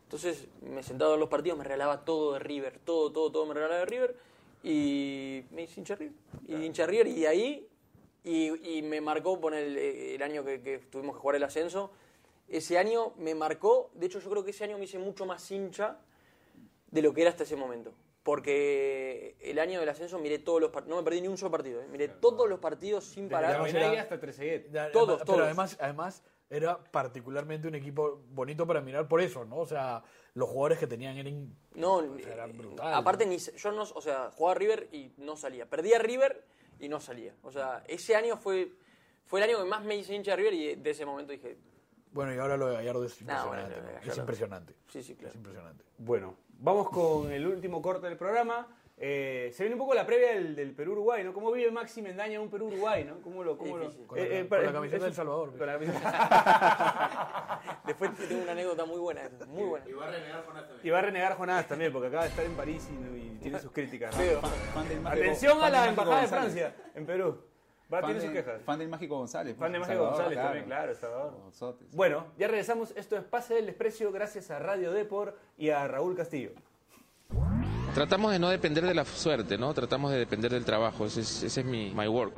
Entonces 0.05 0.48
me 0.62 0.83
sentaba 0.83 1.11
a 1.11 1.12
ver 1.12 1.20
los 1.20 1.29
partidos, 1.29 1.59
me 1.59 1.64
regalaba 1.64 2.05
todo 2.05 2.33
de 2.33 2.38
River, 2.38 2.79
todo, 2.83 3.12
todo, 3.12 3.31
todo 3.31 3.46
me 3.46 3.55
regalaba 3.55 3.81
de 3.81 3.87
River. 3.87 4.16
Y 4.62 5.44
me 5.51 5.62
hice 5.62 5.81
hincha 5.81 5.94
River. 5.96 6.14
Y 6.46 6.55
hincha 6.64 6.83
de 6.83 6.87
River, 6.88 7.07
y 7.09 7.20
de 7.20 7.29
ahí, 7.29 7.68
y, 8.24 8.79
y 8.79 8.83
me 8.83 9.01
marcó 9.01 9.38
poner 9.40 9.64
el, 9.64 9.77
el 9.77 10.22
año 10.22 10.44
que, 10.44 10.61
que 10.62 10.79
tuvimos 10.79 11.14
que 11.16 11.20
jugar 11.20 11.37
el 11.37 11.42
ascenso. 11.44 11.90
Ese 12.48 12.79
año 12.79 13.12
me 13.18 13.35
marcó, 13.35 13.90
de 13.94 14.07
hecho 14.07 14.18
yo 14.20 14.31
creo 14.31 14.42
que 14.44 14.51
ese 14.53 14.64
año 14.64 14.79
me 14.79 14.85
hice 14.85 14.98
mucho 14.98 15.27
más 15.27 15.51
hincha 15.51 15.98
de 16.90 17.03
lo 17.03 17.12
que 17.12 17.20
era 17.20 17.31
hasta 17.31 17.42
ese 17.42 17.57
momento. 17.57 17.92
Porque 18.22 19.37
el 19.40 19.59
año 19.59 19.81
del 19.81 19.88
ascenso 19.90 20.18
miré 20.18 20.38
todos 20.38 20.61
los 20.61 20.70
partidos, 20.70 20.96
no 20.96 21.03
me 21.03 21.05
perdí 21.05 21.20
ni 21.20 21.29
un 21.29 21.37
solo 21.38 21.51
partido, 21.51 21.81
¿eh? 21.83 21.87
miré 21.90 22.09
todos 22.09 22.48
los 22.48 22.59
partidos 22.59 23.05
sin 23.05 23.24
Desde 23.24 23.35
parar. 23.35 23.57
la 23.59 23.62
Menagui 23.62 23.92
era- 23.94 24.03
hasta 24.03 24.18
Trezeguet. 24.20 24.70
Todos, 24.92 25.18
todos. 25.18 25.22
Pero 25.27 25.44
además, 25.44 25.77
además 25.81 26.22
era 26.50 26.82
particularmente 26.82 27.68
un 27.68 27.74
equipo 27.74 28.22
bonito 28.30 28.66
para 28.66 28.80
mirar 28.80 29.06
por 29.06 29.20
eso, 29.20 29.44
¿no? 29.44 29.58
O 29.58 29.66
sea, 29.66 30.02
los 30.34 30.48
jugadores 30.48 30.78
que 30.78 30.87
tenían 30.87 31.16
eran... 31.18 31.54
No, 31.74 31.96
O 31.96 32.18
sea, 32.18 32.32
era 32.34 32.46
eh, 32.46 32.52
brutal, 32.52 32.94
aparte 32.94 33.24
¿no? 33.26 33.32
ni 33.32 33.38
yo 33.38 33.72
no, 33.72 33.82
o 33.82 34.00
sea, 34.00 34.30
jugaba 34.30 34.54
River 34.54 34.88
y 34.92 35.12
no 35.18 35.37
salía. 35.37 35.68
Perdía 35.68 35.98
River 35.98 36.44
y 36.80 36.88
no 36.88 37.00
salía. 37.00 37.34
O 37.42 37.50
sea, 37.50 37.84
ese 37.87 38.16
año 38.16 38.37
fue 38.37 38.72
fue 39.26 39.40
el 39.40 39.50
año 39.50 39.58
que 39.62 39.68
más 39.68 39.84
me 39.84 39.94
hice 39.94 40.14
hincha 40.14 40.30
de 40.30 40.37
River 40.38 40.54
y 40.54 40.74
de 40.76 40.90
ese 40.90 41.04
momento 41.04 41.32
dije, 41.32 41.58
Bueno, 42.12 42.34
y 42.34 42.38
ahora 42.38 42.56
lo 42.56 42.68
de 42.68 42.76
Gallardo 42.76 43.04
es 43.04 43.20
No, 43.20 43.32
impresionante. 43.34 43.74
bueno, 43.80 43.98
¿no? 44.04 44.11
Es 44.12 44.18
impresionante. 44.18 44.74
sí, 44.88 45.02
sí, 45.02 45.14
claro. 45.14 45.28
Es 45.28 45.34
impresionante. 45.37 45.84
Bueno, 45.98 46.34
vamos 46.61 46.88
con 46.88 47.30
el 47.30 47.46
último 47.46 47.82
corte 47.82 48.06
del 48.08 48.16
programa. 48.16 48.66
Eh, 49.00 49.50
se 49.52 49.62
viene 49.62 49.76
un 49.76 49.78
poco 49.78 49.94
la 49.94 50.04
previa 50.04 50.30
del, 50.34 50.56
del 50.56 50.74
Perú-Uruguay, 50.74 51.22
¿no? 51.22 51.32
¿Cómo 51.32 51.52
vive 51.52 51.70
Maxi 51.70 52.02
Mendaña 52.02 52.34
en 52.34 52.40
un 52.40 52.50
Perú-Uruguay, 52.50 53.04
¿no? 53.04 53.20
¿Cómo 53.22 53.44
lo, 53.44 53.56
cómo 53.56 53.76
lo- 53.76 53.84
Difícil. 53.84 54.06
Con 54.08 54.18
la- 54.18 54.24
Eh, 54.24 54.40
eh, 54.40 54.48
con 54.48 54.64
la 54.66 54.72
camiseta 54.72 55.04
del 55.04 55.14
Salvador, 55.14 55.56
Con 55.56 55.66
la 55.66 55.72
camiseta. 55.74 57.61
Después 57.87 58.11
tengo 58.28 58.42
una 58.42 58.52
anécdota 58.52 58.84
muy 58.87 58.98
buena, 58.98 59.22
muy 59.46 59.62
buena. 59.64 59.88
Y 59.88 59.92
va 59.92 60.08
a 60.08 60.11
renegar 60.11 60.44
Jonás 60.44 60.62
también. 60.66 60.80
Y 60.87 60.90
va 60.90 60.98
a 60.98 61.02
renegar 61.02 61.37
Jonás 61.37 61.68
también, 61.68 61.92
porque 61.92 62.08
acaba 62.08 62.22
de 62.24 62.28
estar 62.30 62.44
en 62.44 62.54
París 62.54 62.88
y, 62.90 63.16
y 63.16 63.38
tiene 63.40 63.61
sus 63.61 63.70
críticas. 63.70 64.16
¿no? 64.16 64.40
Fan 64.74 64.88
del 64.88 65.06
Atención 65.06 65.62
a 65.62 65.70
la 65.70 65.80
del 65.82 65.90
Embajada 65.90 66.20
de. 66.22 66.26
Francia, 66.28 66.74
en 66.94 67.06
Perú. 67.06 67.40
Va, 67.92 68.02
tiene 68.02 68.20
sus 68.20 68.30
quejas. 68.30 68.61
Fan 68.62 68.78
del 68.80 68.88
Mágico 68.88 69.16
González. 69.16 69.56
Fan 69.56 69.72
de 69.72 69.78
pues, 69.78 69.88
Mágico 69.88 70.06
González 70.08 70.38
también, 70.38 70.64
claro, 70.66 70.94
Salvador. 70.94 71.34
Bueno, 71.92 72.26
ya 72.37 72.48
regresamos. 72.48 72.92
Esto 72.96 73.16
es 73.16 73.22
Pase 73.24 73.54
del 73.54 73.66
Desprecio 73.66 74.12
gracias 74.12 74.50
a 74.50 74.58
Radio 74.58 74.92
Depor 74.92 75.38
y 75.56 75.70
a 75.70 75.87
Raúl 75.88 76.14
Castillo. 76.16 76.50
Tratamos 77.94 78.33
de 78.33 78.38
no 78.38 78.48
depender 78.48 78.85
de 78.85 78.94
la 78.94 79.05
suerte, 79.05 79.59
¿no? 79.59 79.74
Tratamos 79.74 80.12
de 80.12 80.18
depender 80.18 80.53
del 80.53 80.64
trabajo. 80.64 81.07
Ese 81.07 81.22
es, 81.22 81.42
ese 81.42 81.61
es 81.61 81.66
mi 81.66 81.92
my 81.94 82.07
work. 82.07 82.33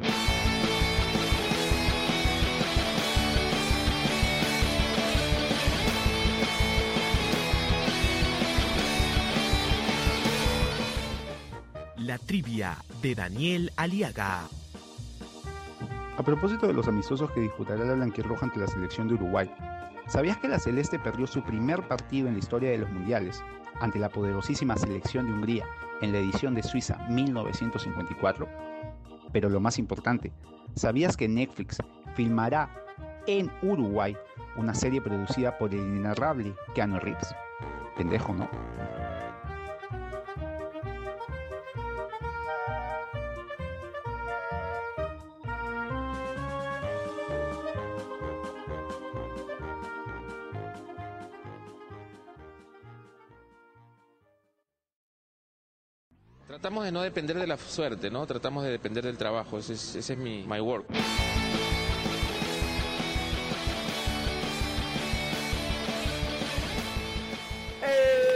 La 11.97 12.19
trivia 12.19 12.77
de 13.03 13.15
Daniel 13.15 13.73
Aliaga. 13.77 14.49
A 16.17 16.23
propósito 16.23 16.67
de 16.67 16.73
los 16.73 16.89
amistosos 16.89 17.31
que 17.31 17.41
disputará 17.41 17.85
la 17.85 17.95
Blanquirroja 17.95 18.47
ante 18.47 18.59
la 18.59 18.67
selección 18.67 19.09
de 19.09 19.15
Uruguay, 19.15 19.51
¿sabías 20.09 20.39
que 20.39 20.49
la 20.49 20.59
Celeste 20.59 20.99
perdió 20.99 21.27
su 21.27 21.43
primer 21.43 21.87
partido 21.87 22.29
en 22.29 22.35
la 22.35 22.41
historia 22.41 22.71
de 22.71 22.79
los 22.79 22.91
mundiales 22.91 23.43
ante 23.81 23.99
la 23.99 24.09
poderosísima 24.09 24.77
selección 24.77 25.27
de 25.27 25.33
Hungría 25.33 25.67
en 26.01 26.13
la 26.13 26.19
edición 26.19 26.55
de 26.55 26.63
Suiza 26.63 26.99
1954? 27.09 28.49
Pero 29.33 29.49
lo 29.49 29.61
más 29.61 29.79
importante, 29.79 30.33
¿sabías 30.75 31.17
que 31.17 31.29
Netflix 31.29 31.79
filmará 32.15 32.71
en 33.27 33.51
Uruguay 33.63 34.17
una 34.57 34.75
serie 34.75 35.01
producida 35.01 35.59
por 35.59 35.73
el 35.73 35.81
inenarrable 35.81 36.55
Keanu 36.75 36.99
Reeves? 36.99 37.35
Pendejo, 37.97 38.35
¿no? 38.35 38.49
De 56.91 56.95
no 56.95 57.03
depender 57.03 57.39
de 57.39 57.47
la 57.47 57.57
suerte, 57.57 58.11
¿no? 58.11 58.27
Tratamos 58.27 58.65
de 58.65 58.71
depender 58.71 59.05
del 59.05 59.17
trabajo. 59.17 59.59
Ese 59.59 59.75
es, 59.75 59.95
ese 59.95 60.15
es 60.15 60.19
mi 60.19 60.43
my 60.45 60.61
work. 60.61 60.87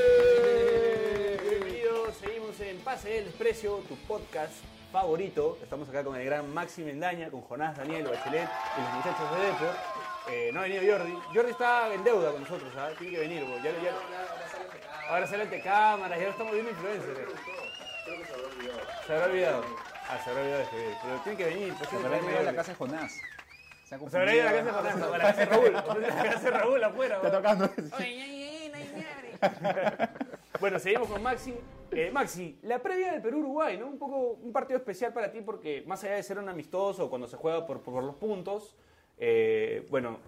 ¡Eh! 0.06 1.38
Bienvenidos, 1.48 2.14
seguimos 2.16 2.60
en 2.60 2.78
Pase 2.78 3.08
del 3.10 3.24
Desprecio, 3.26 3.76
tu 3.88 3.96
podcast 4.06 4.52
favorito. 4.92 5.58
Estamos 5.62 5.88
acá 5.88 6.04
con 6.04 6.14
el 6.16 6.24
gran 6.24 6.52
Maxi 6.52 6.82
Mendaña, 6.82 7.30
con 7.30 7.40
Jonás, 7.42 7.76
Daniel, 7.76 8.04
Bachelet 8.04 8.48
y 8.76 8.80
los 8.80 8.90
muchachos 8.92 9.30
de 9.38 9.46
Depor. 9.46 9.74
Eh, 10.30 10.50
no 10.52 10.60
ha 10.60 10.62
venido 10.64 10.82
Jordi. 10.98 11.12
Jordi 11.34 11.50
está 11.50 11.92
en 11.94 12.04
deuda 12.04 12.32
con 12.32 12.42
nosotros, 12.42 12.72
¿sabes? 12.74 12.98
Tiene 12.98 13.14
que 13.14 13.20
venir. 13.20 13.44
Ya, 13.62 13.70
ya- 13.82 15.08
ahora 15.10 15.26
sale 15.26 15.42
ante 15.44 15.60
cámaras, 15.62 16.18
ya 16.18 16.24
lo 16.26 16.30
estamos 16.30 16.52
viendo 16.52 16.70
influencers. 16.70 17.18
Se 19.06 19.12
habrá 19.12 19.26
olvidado. 19.26 19.62
Ah, 20.08 20.18
se 20.22 20.30
habrá 20.30 20.42
olvidado 20.42 20.58
de 20.58 20.64
escribir. 20.64 20.94
Pero 21.02 21.18
tiene 21.20 21.38
que 21.38 21.44
venir. 21.44 21.74
Pues, 21.76 21.90
Se 21.90 21.96
habrá 21.96 22.40
a 22.40 22.42
la 22.42 22.54
casa 22.54 22.72
de 22.72 22.78
Jonás. 22.78 23.20
Se 23.84 23.94
ha 23.94 23.98
Se 23.98 24.16
habrá 24.18 24.34
ido 24.34 24.48
a 24.48 24.52
la 24.52 24.62
casa 24.62 24.64
de. 24.64 24.72
Jonás, 24.72 25.02
a 25.02 25.18
la 25.18 25.24
casa 25.24 25.40
de 25.40 25.46
Raúl. 25.46 25.76
A 25.76 25.94
la 26.14 26.22
casa 26.30 26.40
de 26.40 26.50
Raúl 26.50 26.84
afuera. 26.84 27.16
Está 27.16 27.32
tocando. 27.32 27.70
Bueno, 30.60 30.78
seguimos 30.78 31.08
con 31.08 31.22
Maxi. 31.22 31.52
Eh, 31.90 32.10
Maxi, 32.10 32.58
la 32.62 32.78
previa 32.78 33.12
del 33.12 33.20
Perú-Uruguay, 33.20 33.76
¿no? 33.76 33.86
Un 33.86 33.98
poco 33.98 34.38
un 34.42 34.52
partido 34.52 34.78
especial 34.78 35.12
para 35.12 35.30
ti 35.30 35.42
porque 35.42 35.82
más 35.86 36.02
allá 36.04 36.14
de 36.14 36.22
ser 36.22 36.38
un 36.38 36.48
amistoso 36.48 37.10
cuando 37.10 37.26
se 37.26 37.36
juega 37.36 37.66
por, 37.66 37.82
por 37.82 38.02
los 38.02 38.14
puntos, 38.14 38.74
eh, 39.18 39.86
bueno, 39.90 40.18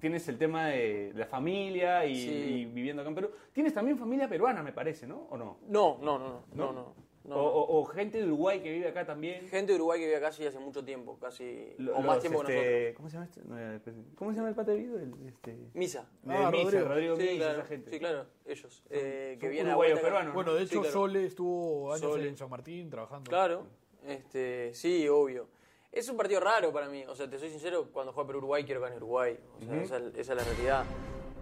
tienes 0.00 0.28
el 0.28 0.36
tema 0.36 0.66
de 0.66 1.12
la 1.14 1.24
familia 1.26 2.04
y, 2.04 2.16
Sí. 2.16 2.28
y 2.30 2.64
viviendo 2.66 3.00
acá 3.02 3.08
en 3.08 3.14
Perú. 3.14 3.30
Tienes 3.52 3.72
también 3.72 3.96
familia 3.96 4.28
peruana, 4.28 4.62
me 4.62 4.72
parece, 4.72 5.06
¿no? 5.06 5.26
¿O 5.30 5.36
no? 5.38 5.56
No, 5.68 5.98
no, 6.02 6.18
no, 6.18 6.28
no, 6.28 6.42
no, 6.54 6.72
no. 6.72 6.94
No, 7.24 7.36
o, 7.36 7.38
no. 7.38 7.44
o- 7.48 7.80
o 7.80 7.84
gente 7.84 8.18
de 8.18 8.24
Uruguay 8.24 8.60
que 8.60 8.70
vive 8.70 8.88
acá 8.88 9.04
también. 9.04 9.46
Gente 9.48 9.72
de 9.72 9.76
Uruguay 9.76 10.00
que 10.00 10.06
vive 10.06 10.16
acá 10.16 10.32
sí 10.32 10.44
hace 10.46 10.58
mucho 10.58 10.84
tiempo, 10.84 11.18
casi, 11.18 11.74
Lo- 11.78 11.96
o 11.96 12.00
más 12.02 12.16
los, 12.16 12.20
tiempo 12.20 12.42
que 12.42 12.86
este, 12.88 12.94
¿Cómo 12.94 13.08
se 13.08 13.14
llama 13.14 13.26
este? 13.26 13.42
No, 13.44 13.58
eh, 13.58 13.80
¿Cómo 14.16 14.30
se 14.30 14.36
llama 14.36 14.48
el 14.48 14.54
pate 14.54 14.70
de 14.72 14.76
Vido? 14.78 14.98
El, 14.98 15.12
este, 15.28 15.52
nosotros. 15.52 15.74
Misa. 15.74 16.08
de 16.22 16.34
Ah, 16.34 16.50
Misa, 16.50 16.64
Rodrigo. 16.64 16.88
Rodrigo 16.88 17.16
Sí, 17.16 17.22
Misa, 17.22 17.36
claro, 17.36 17.58
esa 17.58 17.66
gente. 17.68 17.90
sí, 17.90 17.98
claro, 17.98 18.26
ellos. 18.46 18.82
Eh, 18.90 19.36
que 19.38 19.46
son 19.46 19.50
vienen 19.50 19.72
a 19.72 19.76
uruguayos 19.76 20.00
peruanos. 20.00 20.34
Bueno, 20.34 20.54
de 20.54 20.60
Sí, 20.60 20.72
hecho, 20.74 20.80
claro. 20.80 20.92
Sole 20.92 21.24
estuvo 21.26 21.92
años 21.92 22.00
Sole. 22.00 22.28
en 22.28 22.36
San 22.36 22.50
Martín 22.50 22.90
trabajando. 22.90 23.28
Claro, 23.28 23.66
este, 24.06 24.72
sí, 24.74 25.06
obvio. 25.08 25.48
Es 25.92 26.08
un 26.08 26.16
partido 26.16 26.38
raro 26.40 26.72
para 26.72 26.88
mí, 26.88 27.04
o 27.06 27.14
sea, 27.16 27.28
te 27.28 27.36
soy 27.38 27.50
sincero, 27.50 27.88
cuando 27.92 28.12
juega 28.12 28.28
Perú-Uruguay 28.28 28.64
quiero 28.64 28.80
gane 28.80 28.96
Uruguay, 28.96 29.36
o 29.60 29.64
sea, 29.66 29.82
esa, 29.82 29.96
esa 30.16 30.20
es 30.20 30.28
la 30.38 30.44
realidad. 30.44 30.84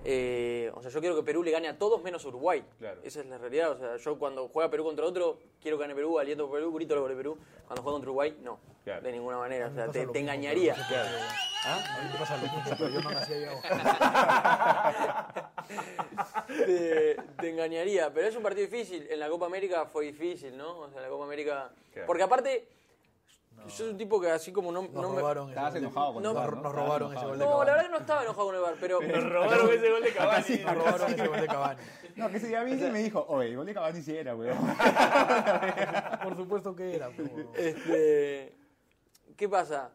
Eh, 0.05 0.71
o 0.75 0.81
sea, 0.83 0.91
yo 0.91 1.01
quiero 1.01 1.17
que 1.17 1.23
Perú 1.23 1.43
le 1.43 1.51
gane 1.51 1.69
a 1.69 1.79
todos 1.79 2.03
menos 2.03 2.25
Uruguay. 2.25 2.65
Claro. 2.79 3.01
Esa 3.03 3.21
es 3.21 3.27
la 3.27 3.39
realidad, 3.39 3.73
o 3.73 3.79
sea, 3.79 3.97
yo 3.97 4.19
cuando 4.19 4.49
juega 4.49 4.71
Perú 4.71 4.85
contra 4.85 5.05
otro, 5.05 5.39
quiero 5.61 5.77
que 5.77 5.83
gane 5.83 5.95
Perú, 5.95 6.19
aliento 6.19 6.47
por 6.49 6.59
Perú, 6.59 6.73
grito 6.73 6.95
por 7.01 7.15
Perú. 7.17 7.39
Cuando 7.67 7.83
juega 7.83 7.95
contra 7.95 8.11
Uruguay, 8.11 8.37
no, 8.43 8.59
Claro. 8.85 9.03
de 9.03 9.13
ninguna 9.13 9.39
manera, 9.39 9.67
o 9.67 9.75
sea, 9.75 9.91
te, 9.91 10.03
engañaría. 10.19 10.75
pero 10.89 11.03
no 11.03 11.09
sé 11.09 11.15
por 11.15 11.29
qué. 11.29 11.69
A 11.69 12.03
mí 12.03 12.09
me 12.13 12.19
pasa 12.19 12.37
lo 12.37 12.43
mismo, 12.43 12.63
pero 12.79 12.89
yo 12.89 13.01
no 13.03 13.11
nací 13.11 13.33
ahí 13.35 13.45
abajo. 13.45 13.63
te, 16.47 17.17
te 17.41 17.51
engañaría. 17.51 18.13
Pero 18.13 18.29
es 18.29 18.37
un 18.37 18.43
partido 18.43 18.67
difícil. 18.67 19.07
En 19.11 19.21
la 19.21 19.29
Copa 19.29 19.47
América 19.47 19.85
fue 19.85 20.07
difícil, 20.07 20.57
¿no? 20.57 20.79
O 20.79 20.91
sea, 20.91 21.03
la 21.03 21.09
Copa 21.09 21.25
América. 21.25 21.71
Claro. 21.93 22.07
Porque 22.07 22.23
aparte, 22.23 22.69
Yo 23.65 23.71
soy 23.71 23.89
un 23.91 23.97
tipo 23.99 24.21
que 24.21 24.31
así 24.31 24.51
como 24.53 24.73
no, 24.73 24.83
Nos 24.83 24.93
no 24.93 25.11
me... 25.11 25.21
robaron 25.21 25.51
ese 25.51 25.53
Estabas 25.59 25.73
gol 25.73 25.81
de- 25.83 25.87
enojado 25.89 26.15
con 26.15 26.23
No, 26.23 26.31
el 26.31 26.35
VAR, 26.37 26.47
nos- 26.53 26.57
¿no? 26.57 26.63
nos 26.63 26.71
Estabas 26.73 26.87
robaron 26.89 27.13
ese 27.17 27.27
gol 27.27 27.39
de 27.39 27.45
No, 27.45 27.51
la 27.51 27.51
Cavani. 27.51 27.71
verdad 27.71 27.83
que 27.85 27.91
no 27.91 27.97
estaba 27.99 28.23
enojado 28.23 28.47
con 28.47 28.55
el 28.55 28.61
bar, 28.63 28.75
pero... 28.81 29.01
Nos 29.01 29.33
robaron 29.33 29.71
ese 29.73 29.91
gol 29.91 30.03
de 30.03 30.13
Cavani. 30.13 30.57
Nos 30.65 30.75
robaron 30.75 31.13
ese 31.13 31.27
gol 31.29 31.41
de 31.41 31.47
Cavani. 31.47 31.81
No, 32.17 32.31
que 32.31 32.37
ese 32.39 32.47
día 32.49 32.63
vine 32.65 32.87
y 32.87 32.91
me 32.91 32.99
dijo, 33.01 33.25
oye, 33.29 33.49
el 33.51 33.57
gol 33.57 33.67
de 33.67 33.75
Cavani 33.75 34.03
sí 34.03 34.17
era, 34.17 34.35
weón. 34.35 34.57
Por 36.23 36.37
supuesto 36.37 36.75
que 36.75 36.95
era. 36.97 37.11
pero- 37.17 37.53
Este, 37.55 38.57
¿Qué 39.37 39.49
pasa? 39.49 39.91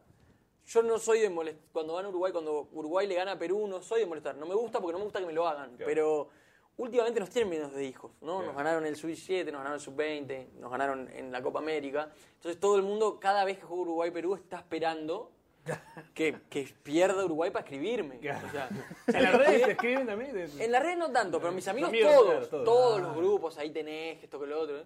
Yo 0.66 0.82
no 0.84 0.98
soy 0.98 1.20
de 1.20 1.30
molestar. 1.30 1.64
Cuando 1.74 1.94
van 1.94 2.06
a 2.06 2.10
Uruguay, 2.10 2.32
cuando 2.32 2.70
Uruguay 2.72 3.06
le 3.08 3.16
gana 3.16 3.34
a 3.34 3.38
Perú, 3.40 3.68
no 3.68 3.82
soy 3.82 4.02
de 4.02 4.06
molestar. 4.06 4.36
No 4.36 4.46
me 4.46 4.56
gusta 4.56 4.80
porque 4.80 4.94
no 4.94 5.00
me 5.00 5.04
gusta 5.06 5.20
que 5.20 5.26
me 5.26 5.34
lo 5.34 5.46
hagan. 5.48 5.76
Pero 5.78 6.30
últimamente 6.78 7.20
nos 7.20 7.30
tienen 7.30 7.50
menos 7.50 7.74
de 7.74 7.86
hijos, 7.86 8.12
¿no? 8.22 8.42
Nos 8.44 8.56
ganaron 8.56 8.86
el 8.86 8.96
Sub-17, 8.96 9.46
nos 9.46 9.54
ganaron 9.60 9.74
el 9.74 9.80
Sub-20, 9.80 10.48
nos 10.60 10.72
ganaron 10.72 11.10
en 11.14 11.32
la 11.32 11.42
Copa 11.42 11.60
América. 11.60 12.10
Entonces 12.36 12.60
todo 12.60 12.76
el 12.78 12.84
mundo, 12.84 13.20
cada 13.20 13.46
vez 13.46 13.58
que 13.58 13.64
juega 13.64 13.82
Uruguay-Perú, 13.84 14.36
está 14.36 14.58
esperando 14.58 15.32
que, 16.14 16.36
que 16.50 16.68
pierda 16.84 17.24
Uruguay 17.24 17.50
para 17.52 17.64
escribirme. 17.64 18.18
O 18.18 18.52
sea, 18.52 18.70
En 19.08 19.24
las 19.24 19.34
redes 19.36 19.64
te 19.66 19.72
escriben 19.72 20.06
también. 20.08 20.34
de- 20.34 20.64
en 20.66 20.72
la 20.72 20.80
red 20.80 20.98
no 20.98 21.10
tanto, 21.12 21.40
pero 21.40 21.52
mis 21.54 21.68
amigos, 21.68 21.90
amigos, 21.90 22.12
todos, 22.14 22.26
claro, 22.32 22.48
todos. 22.48 22.66
todos, 22.66 23.02
los 23.02 23.16
grupos, 23.16 23.58
ahí 23.58 23.70
tenés, 23.72 24.22
esto 24.24 24.40
que 24.40 24.48
lo 24.48 24.60
otro. 24.60 24.78
¿eh? 24.80 24.86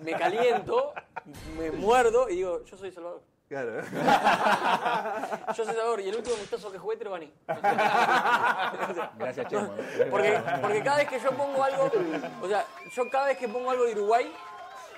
Me 0.00 0.12
caliento, 0.12 0.92
me 1.58 1.70
muerdo 1.70 2.28
y 2.28 2.36
digo, 2.36 2.64
yo 2.64 2.76
soy 2.76 2.90
Salvador. 2.90 3.22
Claro. 3.52 3.82
Yo 5.48 5.54
soy 5.54 5.66
Salvador 5.66 6.00
y 6.00 6.08
el 6.08 6.16
último 6.16 6.36
amistoso 6.36 6.72
que 6.72 6.78
jugué 6.78 6.96
te 6.96 7.04
lo 7.04 7.10
gané. 7.10 7.30
Gracias, 9.18 9.46
Chemo. 9.46 9.74
Porque, 10.10 10.40
porque 10.62 10.82
cada 10.82 10.96
vez 10.96 11.08
que 11.10 11.20
yo 11.20 11.32
pongo 11.32 11.62
algo, 11.62 11.90
o 12.40 12.48
sea, 12.48 12.64
yo 12.90 13.10
cada 13.10 13.26
vez 13.26 13.36
que 13.36 13.48
pongo 13.48 13.70
algo 13.70 13.84
de 13.84 13.92
Uruguay 13.92 14.32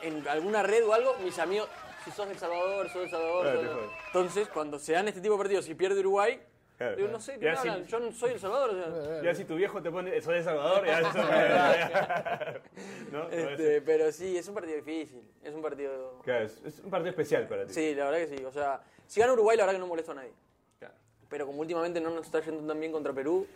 en 0.02 0.28
alguna 0.28 0.62
red 0.62 0.86
o 0.86 0.94
algo, 0.94 1.16
mis 1.24 1.36
amigos, 1.40 1.68
si 2.04 2.12
sos 2.12 2.28
del 2.28 2.38
Salvador, 2.38 2.88
sos 2.90 3.00
del 3.00 3.10
Salvador. 3.10 3.42
Claro, 3.42 3.74
sos. 3.74 3.92
Entonces, 4.06 4.48
cuando 4.50 4.78
se 4.78 4.92
dan 4.92 5.08
este 5.08 5.20
tipo 5.20 5.34
de 5.34 5.38
partidos 5.38 5.68
y 5.68 5.74
pierde 5.74 5.98
Uruguay, 5.98 6.40
Claro. 6.76 6.96
digo, 6.96 7.08
no 7.08 7.20
sé, 7.20 7.38
¿qué 7.38 7.44
Ya 7.44 7.52
me 7.52 7.56
si- 7.58 7.68
hablan? 7.68 7.86
Yo 7.86 8.00
no 8.00 8.10
soy 8.12 8.32
el 8.32 8.40
Salvador. 8.40 8.70
o 8.70 9.02
sea. 9.04 9.22
Ya 9.22 9.34
si 9.34 9.44
tu 9.44 9.54
viejo 9.54 9.80
te 9.80 9.90
pone, 9.92 10.20
soy 10.20 10.34
de 10.36 10.42
Salvador, 10.42 10.84
ya 10.84 11.00
eso 11.00 11.12
¿No? 13.12 13.28
Este, 13.30 13.80
pero 13.82 14.10
sí, 14.12 14.36
es 14.36 14.48
un 14.48 14.54
partido 14.54 14.76
difícil. 14.76 15.22
Es 15.42 15.54
un 15.54 15.62
partido. 15.62 16.20
Claro, 16.24 16.44
es, 16.46 16.60
es 16.64 16.80
un 16.80 16.90
partido 16.90 17.10
especial 17.10 17.46
para 17.46 17.66
ti. 17.66 17.74
Sí, 17.74 17.94
la 17.94 18.10
verdad 18.10 18.26
que 18.28 18.36
sí. 18.38 18.44
O 18.44 18.52
sea, 18.52 18.80
si 19.06 19.20
gana 19.20 19.32
Uruguay, 19.32 19.56
la 19.56 19.64
verdad 19.64 19.74
que 19.76 19.80
no 19.80 19.86
molesto 19.86 20.12
a 20.12 20.16
nadie. 20.16 20.32
Claro. 20.78 20.94
Pero 21.28 21.46
como 21.46 21.60
últimamente 21.60 22.00
no 22.00 22.10
nos 22.10 22.26
está 22.26 22.40
yendo 22.40 22.66
tan 22.66 22.78
bien 22.80 22.92
contra 22.92 23.12
Perú, 23.12 23.46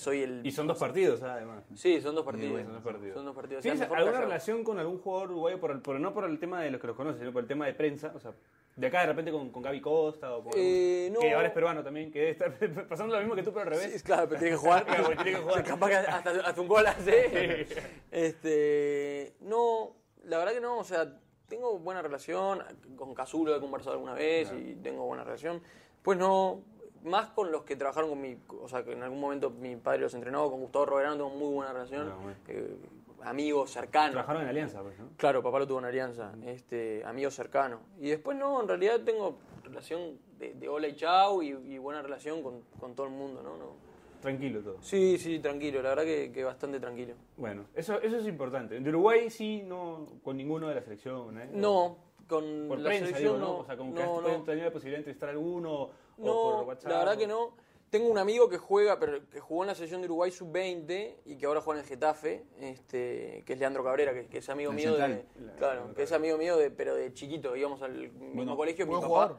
soy 0.00 0.22
el. 0.22 0.44
Y 0.46 0.50
son 0.50 0.66
dos 0.66 0.78
partidos, 0.78 1.22
además. 1.22 1.64
Sí, 1.74 2.00
son 2.00 2.14
dos 2.14 2.24
partidos. 2.24 2.62
Son 2.62 2.72
dos 2.72 2.82
partidos. 2.82 3.14
Son 3.14 3.24
dos 3.24 3.34
partidos. 3.34 3.58
O 3.60 3.62
sea, 3.62 3.72
¿Tienes 3.72 3.80
mejor 3.80 3.98
alguna 3.98 4.20
relación 4.20 4.64
con 4.64 4.78
algún 4.78 4.98
jugador 4.98 5.30
uruguayo, 5.30 5.60
por, 5.60 5.70
el- 5.70 5.80
por- 5.80 6.00
no 6.00 6.12
por 6.12 6.24
el 6.24 6.38
tema 6.38 6.62
de 6.62 6.70
los 6.70 6.80
que 6.80 6.86
los 6.88 6.96
conoces, 6.96 7.20
sino 7.20 7.32
por 7.32 7.42
el 7.42 7.48
tema 7.48 7.66
de 7.66 7.74
prensa? 7.74 8.12
O 8.14 8.18
sea, 8.20 8.32
de 8.76 8.86
acá 8.86 9.00
de 9.00 9.06
repente 9.08 9.30
con, 9.30 9.50
con 9.50 9.62
Gaby 9.62 9.80
Costa 9.80 10.34
o 10.34 10.42
con 10.44 10.52
Eh, 10.56 11.10
no. 11.12 11.20
que 11.20 11.34
ahora 11.34 11.48
es 11.48 11.52
peruano 11.54 11.82
también, 11.84 12.10
que 12.10 12.30
estar 12.30 12.52
pasando 12.88 13.14
lo 13.14 13.20
mismo 13.20 13.34
que 13.36 13.42
tú, 13.42 13.50
pero 13.52 13.62
al 13.62 13.70
revés. 13.76 13.92
Sí, 13.92 14.02
claro, 14.02 14.26
pero 14.28 14.40
tiene 14.40 14.56
que 14.56 14.60
jugar. 14.60 14.84
Claro, 14.86 15.04
porque 15.04 15.22
tiene 15.22 15.38
que 15.38 15.44
jugar. 15.44 15.64
Capaz 15.64 15.88
que 15.88 15.94
hasta, 15.96 16.30
hasta 16.30 16.60
un 16.60 16.68
gol 16.68 16.86
hace. 16.86 17.66
Este, 18.10 19.34
no, 19.40 19.96
la 20.24 20.38
verdad 20.38 20.52
que 20.52 20.60
no, 20.60 20.78
o 20.78 20.84
sea, 20.84 21.12
tengo 21.48 21.78
buena 21.78 22.02
relación, 22.02 22.62
con 22.96 23.14
Casulo 23.14 23.56
he 23.56 23.60
conversado 23.60 23.92
alguna 23.94 24.14
vez 24.14 24.52
y 24.52 24.74
tengo 24.76 25.04
buena 25.06 25.24
relación. 25.24 25.60
Pues 26.02 26.16
no, 26.18 26.62
más 27.04 27.30
con 27.30 27.50
los 27.50 27.62
que 27.64 27.76
trabajaron 27.76 28.10
con 28.10 28.20
mi, 28.20 28.36
o 28.62 28.68
sea, 28.68 28.84
que 28.84 28.92
en 28.92 29.02
algún 29.02 29.20
momento 29.20 29.50
mi 29.50 29.76
padre 29.76 30.00
los 30.00 30.14
entrenó, 30.14 30.50
con 30.50 30.60
Gustavo 30.60 30.86
Roberano 30.86 31.16
tengo 31.16 31.30
muy 31.30 31.54
buena 31.54 31.72
relación, 31.72 32.08
Ah, 32.10 32.16
bueno. 32.16 32.36
eh, 32.48 32.76
amigos 33.22 33.70
cercanos. 33.70 34.12
Trabajaron 34.12 34.42
en 34.42 34.48
Alianza, 34.48 34.82
pues, 34.82 34.98
¿no? 34.98 35.08
Claro, 35.16 35.42
papá 35.42 35.58
lo 35.60 35.66
tuvo 35.66 35.78
en 35.78 35.84
Alianza, 35.86 36.32
este, 36.46 37.02
amigo 37.04 37.30
cercano. 37.30 37.80
Y 38.00 38.08
después 38.10 38.36
no, 38.36 38.60
en 38.60 38.68
realidad 38.68 39.00
tengo 39.04 39.36
relación 39.64 40.18
de, 40.38 40.54
de 40.54 40.68
hola 40.68 40.88
y 40.88 40.94
chau 40.96 41.42
y, 41.42 41.48
y 41.50 41.78
buena 41.78 42.02
relación 42.02 42.42
con, 42.42 42.62
con 42.78 42.94
todo 42.94 43.06
el 43.06 43.12
mundo, 43.12 43.42
¿no? 43.42 43.56
no 43.56 43.90
Tranquilo 44.20 44.60
todo. 44.60 44.76
Sí, 44.82 45.16
sí, 45.16 45.38
tranquilo, 45.38 45.80
la 45.80 45.90
verdad 45.90 46.04
que, 46.04 46.30
que 46.30 46.44
bastante 46.44 46.78
tranquilo. 46.78 47.14
Bueno, 47.38 47.64
eso, 47.74 47.98
eso 48.02 48.18
es 48.18 48.26
importante. 48.26 48.78
De 48.78 48.88
Uruguay 48.90 49.30
sí, 49.30 49.62
no, 49.62 50.06
con 50.22 50.36
ninguno 50.36 50.68
de 50.68 50.74
la 50.74 50.82
selección. 50.82 51.40
¿eh? 51.40 51.48
No, 51.54 51.96
con 52.28 52.66
Por 52.68 52.78
la 52.80 52.90
prensa, 52.90 53.06
selección 53.06 53.36
digo, 53.36 53.38
¿no? 53.38 53.52
no. 53.54 53.58
O 53.60 53.64
sea, 53.64 53.78
como 53.78 53.94
que 53.94 54.02
no, 54.04 54.16
has- 54.18 54.22
no. 54.38 54.42
tener 54.44 54.64
la 54.66 54.70
posibilidad 54.72 54.96
de 54.98 55.00
entrevistar 55.00 55.30
a 55.30 55.32
alguno 55.32 55.88
No, 56.26 56.32
por 56.58 56.64
WhatsApp. 56.68 56.90
la 56.90 56.98
verdad 56.98 57.14
o- 57.14 57.18
que 57.18 57.26
no. 57.26 57.70
Tengo 57.90 58.08
un 58.08 58.18
amigo 58.18 58.48
que 58.48 58.56
juega, 58.56 59.00
pero 59.00 59.28
que 59.28 59.40
jugó 59.40 59.64
en 59.64 59.66
la 59.66 59.74
selección 59.74 60.00
de 60.00 60.06
Uruguay 60.06 60.30
sub-20 60.30 61.16
y 61.24 61.34
que 61.36 61.46
ahora 61.46 61.60
juega 61.60 61.80
en 61.80 61.84
el 61.84 61.88
Getafe, 61.88 62.44
este, 62.60 63.42
que 63.44 63.54
es 63.54 63.58
Leandro 63.58 63.82
Cabrera, 63.82 64.14
que, 64.14 64.28
que 64.28 64.38
es 64.38 64.48
amigo 64.48 64.70
En 64.70 64.76
mío 64.76 64.94
de, 64.96 65.24
claro, 65.58 65.92
que 65.92 66.04
es 66.04 66.12
amigo 66.12 66.38
mío 66.38 66.56
de, 66.56 66.70
pero 66.70 66.94
de 66.94 67.12
chiquito, 67.12 67.56
íbamos 67.56 67.82
al 67.82 67.94
mismo 68.12 68.32
Bueno, 68.34 68.56
colegio. 68.56 68.86
Mi 68.86 68.92
papá, 68.94 69.06
jugador. 69.08 69.36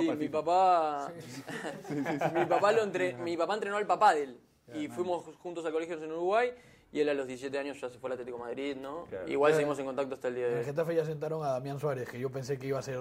Sí, 0.00 0.10
mi 0.16 0.28
papá, 0.28 1.12
mi 2.34 2.44
papá 2.46 2.72
lo 2.72 2.82
entre, 2.82 3.14
mi 3.14 3.36
papá 3.36 3.54
entrenó 3.54 3.76
al 3.76 3.86
papá 3.86 4.14
de 4.14 4.24
él 4.24 4.40
y 4.74 4.88
fuimos 4.88 5.24
juntos 5.36 5.64
a 5.64 5.70
colegios 5.70 6.02
en 6.02 6.10
Uruguay 6.10 6.52
y 6.90 7.00
él 7.00 7.08
a 7.08 7.14
los 7.14 7.26
17 7.28 7.56
años 7.58 7.80
ya 7.80 7.88
se 7.88 7.98
fue 7.98 8.08
al 8.08 8.14
Atlético 8.14 8.36
de 8.38 8.42
Madrid, 8.44 8.76
¿no? 8.76 9.04
Claro. 9.04 9.28
Igual 9.28 9.52
seguimos 9.54 9.78
en 9.78 9.86
contacto 9.86 10.14
hasta 10.14 10.26
el 10.28 10.34
día 10.34 10.46
En 10.46 10.50
de 10.50 10.56
el 10.56 10.60
hoy. 10.64 10.66
Getafe 10.72 10.94
ya 10.96 11.04
sentaron 11.04 11.44
a 11.44 11.50
Damián 11.50 11.78
Suárez, 11.78 12.08
que 12.08 12.18
yo 12.18 12.30
pensé 12.30 12.58
que 12.58 12.66
iba 12.66 12.78
a 12.78 12.82
ser 12.82 12.98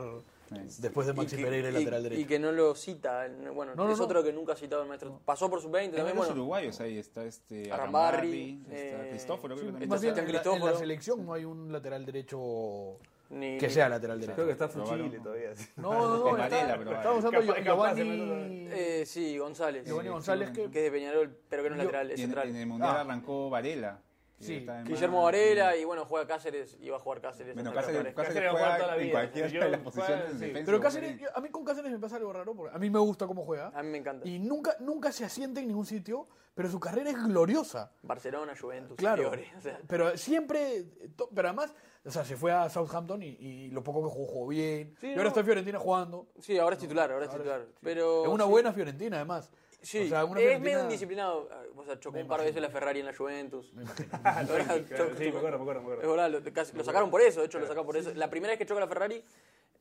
después 0.80 1.08
de 1.08 1.14
Maxi 1.14 1.36
Y 1.36 1.38
que- 1.40 1.44
Pereira 1.46 1.70
el 1.70 1.76
y- 1.76 1.80
lateral 1.80 2.00
Y 2.02 2.04
derecho. 2.10 2.28
que 2.28 2.40
no 2.40 2.52
lo 2.52 2.76
cita. 2.76 3.28
Bueno, 3.54 3.74
No, 3.76 3.86
no, 3.86 3.92
es 3.92 3.98
no. 4.00 4.04
otro 4.06 4.24
que 4.24 4.34
nunca 4.34 4.54
ha 4.54 4.56
citado 4.56 4.82
el 4.84 4.88
maestro. 4.88 5.20
Pasó 5.26 5.50
por 5.50 5.62
sus 5.62 5.72
20 5.72 5.96
Hay 5.96 6.00
también. 6.00 6.18
Bueno, 6.18 6.34
uruguayos 6.34 6.80
ahí, 6.82 6.98
está 6.98 7.24
este 7.26 7.72
Arrambarri, 7.72 8.64
está 8.70 8.76
eh, 9.06 9.08
Cristóforo, 9.12 9.56
creo 9.56 9.68
que 9.68 9.72
también. 9.72 9.90
Sebastián 9.90 10.12
en 10.12 10.16
la, 10.18 10.22
en 10.22 10.28
Cristóforo. 10.44 10.74
la 10.74 10.80
selección 10.80 11.26
no 11.26 11.34
hay 11.34 11.46
un 11.46 11.72
lateral 11.72 12.06
derecho 12.06 12.98
ni- 13.30 13.58
que 13.58 13.70
sea 13.70 13.88
lateral 13.88 14.20
derecho. 14.20 14.36
Creo 14.36 14.48
que 14.48 14.52
está. 14.54 14.68
Fuchile 14.68 15.20
todavía. 15.20 15.52
No, 15.78 15.94
no, 15.94 16.18
no. 16.20 16.38
Está- 16.38 16.56
Varela, 16.58 16.78
pero 16.78 16.92
Estamos 16.92 17.24
usando 17.24 17.56
Giovanni. 17.56 18.68
Eh, 18.74 19.04
sí, 19.06 19.38
González. 19.38 19.86
Giovanni 19.86 20.10
González, 20.10 20.50
que 20.52 20.70
Que 20.70 20.80
es 20.80 20.84
de 20.86 20.92
Peñarol, 20.92 21.38
pero 21.50 21.64
que 21.64 21.70
no 21.70 21.76
es 21.76 21.84
lateral, 21.84 22.12
es 22.12 22.20
Y 22.20 22.24
en, 22.24 22.28
central. 22.30 22.50
en 22.50 22.56
el 22.58 22.66
Mundial 22.68 22.96
Ah. 22.98 23.02
arrancó 23.02 23.50
Varela. 23.50 24.00
Sí. 24.42 24.56
está 24.58 24.80
en 24.80 24.86
Guillermo 24.86 25.24
Varela 25.24 25.76
y 25.78 25.86
bueno, 25.86 26.06
juega 26.06 26.28
Cáceres 26.28 26.78
y 26.82 26.90
va 26.90 26.98
a 26.98 27.00
jugar 27.00 27.22
Cáceres. 27.22 27.54
Bueno, 27.54 27.74
Cáceres, 27.74 28.14
Cáceres 28.14 28.16
Cáceres 28.16 28.44
va 28.44 28.48
a 28.48 28.52
jugar 28.52 28.70
juega 28.72 28.78
toda 28.78 28.88
la 28.96 29.02
en 29.02 29.08
vida. 29.08 29.12
cualquiera 29.20 29.48
Yo- 29.48 29.60
de 29.64 29.70
las 29.70 29.82
juega- 29.82 29.84
posiciones 29.84 30.26
en 30.26 30.40
sí. 30.40 30.46
defensa. 30.46 30.66
Pero 30.66 30.80
Cáceres, 30.82 31.22
a 31.36 31.42
mí 31.42 31.50
con 31.50 31.64
Cáceres 31.66 31.92
me 31.92 32.00
pasa 32.00 32.16
algo 32.18 32.34
raro, 32.34 32.56
porque 32.56 32.76
a 32.76 32.80
mí 32.80 32.90
me 32.90 33.00
gusta 33.00 33.28
cómo 33.28 33.44
juega. 33.46 33.72
A 33.74 33.84
mí 33.84 33.90
me 33.90 33.98
encanta. 34.00 34.28
Y 34.28 34.40
nunca, 34.40 34.76
nunca 34.80 35.12
se 35.12 35.26
asiente 35.26 35.60
en 35.62 35.68
ningún 35.68 35.86
sitio, 35.86 36.28
pero 36.54 36.70
su 36.70 36.80
carrera 36.80 37.10
es 37.12 37.24
gloriosa. 37.24 37.92
Barcelona, 38.04 38.54
Juventus, 38.60 38.98
Claro. 38.98 39.22
Fiore, 39.24 39.52
o 39.58 39.62
sea, 39.62 39.80
Pero 39.88 40.18
siempre, 40.18 40.86
pero 41.34 41.48
además, 41.48 41.74
o 42.04 42.12
sea, 42.12 42.26
se 42.26 42.36
fue 42.36 42.52
a 42.52 42.70
Southampton 42.70 43.22
y, 43.24 43.28
y 43.40 43.72
lo 43.72 43.84
poco 43.84 44.04
que 44.04 44.10
jugó, 44.10 44.26
jugó 44.28 44.48
bien. 44.48 44.96
Sí, 45.00 45.08
y 45.08 45.12
no. 45.12 45.18
ahora 45.18 45.28
está 45.30 45.40
en 45.42 45.46
Fiorentina 45.46 45.80
jugando. 45.80 46.28
sí, 46.40 46.58
ahora 46.58 46.76
es 46.76 46.82
titular, 46.82 47.12
ahora 47.12 47.26
es 47.26 47.32
titular. 47.32 47.62
sí. 47.68 47.74
Pero 47.82 48.24
es 48.24 48.30
una 48.30 48.44
sí. 48.46 48.50
buena 48.50 48.74
Fiorentina, 48.74 49.18
además. 49.18 49.52
Sí, 49.82 50.04
O 50.06 50.08
sea, 50.10 50.22
es 50.22 50.28
Fiorentina- 50.30 50.60
medio 50.60 50.82
indisciplinado. 50.84 51.50
O 51.76 51.84
sea, 51.86 52.00
chocó 52.00 52.16
Me 52.18 52.22
un 52.22 52.28
par 52.28 52.40
de 52.40 52.46
veces 52.46 52.58
imagino. 52.58 52.68
la 52.74 52.80
Ferrari 52.80 53.00
en 53.00 53.06
la 53.08 53.16
Juventus. 53.16 53.72
Claro, 54.22 54.48
choca- 54.86 55.18
Sí, 55.18 55.32
me 55.32 55.38
acuerdo, 55.38 55.58
me 55.58 55.64
acuerdo, 55.64 55.82
me 55.82 55.88
Es 55.88 55.94
acuerdo. 55.94 56.12
verdad, 56.12 56.30
lo, 56.30 56.54
casi- 56.54 56.78
lo 56.78 56.84
sacaron 56.84 57.10
por 57.10 57.22
eso, 57.22 57.40
de 57.40 57.48
hecho 57.48 57.58
lo 57.60 57.66
sacaron 57.66 57.86
por 57.88 57.98
eso. 57.98 58.14
La 58.14 58.30
primera 58.30 58.52
vez 58.52 58.60
que 58.60 58.66
choca 58.66 58.80
la 58.80 58.88
Ferrari, 58.88 59.24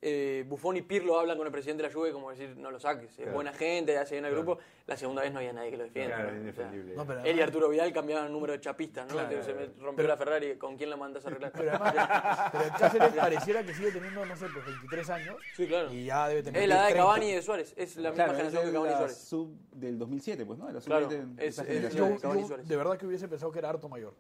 eh, 0.03 0.44
Buffon 0.48 0.76
y 0.78 0.82
Pirlo 0.82 1.18
hablan 1.20 1.36
con 1.36 1.46
el 1.46 1.53
presidente 1.53 1.82
de 1.82 1.88
la 1.90 1.94
Juve 1.94 2.11
como 2.12 2.30
decir, 2.30 2.57
no 2.57 2.70
lo 2.70 2.80
saques, 2.80 3.11
es 3.11 3.16
Claro. 3.16 3.32
buena 3.32 3.53
gente, 3.53 3.98
hace 3.98 4.14
bien 4.14 4.24
al 4.24 4.32
grupo. 4.32 4.59
La 4.86 4.96
segunda 4.96 5.20
vez 5.22 5.30
no 5.30 5.40
había 5.40 5.53
nadie 5.53 5.70
que 5.70 5.76
lo 5.76 5.84
defienda. 5.84 6.16
Claro, 6.16 6.30
¿no? 6.32 6.32
O 6.32 6.32
sea, 6.32 6.40
indefendible. 6.64 6.94
No, 6.96 7.07
pero 7.07 7.20
él 7.22 7.36
y 7.38 7.42
Arturo 7.42 7.68
Vidal 7.68 7.92
cambiaban 7.92 8.26
el 8.26 8.32
número 8.32 8.55
de 8.55 8.61
chapistas, 8.61 9.07
¿no? 9.09 9.12
Claro. 9.12 9.42
Se 9.44 9.53
me 9.53 9.66
rompió 9.78 10.07
la 10.07 10.16
Ferrari, 10.16 10.57
¿con 10.57 10.76
quién 10.78 10.88
la 10.88 10.96
mandas 10.96 11.24
a 11.26 11.28
arreglar? 11.28 11.53
Pero 11.55 11.72
además, 11.74 12.51
pero 12.53 12.64
Cáceres 12.78 13.12
pareciera 13.12 13.62
que 13.62 13.74
sigue 13.74 13.92
teniendo, 13.92 14.24
no 14.24 14.36
sé, 14.36 14.46
pues 14.53 14.64
23 14.64 15.11
años. 15.11 15.36
Sí, 15.55 15.66
claro. 15.66 15.92
Y 15.92 16.07
ya 16.07 16.28
debe 16.28 16.42
tener 16.44 16.62
Es 16.62 16.68
la 16.68 16.74
edad 16.76 16.82
de 16.86 16.88
30. 16.92 17.05
Cavani 17.07 17.26
y 17.26 17.32
de 17.34 17.42
Suárez, 17.42 17.74
es 17.76 17.96
la 17.96 18.11
misma 18.11 18.24
generación 18.28 18.64
que 18.64 18.72
Cavani 18.72 18.88
y 18.88 18.92
la 18.92 18.98
Suárez. 18.98 19.18
sub 19.18 19.55
del 19.72 19.98
2007, 19.98 20.46
pues, 20.46 20.59
¿no? 20.59 20.66
De 20.66 20.72
la 20.72 20.80
sub 20.80 20.86
Claro, 20.88 21.09
de 21.09 21.24
es- 21.46 21.59
es- 21.59 21.66
generación. 21.66 22.09
Yo, 22.09 22.14
de 22.14 22.20
Cavani 22.20 22.40
y 22.40 22.42
yo 22.44 22.48
Suárez. 22.48 22.68
de 22.68 22.76
verdad 22.76 22.96
que 22.98 23.07
hubiese 23.07 23.28
pensado 23.28 23.53
que 23.53 23.59
era 23.59 23.68
harto 23.68 23.88
mayor. 23.88 24.14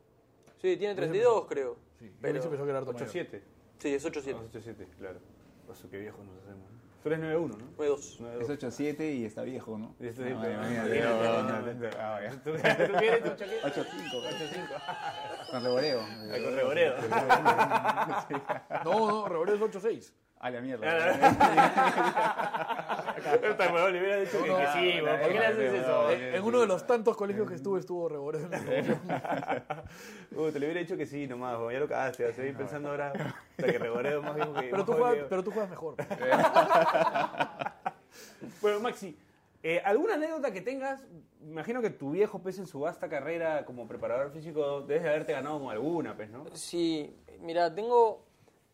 Sí, 0.60 0.76
tiene 0.76 0.94
32 0.94 1.46
creo. 1.48 1.76
Sí, 1.98 2.12
Pero- 2.20 2.32
hubiese 2.32 2.48
pensado 2.48 2.64
que 2.66 2.70
era 2.70 2.78
harto 2.80 2.92
mayor. 2.92 3.08
8-7. 3.08 3.42
Sí, 3.78 3.94
es 3.94 4.04
8-7. 4.04 4.36
8-7, 4.52 4.86
claro. 4.98 5.18
Oso, 5.70 5.88
qué 5.88 5.98
viejos 5.98 6.24
nos 6.26 6.36
hacemos. 6.38 6.68
Tú 7.02 7.08
eres 7.08 7.20
9-1, 7.20 7.56
¿no? 7.56 7.76
9-2. 7.78 8.18
9-2. 8.18 8.40
Es 8.40 8.48
8-7 8.50 9.14
y 9.14 9.24
está 9.24 9.42
viejo, 9.42 9.78
¿no? 9.78 9.94
Y 10.00 10.08
este 10.08 10.34
ah, 10.34 12.20
ya. 12.22 12.30
¿Tú, 12.42 12.52
quieres 12.98 13.22
tu 13.22 13.36
chaqueta? 13.36 13.68
8-5, 13.68 13.86
8-5. 15.46 15.50
con 15.50 15.62
reboreo. 15.62 16.00
Con 16.00 16.54
reboreo. 16.56 16.94
No, 18.84 19.08
no, 19.08 19.28
Reboreo 19.28 19.54
es 19.54 19.60
8-6. 19.60 20.12
A 20.40 20.50
la 20.50 20.58
Ah, 20.58 20.62
mierda. 20.62 20.86
Esta 23.50 23.72
huevón 23.72 23.92
le 23.92 24.00
hubiera 24.00 24.16
dicho 24.20 24.42
que, 24.42 24.48
que 24.48 24.66
sí, 24.72 25.00
¿por 25.00 25.20
qué 25.28 25.34
le 25.38 25.46
haces 25.46 25.74
eso? 25.74 26.10
En, 26.10 26.42
uno 26.42 26.60
de 26.60 26.66
los 26.66 26.86
tantos 26.86 27.14
colegios 27.14 27.46
que 27.46 27.56
estuve, 27.56 27.80
estuvo 27.80 28.08
Reboreo. 28.08 28.40
en 28.46 28.50
la 28.50 28.58
promoción. 28.64 29.00
Uh, 30.34 30.50
te 30.50 30.58
le 30.58 30.64
hubiera 30.66 30.80
dicho 30.80 30.96
que 30.96 31.04
sí 31.04 31.26
nomás, 31.26 31.58
ya 31.70 31.78
lo 31.78 31.86
cagaste, 31.86 32.24
vas 32.24 32.32
a 32.32 32.36
seguir 32.36 32.56
pensando 32.56 32.88
ahora 32.88 33.12
hasta 33.12 33.70
que 33.72 33.78
reboreo 33.78 34.22
más 34.22 34.34
viejo 34.34 34.54
que 34.54 34.68
Pero 34.70 34.84
tú, 34.86 34.92
juegas, 34.94 35.26
pero 35.28 35.44
tú 35.44 35.50
juegas 35.50 35.68
mejor. 35.70 35.96
Bueno, 38.62 38.80
Maxi, 38.80 39.16
eh, 39.62 39.80
¿alguna 39.84 40.14
anécdota 40.14 40.50
que 40.52 40.60
tengas? 40.62 41.02
Imagino 41.42 41.80
que 41.82 41.90
tu 41.90 42.10
viejo, 42.12 42.42
pese 42.42 42.60
en 42.62 42.66
su 42.66 42.80
vasta 42.80 43.08
carrera 43.08 43.64
como 43.64 43.86
preparador 43.86 44.32
físico, 44.32 44.80
debes 44.82 45.02
de 45.04 45.08
haberte 45.10 45.32
ganado 45.32 45.60
con 45.60 45.70
alguna, 45.70 46.16
pues, 46.16 46.30
¿no? 46.30 46.44
Sí, 46.54 47.14
mira, 47.40 47.72
tengo 47.74 48.24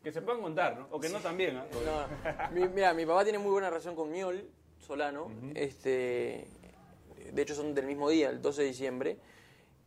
Que 0.07 0.13
se 0.13 0.23
puedan 0.23 0.41
contar, 0.41 0.79
¿no? 0.79 0.87
O 0.93 1.01
que 1.01 1.09
no 1.09 1.19
también, 1.19 1.57
¿ah? 1.57 1.67
No, 1.85 2.55
mi, 2.55 2.69
mira, 2.69 2.95
mi 2.95 3.05
papá 3.05 3.25
tiene 3.25 3.41
muy 3.41 3.51
buena 3.51 3.71
relación 3.71 3.97
con 3.97 4.09
Miol 4.09 4.49
Solano. 4.79 5.33
este, 5.57 6.47
de 7.33 7.43
hecho, 7.43 7.57
son 7.57 7.75
del 7.75 7.87
mismo 7.87 8.09
día, 8.09 8.31
el 8.31 8.41
12 8.41 8.63
de 8.63 8.69
diciembre. 8.69 9.19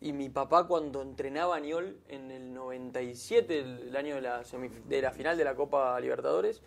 Y 0.02 0.12
mi 0.12 0.28
papá, 0.28 0.68
cuando 0.68 1.02
entrenaba 1.02 1.56
a 1.56 1.60
Niol 1.62 2.02
en 2.10 2.32
el 2.32 2.54
97, 2.54 3.60
el, 3.60 3.80
el 3.88 3.96
año 3.96 4.16
de 4.16 4.22
la, 4.22 4.42
semif- 4.44 4.84
de 4.84 5.02
la 5.02 5.12
final 5.12 5.38
de 5.38 5.46
la 5.46 5.56
Copa 5.56 5.98
Libertadores, 6.02 6.62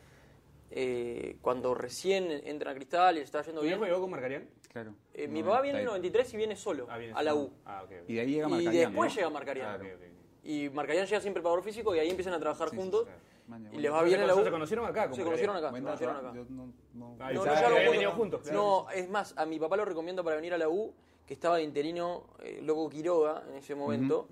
eh, 0.71 1.37
cuando 1.43 1.75
recién 1.75 2.31
entra 2.47 2.71
a 2.71 2.75
Cristal 2.75 3.17
y 3.17 3.19
le 3.19 3.25
estaba 3.27 3.45
yendo 3.45 3.61
¿Tu 3.61 3.67
bien. 3.67 3.79
viejo 3.79 3.85
llegó 3.87 4.01
con 4.01 4.13
Marcarián? 4.13 4.49
Claro. 4.73 4.95
eh, 5.13 5.29
mi 5.29 5.43
papá 5.43 5.61
viene 5.61 5.81
en 5.81 5.85
el 5.85 5.89
93 5.91 6.33
y 6.33 6.37
viene 6.39 6.57
solo 6.57 6.87
Ah, 6.89 6.97
viene 6.97 7.13
a 7.15 7.23
la. 7.23 7.35
U. 7.35 7.53
Ah, 7.67 7.83
ok. 7.85 7.91
ok. 8.03 8.09
Y 8.09 8.15
de 8.15 8.21
ahí 8.23 8.31
llega 8.33 8.49
Y 8.49 8.51
Marcarián, 8.51 8.91
después 8.93 9.11
¿no? 9.13 9.15
llega 9.17 9.29
Marcarián. 9.29 9.69
Ah, 9.69 9.77
ok, 9.77 9.83
ok. 9.95 10.03
Y 10.45 10.71
Marcarián 10.71 11.07
llega 11.07 11.21
sin 11.21 11.35
preparador 11.35 11.63
físico 11.63 11.95
y 11.95 11.99
ahí 11.99 12.09
empiezan 12.09 12.33
a 12.33 12.41
trabajar 12.41 12.71
Sí, 12.71 12.77
sí, 12.77 12.81
juntos. 12.81 13.05
claro. 13.05 13.32
Maña, 13.47 13.69
Y 13.69 13.73
bueno. 13.73 13.83
les 13.83 13.93
va 13.93 14.03
bien 14.05 14.21
en 14.21 14.27
la 14.29 14.35
U. 14.37 14.45
Se 14.45 14.51
conocieron 14.51 14.85
acá. 14.87 15.13
Se 15.13 15.23
conocieron 15.25 15.57
acá. 15.57 15.73
Se 15.73 15.83
conocieron 15.83 16.17
acá. 16.17 16.33
yo 16.35 16.45
no- 16.49 16.73
no- 16.95 17.17
Ah, 17.21 17.33
y 17.33 17.35
No, 17.35 17.45
sabe 17.45 17.57
no, 17.57 17.75
que 17.77 17.81
ya 17.81 17.85
lo 17.85 17.93
habían 17.97 18.13
juntos. 18.13 18.53
No, 18.53 18.87
es 18.91 19.09
más, 19.11 19.35
a 19.37 19.45
mi 19.47 19.59
papá 19.59 19.77
lo 19.77 19.85
recomiendo 19.85 20.23
para 20.25 20.37
venir 20.37 20.55
a 20.55 20.59
la 20.59 20.69
U, 20.69 20.95
que 21.27 21.35
estaba 21.35 21.57
de 21.57 21.63
interino 21.63 22.25
eh, 22.41 22.61
Loco 22.63 22.89
Quiroga 22.89 23.43
en 23.49 23.57
ese 23.57 23.75
momento, 23.75 24.29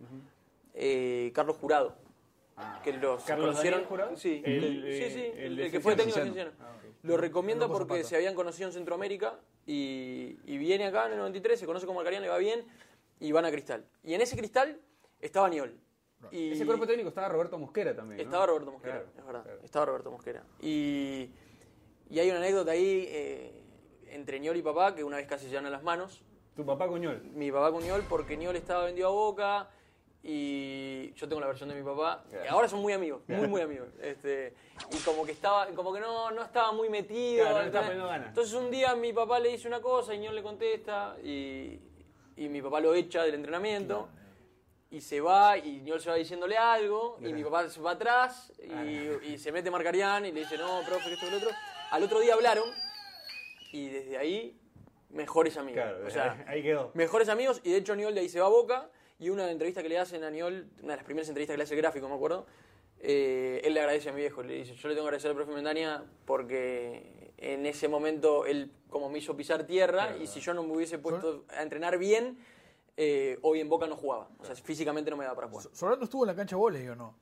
eh, 0.74 1.30
Carlos 1.34 1.56
Jurado. 1.56 1.96
que 2.84 2.92
los 2.92 3.22
Ah. 3.22 3.24
¿Carlos 3.26 3.46
conocieron. 3.52 3.84
Jurado? 3.86 4.16
Sí, 4.18 4.42
El- 4.44 4.60
sí, 4.60 4.82
eh, 4.84 5.10
sí, 5.34 5.40
el 5.40 5.58
el, 5.60 5.70
que 5.70 5.80
fue 5.80 5.96
técnico 5.96 6.18
de 6.18 6.24
Cienciano. 6.24 6.50
Cienciano. 6.52 6.80
Lo 7.04 7.16
recomiendo 7.16 7.68
porque 7.72 8.04
se 8.04 8.16
habían 8.16 8.34
conocido 8.34 8.68
en 8.68 8.74
Centroamérica 8.74 9.38
y, 9.66 10.36
y 10.44 10.58
viene 10.58 10.84
acá 10.86 11.06
en 11.06 11.12
el 11.12 11.18
93, 11.18 11.58
se 11.58 11.64
conoce 11.64 11.86
como 11.86 11.96
Marcarián, 12.00 12.22
le 12.22 12.28
va 12.28 12.36
bien 12.36 12.62
y 13.18 13.32
van 13.32 13.46
a 13.46 13.50
Cristal. 13.50 13.86
Y 14.04 14.12
en 14.12 14.20
ese 14.20 14.36
Cristal 14.36 14.78
estaba 15.20 15.48
Niol. 15.48 15.74
Y 16.30 16.52
Ese 16.52 16.66
cuerpo 16.66 16.86
técnico 16.86 17.08
estaba 17.08 17.28
Roberto 17.28 17.58
Mosquera 17.58 17.94
también. 17.94 18.18
¿no? 18.18 18.24
estaba 18.24 18.46
Roberto 18.46 18.72
Mosquera, 18.72 18.94
Claro, 18.94 19.08
es 19.18 19.26
verdad. 19.26 19.42
claro. 19.42 19.60
Estaba 19.64 19.86
Roberto 19.86 20.10
Mosquera. 20.10 20.42
Y, 20.60 21.30
y 22.10 22.18
hay 22.18 22.28
una 22.30 22.38
anécdota 22.38 22.72
ahí 22.72 23.06
eh, 23.08 23.62
entre 24.10 24.38
Niol 24.40 24.56
y 24.56 24.62
papá 24.62 24.94
que 24.94 25.02
una 25.04 25.16
vez 25.16 25.26
casi 25.26 25.44
se 25.44 25.50
llevan 25.50 25.66
a 25.66 25.70
las 25.70 25.82
manos. 25.82 26.22
Tu 26.56 26.64
papá 26.66 26.88
Coñol. 26.88 27.22
Mi 27.34 27.50
papá 27.50 27.72
con 27.72 27.82
Niol 27.82 28.04
porque 28.08 28.36
Niol 28.36 28.56
estaba 28.56 28.84
vendido 28.84 29.08
a 29.08 29.12
Boca 29.12 29.70
y 30.22 31.12
yo 31.14 31.26
tengo 31.28 31.40
la 31.40 31.46
versión 31.46 31.68
de 31.70 31.74
mi 31.74 31.82
papá. 31.82 32.24
Ahora 32.50 32.68
son 32.68 32.80
muy 32.82 32.92
amigos, 32.92 33.22
muy 33.26 33.48
muy 33.48 33.60
amigos. 33.62 33.88
Este, 34.02 34.52
y 34.92 34.96
como 34.98 35.24
que 35.24 35.32
estaba, 35.32 35.66
como 35.68 35.92
que 35.92 36.00
no, 36.00 36.30
no 36.30 36.42
estaba 36.42 36.72
muy 36.72 36.88
metido. 36.90 37.44
Claro, 37.44 37.56
no 37.56 37.60
le 37.62 37.66
estaba 37.68 37.86
¿entendés? 37.86 37.86
poniendo 37.86 38.06
ganas. 38.08 38.28
Entonces 38.28 38.54
un 38.54 38.70
día 38.70 38.94
mi 38.94 39.12
papá 39.12 39.40
le 39.40 39.50
dice 39.50 39.66
una 39.68 39.80
cosa 39.80 40.14
y 40.14 40.18
Niol 40.18 40.34
le 40.34 40.42
contesta 40.42 41.16
y, 41.24 41.80
y 42.36 42.48
mi 42.48 42.60
papá 42.60 42.80
lo 42.80 42.94
echa 42.94 43.22
del 43.22 43.34
entrenamiento. 43.36 44.08
Y 44.90 45.00
se 45.00 45.20
va, 45.20 45.56
y 45.56 45.80
Niol 45.82 46.00
se 46.00 46.10
va 46.10 46.16
diciéndole 46.16 46.56
algo, 46.56 47.16
y 47.20 47.32
mi 47.32 47.44
papá 47.44 47.68
se 47.68 47.80
va 47.80 47.92
atrás, 47.92 48.52
y, 48.60 49.32
y 49.32 49.38
se 49.38 49.52
mete 49.52 49.70
Marcarián, 49.70 50.26
y 50.26 50.32
le 50.32 50.40
dice, 50.40 50.58
no, 50.58 50.82
profe, 50.84 51.08
que 51.08 51.14
esto 51.14 51.28
y 51.28 51.30
lo 51.30 51.36
otro. 51.36 51.50
Al 51.92 52.02
otro 52.02 52.18
día 52.18 52.34
hablaron, 52.34 52.68
y 53.72 53.88
desde 53.88 54.18
ahí, 54.18 54.58
mejores 55.10 55.56
amigos. 55.56 55.82
Claro, 55.82 56.06
o 56.06 56.10
sea, 56.10 56.44
ahí 56.48 56.62
quedó. 56.62 56.90
mejores 56.94 57.28
amigos, 57.28 57.60
y 57.62 57.70
de 57.70 57.78
hecho 57.78 57.94
Niol 57.94 58.14
de 58.14 58.20
ahí 58.20 58.28
se 58.28 58.40
va 58.40 58.46
a 58.46 58.50
Boca, 58.50 58.90
y 59.20 59.28
una 59.28 59.48
entrevista 59.50 59.80
que 59.82 59.88
le 59.88 59.98
hacen 59.98 60.24
a 60.24 60.30
Niol, 60.30 60.68
una 60.82 60.94
de 60.94 60.96
las 60.96 61.04
primeras 61.04 61.28
entrevistas 61.28 61.54
que 61.54 61.58
le 61.58 61.64
hace 61.64 61.74
el 61.74 61.80
gráfico, 61.80 62.08
me 62.08 62.16
acuerdo, 62.16 62.46
eh, 62.98 63.60
él 63.62 63.74
le 63.74 63.80
agradece 63.80 64.08
a 64.08 64.12
mi 64.12 64.20
viejo, 64.22 64.42
le 64.42 64.54
dice, 64.54 64.74
yo 64.74 64.88
le 64.88 64.94
tengo 64.94 65.04
que 65.04 65.08
agradecer 65.10 65.30
al 65.30 65.36
profe 65.36 65.52
Mendaña 65.52 66.04
porque 66.24 67.32
en 67.38 67.64
ese 67.64 67.86
momento 67.86 68.44
él 68.44 68.72
como 68.88 69.08
me 69.08 69.18
hizo 69.18 69.36
pisar 69.36 69.64
tierra, 69.66 70.16
y 70.20 70.26
si 70.26 70.40
yo 70.40 70.52
no 70.52 70.64
me 70.64 70.72
hubiese 70.72 70.98
puesto 70.98 71.44
a 71.50 71.62
entrenar 71.62 71.96
bien, 71.96 72.38
eh, 73.02 73.38
hoy 73.40 73.60
en 73.60 73.68
Boca 73.70 73.86
no 73.86 73.96
jugaba. 73.96 74.28
O 74.38 74.44
sea, 74.44 74.54
físicamente 74.54 75.10
no 75.10 75.16
me 75.16 75.24
daba 75.24 75.34
para 75.34 75.48
jugar. 75.48 75.66
Solano 75.72 76.04
estuvo 76.04 76.24
en 76.24 76.28
la 76.28 76.34
cancha 76.36 76.54
de 76.54 76.60
volei 76.60 76.86
o 76.88 76.94
no. 76.94 77.14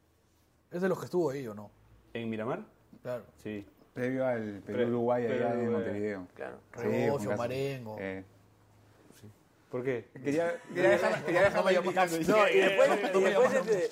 Es 0.73 0.83
de 0.83 0.89
los 0.89 0.99
que 0.99 1.05
estuvo 1.05 1.31
ahí 1.31 1.47
o 1.47 1.55
no. 1.55 1.71
¿En 2.13 2.29
Miramar? 2.29 2.65
Claro. 3.01 3.25
Sí. 3.37 3.65
Previo 3.95 4.27
al 4.27 4.61
Pre- 4.65 4.75
Perú-Uruguay 4.75 5.27
allá 5.27 5.51
Perú, 5.51 5.61
en 5.61 5.67
eh, 5.67 5.71
Montevideo. 5.71 6.27
Claro. 6.35 6.59
Caso. 6.73 7.37
Marengo. 7.37 7.97
Eh, 8.01 8.25
¿Por 9.71 9.85
qué? 9.85 10.09
Quería, 10.25 10.61
quería 10.75 10.91
dejar, 10.91 11.25
quería 11.25 11.83
picando. 11.83 12.19
No, 12.19 12.49
y 12.49 12.59
después, 12.59 12.91
y 13.15 13.21
después, 13.21 13.55
este, 13.55 13.89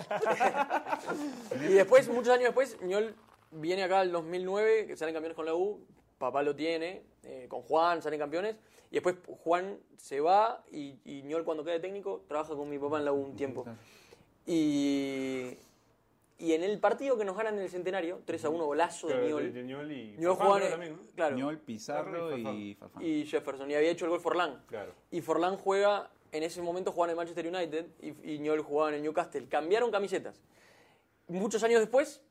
y 1.69 1.73
después, 1.73 2.09
muchos 2.09 2.33
años 2.33 2.45
después, 2.47 2.81
Ñol 2.83 3.15
viene 3.53 3.85
acá 3.85 4.03
el 4.03 4.11
2009, 4.11 4.87
que 4.87 4.97
salen 4.97 5.15
campeones 5.15 5.37
con 5.37 5.45
la 5.47 5.55
U, 5.55 5.87
papá 6.19 6.43
lo 6.43 6.57
tiene, 6.57 7.03
eh, 7.27 7.47
con 7.49 7.63
Juan 7.63 8.01
salen 8.03 8.19
campeones, 8.21 8.57
y 8.91 8.95
después 8.95 9.17
Juan 9.45 9.79
se 9.97 10.21
va 10.21 10.65
y, 10.71 10.95
y 11.05 11.23
Ñol 11.25 11.45
cuando 11.45 11.65
queda 11.65 11.75
de 11.75 11.81
técnico 11.81 12.23
trabaja 12.29 12.55
con 12.55 12.69
mi 12.71 12.79
papá 12.79 12.99
en 12.99 13.05
la 13.05 13.13
U 13.13 13.17
un 13.17 13.37
tiempo. 13.37 13.65
Y, 14.47 15.57
y 16.39 16.53
en 16.53 16.63
el 16.63 16.79
partido 16.79 17.19
que 17.19 17.25
nos 17.25 17.37
ganan 17.37 17.55
en 17.57 17.63
el 17.63 17.69
centenario, 17.71 18.21
3 18.25 18.45
a 18.45 18.49
1 18.51 18.65
golazo 18.65 19.09
de 19.09 19.29
Ñol, 19.29 19.53
de 19.53 19.63
Ñol 19.65 19.93
y 19.93 20.15
Ñol 20.19 20.37
claro, 21.17 21.37
Ñol, 21.37 21.59
Pizarro 21.59 22.37
y 22.39 22.75
Farfán. 22.75 23.03
y 23.05 23.27
Jefferson, 23.27 23.71
y 23.71 23.75
había 23.75 23.91
hecho 23.91 24.05
el 24.05 24.11
gol 24.13 24.21
Forlán. 24.21 24.63
Claro. 24.69 24.93
Y 25.11 25.21
Forlán 25.21 25.57
juega, 25.57 26.11
en 26.33 26.43
ese 26.45 26.63
momento 26.63 26.93
jugaba 26.93 27.07
en 27.07 27.11
el 27.11 27.17
Manchester 27.17 27.47
United 27.49 27.87
y, 28.01 28.35
y 28.35 28.39
Ñol 28.39 28.61
jugaba 28.63 28.91
en 28.91 28.97
el 28.97 29.03
Newcastle. 29.03 29.49
Cambiaron 29.49 29.91
camisetas. 29.91 30.41
Muchos 31.29 31.63
años 31.65 31.81
después, 31.81 32.23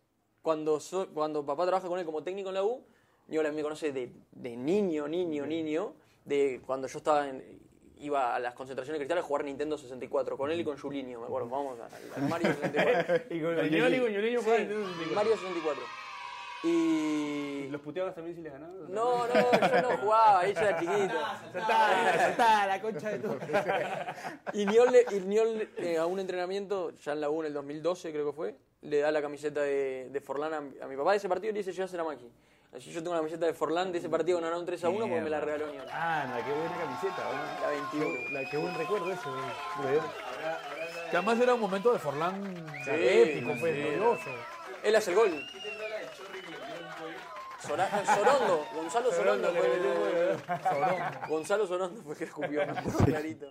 cuando, 0.41 0.79
so- 0.79 1.09
cuando 1.13 1.45
papá 1.45 1.65
trabaja 1.65 1.87
con 1.89 1.99
él 1.99 2.05
como 2.05 2.23
técnico 2.23 2.47
en 2.49 2.55
la 2.55 2.63
U, 2.63 2.85
Ñol 3.28 3.45
a 3.45 3.49
mí 3.49 3.55
me 3.55 3.63
conoce 3.63 3.91
de, 3.91 4.11
de 4.32 4.55
niño, 4.55 5.07
niño, 5.07 5.45
niño, 5.45 5.93
de 6.26 6.61
cuando 6.65 6.88
yo 6.88 6.97
estaba 6.99 7.28
en- 7.28 7.59
iba 7.97 8.36
a 8.36 8.39
las 8.39 8.53
concentraciones 8.53 8.99
cristales 8.99 9.23
a 9.23 9.28
jugar 9.28 9.45
Nintendo 9.45 9.78
64, 9.78 10.38
con 10.38 10.51
él 10.51 10.59
y 10.59 10.63
con 10.63 10.78
Julinho, 10.78 11.19
me 11.21 11.26
acuerdo, 11.26 11.49
vamos 11.49 11.80
al, 11.80 12.21
Mario 12.30 12.53
64. 12.53 13.15
Y 13.36 13.41
con 13.41 13.53
y 13.65 13.69
Sí, 13.69 13.80
juegan 14.43 14.61
en 14.61 14.67
Nintendo 14.69 14.88
64. 14.93 15.15
Mario 15.15 15.38
64. 15.38 15.84
Y... 16.63 17.67
¿Los 17.69 17.82
puteabas 17.82 18.15
también 18.15 18.36
si 18.36 18.41
les 18.41 18.51
ganaban? 18.51 18.91
No, 18.91 19.28
no, 19.28 19.34
yo 19.34 19.82
no 19.82 19.97
jugaba, 19.97 20.45
yo 20.47 20.59
era 20.59 20.80
chiquito. 20.80 21.13
Saltá, 21.53 22.13
saltá, 22.17 22.67
la 22.67 22.82
concha 22.82 23.09
de 23.09 23.19
tu. 23.19 23.30
Y 24.53 24.65
Niol, 24.65 24.91
le- 24.91 25.05
y 25.15 25.19
Niol, 25.21 25.69
eh, 25.78 25.97
a 25.97 26.05
un 26.05 26.19
entrenamiento, 26.19 26.91
ya 26.91 27.13
en 27.13 27.21
la 27.21 27.30
U 27.30 27.41
en 27.41 27.47
el 27.47 27.53
2012 27.53 28.11
creo 28.11 28.26
que 28.28 28.34
fue, 28.36 28.55
le 28.82 28.99
da 28.99 29.11
la 29.11 29.21
camiseta 29.21 29.61
de, 29.61 30.09
de 30.11 30.21
Forlán 30.21 30.53
a, 30.53 30.61
mi- 30.61 30.80
a 30.80 30.88
mi 30.88 30.95
papá 30.95 31.11
de 31.11 31.17
ese 31.17 31.30
partido 31.30 31.51
y 31.51 31.53
le 31.53 31.59
dice, 31.59 31.71
llévasela 31.71 32.01
a 32.03 32.05
Maxi. 32.05 32.30
Así 32.76 32.91
yo 32.91 33.01
tengo 33.01 33.13
la 33.13 33.19
camiseta 33.21 33.45
de 33.45 33.53
Forlán 33.53 33.91
de 33.91 33.99
ese 33.99 34.09
partido 34.09 34.38
que 34.38 34.43
ganaron 34.43 34.65
3 34.65 34.84
a 34.84 34.89
1 34.89 34.99
porque 34.99 35.21
me 35.21 35.30
la 35.30 35.39
regaló 35.39 35.71
Niol. 35.71 35.86
Ah, 35.91 36.26
no, 36.28 36.45
qué 36.45 36.51
buena 36.51 36.76
camiseta, 36.78 37.23
¿no? 37.23 37.61
La 37.61 37.69
21. 37.69 38.30
La, 38.32 38.49
qué 38.49 38.57
buen 38.57 38.76
recuerdo 38.76 39.11
eso, 39.11 39.32
güey. 39.82 39.99
Que 41.09 41.17
además 41.17 41.39
era 41.39 41.53
un 41.53 41.61
momento 41.61 41.93
de 41.93 41.99
Forlán 41.99 42.65
Sí, 42.84 42.91
épico, 42.93 43.51
pues, 43.59 43.76
sí. 43.76 43.82
glorioso. 43.82 44.30
Él 44.84 44.95
hace 44.95 45.11
el 45.11 45.15
gol. 45.17 45.45
Sora- 47.65 48.05
Sorondo, 48.05 48.65
Gonzalo 48.76 49.11
Sorondo 49.11 49.51
fue 49.51 49.65
el- 49.73 51.30
Gonzalo 51.30 51.65
Sorondo 51.65 52.01
fue 52.03 52.11
el 52.13 52.17
que 52.19 52.23
escupió, 52.26 52.61
clarito. 53.05 53.47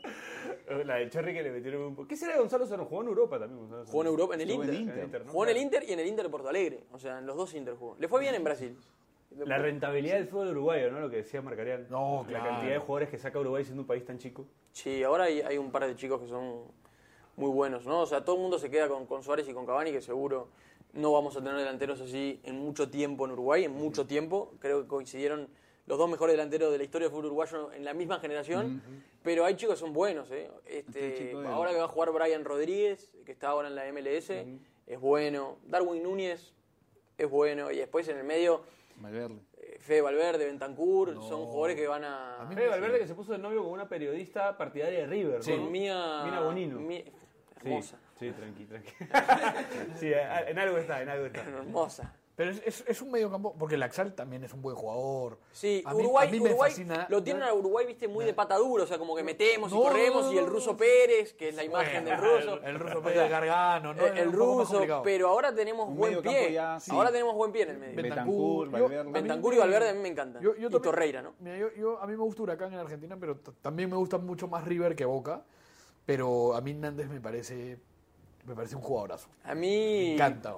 La 0.84 0.96
de 0.96 1.08
Cherry 1.10 1.34
que 1.34 1.42
le 1.42 1.50
metieron 1.50 1.82
un 1.82 1.96
poco. 1.96 2.06
¿Qué 2.08 2.16
será 2.16 2.34
de 2.34 2.38
Gonzalo 2.40 2.66
Soro? 2.66 2.84
Jugó 2.84 3.02
en 3.02 3.08
Europa 3.08 3.38
también. 3.40 3.58
Gonzalo 3.60 3.84
Jugó 3.86 4.02
en. 4.02 4.06
Europa, 4.06 4.34
en 4.34 4.40
el 4.42 4.50
en 4.50 4.74
Inter. 4.74 5.24
Jugó 5.26 5.44
en 5.44 5.50
el 5.50 5.56
Inter 5.56 5.84
y 5.88 5.92
en 5.94 5.98
el 6.00 6.06
Inter 6.06 6.24
de 6.26 6.30
Porto 6.30 6.48
Alegre. 6.48 6.84
O 6.92 6.98
sea, 6.98 7.18
en 7.18 7.26
los 7.26 7.36
dos 7.36 7.54
Inter 7.54 7.74
jugó. 7.74 7.96
Le 7.98 8.06
fue 8.06 8.20
bien 8.20 8.34
en 8.36 8.44
Brasil. 8.44 8.78
La 9.38 9.58
rentabilidad 9.58 10.16
del 10.16 10.28
fútbol 10.28 10.48
uruguayo, 10.48 10.90
¿no? 10.90 11.00
Lo 11.00 11.10
que 11.10 11.16
decía 11.16 11.42
Marcarián. 11.42 11.86
No, 11.90 12.26
La 12.30 12.42
cantidad 12.42 12.72
de 12.72 12.78
jugadores 12.78 13.08
que 13.10 13.18
saca 13.18 13.38
Uruguay 13.38 13.64
siendo 13.64 13.82
un 13.82 13.86
país 13.86 14.04
tan 14.04 14.18
chico. 14.18 14.46
Sí, 14.72 15.02
ahora 15.02 15.24
hay, 15.24 15.40
hay 15.40 15.58
un 15.58 15.70
par 15.70 15.86
de 15.86 15.96
chicos 15.96 16.20
que 16.20 16.28
son 16.28 16.62
muy 17.36 17.50
buenos, 17.50 17.86
¿no? 17.86 18.00
O 18.00 18.06
sea, 18.06 18.24
todo 18.24 18.36
el 18.36 18.42
mundo 18.42 18.58
se 18.58 18.70
queda 18.70 18.88
con, 18.88 19.06
con 19.06 19.22
Suárez 19.22 19.48
y 19.48 19.52
con 19.52 19.66
Cavani, 19.66 19.92
que 19.92 20.00
seguro 20.00 20.48
no 20.92 21.12
vamos 21.12 21.36
a 21.36 21.40
tener 21.40 21.56
delanteros 21.56 22.00
así 22.00 22.40
en 22.44 22.58
mucho 22.58 22.88
tiempo 22.88 23.24
en 23.24 23.32
Uruguay, 23.32 23.64
en 23.64 23.72
mucho 23.72 24.06
tiempo. 24.06 24.54
Creo 24.60 24.82
que 24.82 24.88
coincidieron 24.88 25.48
los 25.86 25.98
dos 25.98 26.08
mejores 26.08 26.34
delanteros 26.34 26.72
de 26.72 26.78
la 26.78 26.84
historia 26.84 27.06
del 27.08 27.12
fútbol 27.12 27.26
uruguayo 27.26 27.72
en 27.72 27.84
la 27.84 27.92
misma 27.92 28.18
generación. 28.20 28.82
Pero 29.22 29.44
hay 29.44 29.56
chicos 29.56 29.74
que 29.74 29.80
son 29.80 29.92
buenos, 29.92 30.30
¿eh? 30.30 30.50
Este, 30.66 31.30
Este 31.30 31.46
ahora 31.46 31.72
que 31.72 31.78
va 31.78 31.84
a 31.84 31.88
jugar 31.88 32.12
Brian 32.12 32.44
Rodríguez, 32.44 33.12
que 33.26 33.32
está 33.32 33.48
ahora 33.48 33.68
en 33.68 33.74
la 33.74 33.90
MLS, 33.92 34.30
es 34.30 35.00
bueno. 35.00 35.58
Darwin 35.66 36.02
Núñez 36.02 36.52
es 37.18 37.28
bueno. 37.28 37.70
Y 37.70 37.78
después 37.78 38.06
en 38.08 38.18
el 38.18 38.24
medio, 38.24 38.62
Valverde. 38.96 39.40
eh, 39.58 39.76
Fede 39.80 40.00
Valverde, 40.02 40.46
Bentancur, 40.46 41.14
son 41.14 41.44
jugadores 41.46 41.76
que 41.76 41.86
van 41.86 42.04
a... 42.04 42.42
A 42.42 42.46
Fede 42.46 42.68
Valverde 42.68 42.98
que 42.98 43.06
se 43.06 43.14
puso 43.14 43.32
de 43.32 43.38
novio 43.38 43.62
con 43.62 43.72
una 43.72 43.88
periodista 43.88 44.56
partidaria 44.56 45.00
de 45.00 45.06
River, 45.06 45.40
¿no? 45.46 45.70
Mía... 45.70 46.22
Mina 46.24 46.40
Bonino. 46.40 46.78
Mi- 46.78 47.04
Sí, 47.62 47.70
hermosa. 47.70 47.98
Sí, 48.18 48.30
tranqui, 48.32 48.64
tranqui. 48.66 48.90
sí, 49.96 50.12
en 50.12 50.58
algo 50.58 50.76
está, 50.76 51.00
en 51.00 51.08
algo 51.08 51.24
está. 51.26 51.40
Hermosa. 51.40 52.14
Pero 52.36 52.50
es, 52.50 52.62
es, 52.66 52.84
es 52.88 53.00
un 53.00 53.12
medio 53.12 53.30
campo, 53.30 53.54
porque 53.56 53.76
Laxal 53.76 54.12
también 54.12 54.42
es 54.42 54.52
un 54.52 54.60
buen 54.60 54.74
jugador. 54.74 55.38
Sí, 55.52 55.84
A 55.86 55.94
mí- 55.94 56.00
Uruguay, 56.02 56.26
a 56.26 56.30
mí 56.32 56.40
me 56.40 56.48
Uruguay 56.48 56.70
fascina- 56.72 57.06
lo 57.08 57.22
tienen 57.22 57.44
a 57.44 57.54
Uruguay, 57.54 57.86
viste, 57.86 58.08
muy 58.08 58.24
de 58.24 58.34
pata 58.34 58.56
dura, 58.56 58.82
o 58.82 58.86
sea, 58.88 58.98
como 58.98 59.14
que 59.14 59.22
metemos 59.22 59.70
y 59.72 59.76
corremos 59.76 60.24
no, 60.26 60.32
y 60.32 60.38
el 60.38 60.46
ruso. 60.46 60.76
Pérez, 60.76 61.32
que 61.34 61.50
es 61.50 61.54
la 61.54 61.62
imagen 61.62 62.04
del 62.04 62.18
ruso. 62.18 62.60
El 62.64 62.78
ruso 62.80 62.98
O 62.98 63.02
Pérez 63.02 63.18
sea, 63.20 63.28
Gargano, 63.28 63.94
¿no? 63.94 64.04
eh, 64.04 64.12
el 64.16 64.32
ruso, 64.32 65.00
pero 65.04 65.28
ahora 65.28 65.54
tenemos 65.54 65.88
Un 65.88 65.96
buen 65.96 66.20
pie. 66.22 66.52
ya, 66.52 66.80
sí. 66.80 66.90
Ahora 66.90 67.12
tenemos 67.12 67.36
buen 67.36 67.52
pie 67.52 67.62
en 67.62 67.70
el 67.70 67.78
medio. 67.78 68.02
Bentancur, 68.02 68.68
Valverde. 68.70 69.10
Bentancur 69.12 69.52
y 69.52 69.56
me- 69.56 69.60
Valverde 69.62 69.88
a 69.90 69.94
mí 69.94 70.00
me 70.00 70.08
encantan. 70.08 70.42
Yo- 70.42 70.50
yo 70.50 70.56
y 70.56 70.62
también- 70.62 70.82
Torreira, 70.82 71.22
¿no? 71.22 71.34
Mira, 71.38 71.56
yo, 71.56 71.68
yo- 71.76 72.00
a 72.00 72.06
mí 72.08 72.12
me 72.16 72.22
gusta 72.24 72.42
Huracán 72.42 72.72
en 72.72 72.80
Argentina, 72.80 73.16
pero 73.20 73.38
también 73.62 73.88
me 73.88 73.96
gusta 73.96 74.18
mucho 74.18 74.48
más 74.48 74.64
River 74.64 74.96
que 74.96 75.04
Boca. 75.04 75.44
Pero 76.04 76.54
a 76.56 76.60
mí 76.60 76.74
Nández 76.74 77.08
me 77.08 77.20
parece, 77.20 77.78
me 78.44 78.54
parece 78.56 78.74
un 78.76 78.82
jugadorazo. 78.82 79.28
A 79.44 79.54
Me 79.54 79.60
mí 79.60 80.12
encanta. 80.14 80.56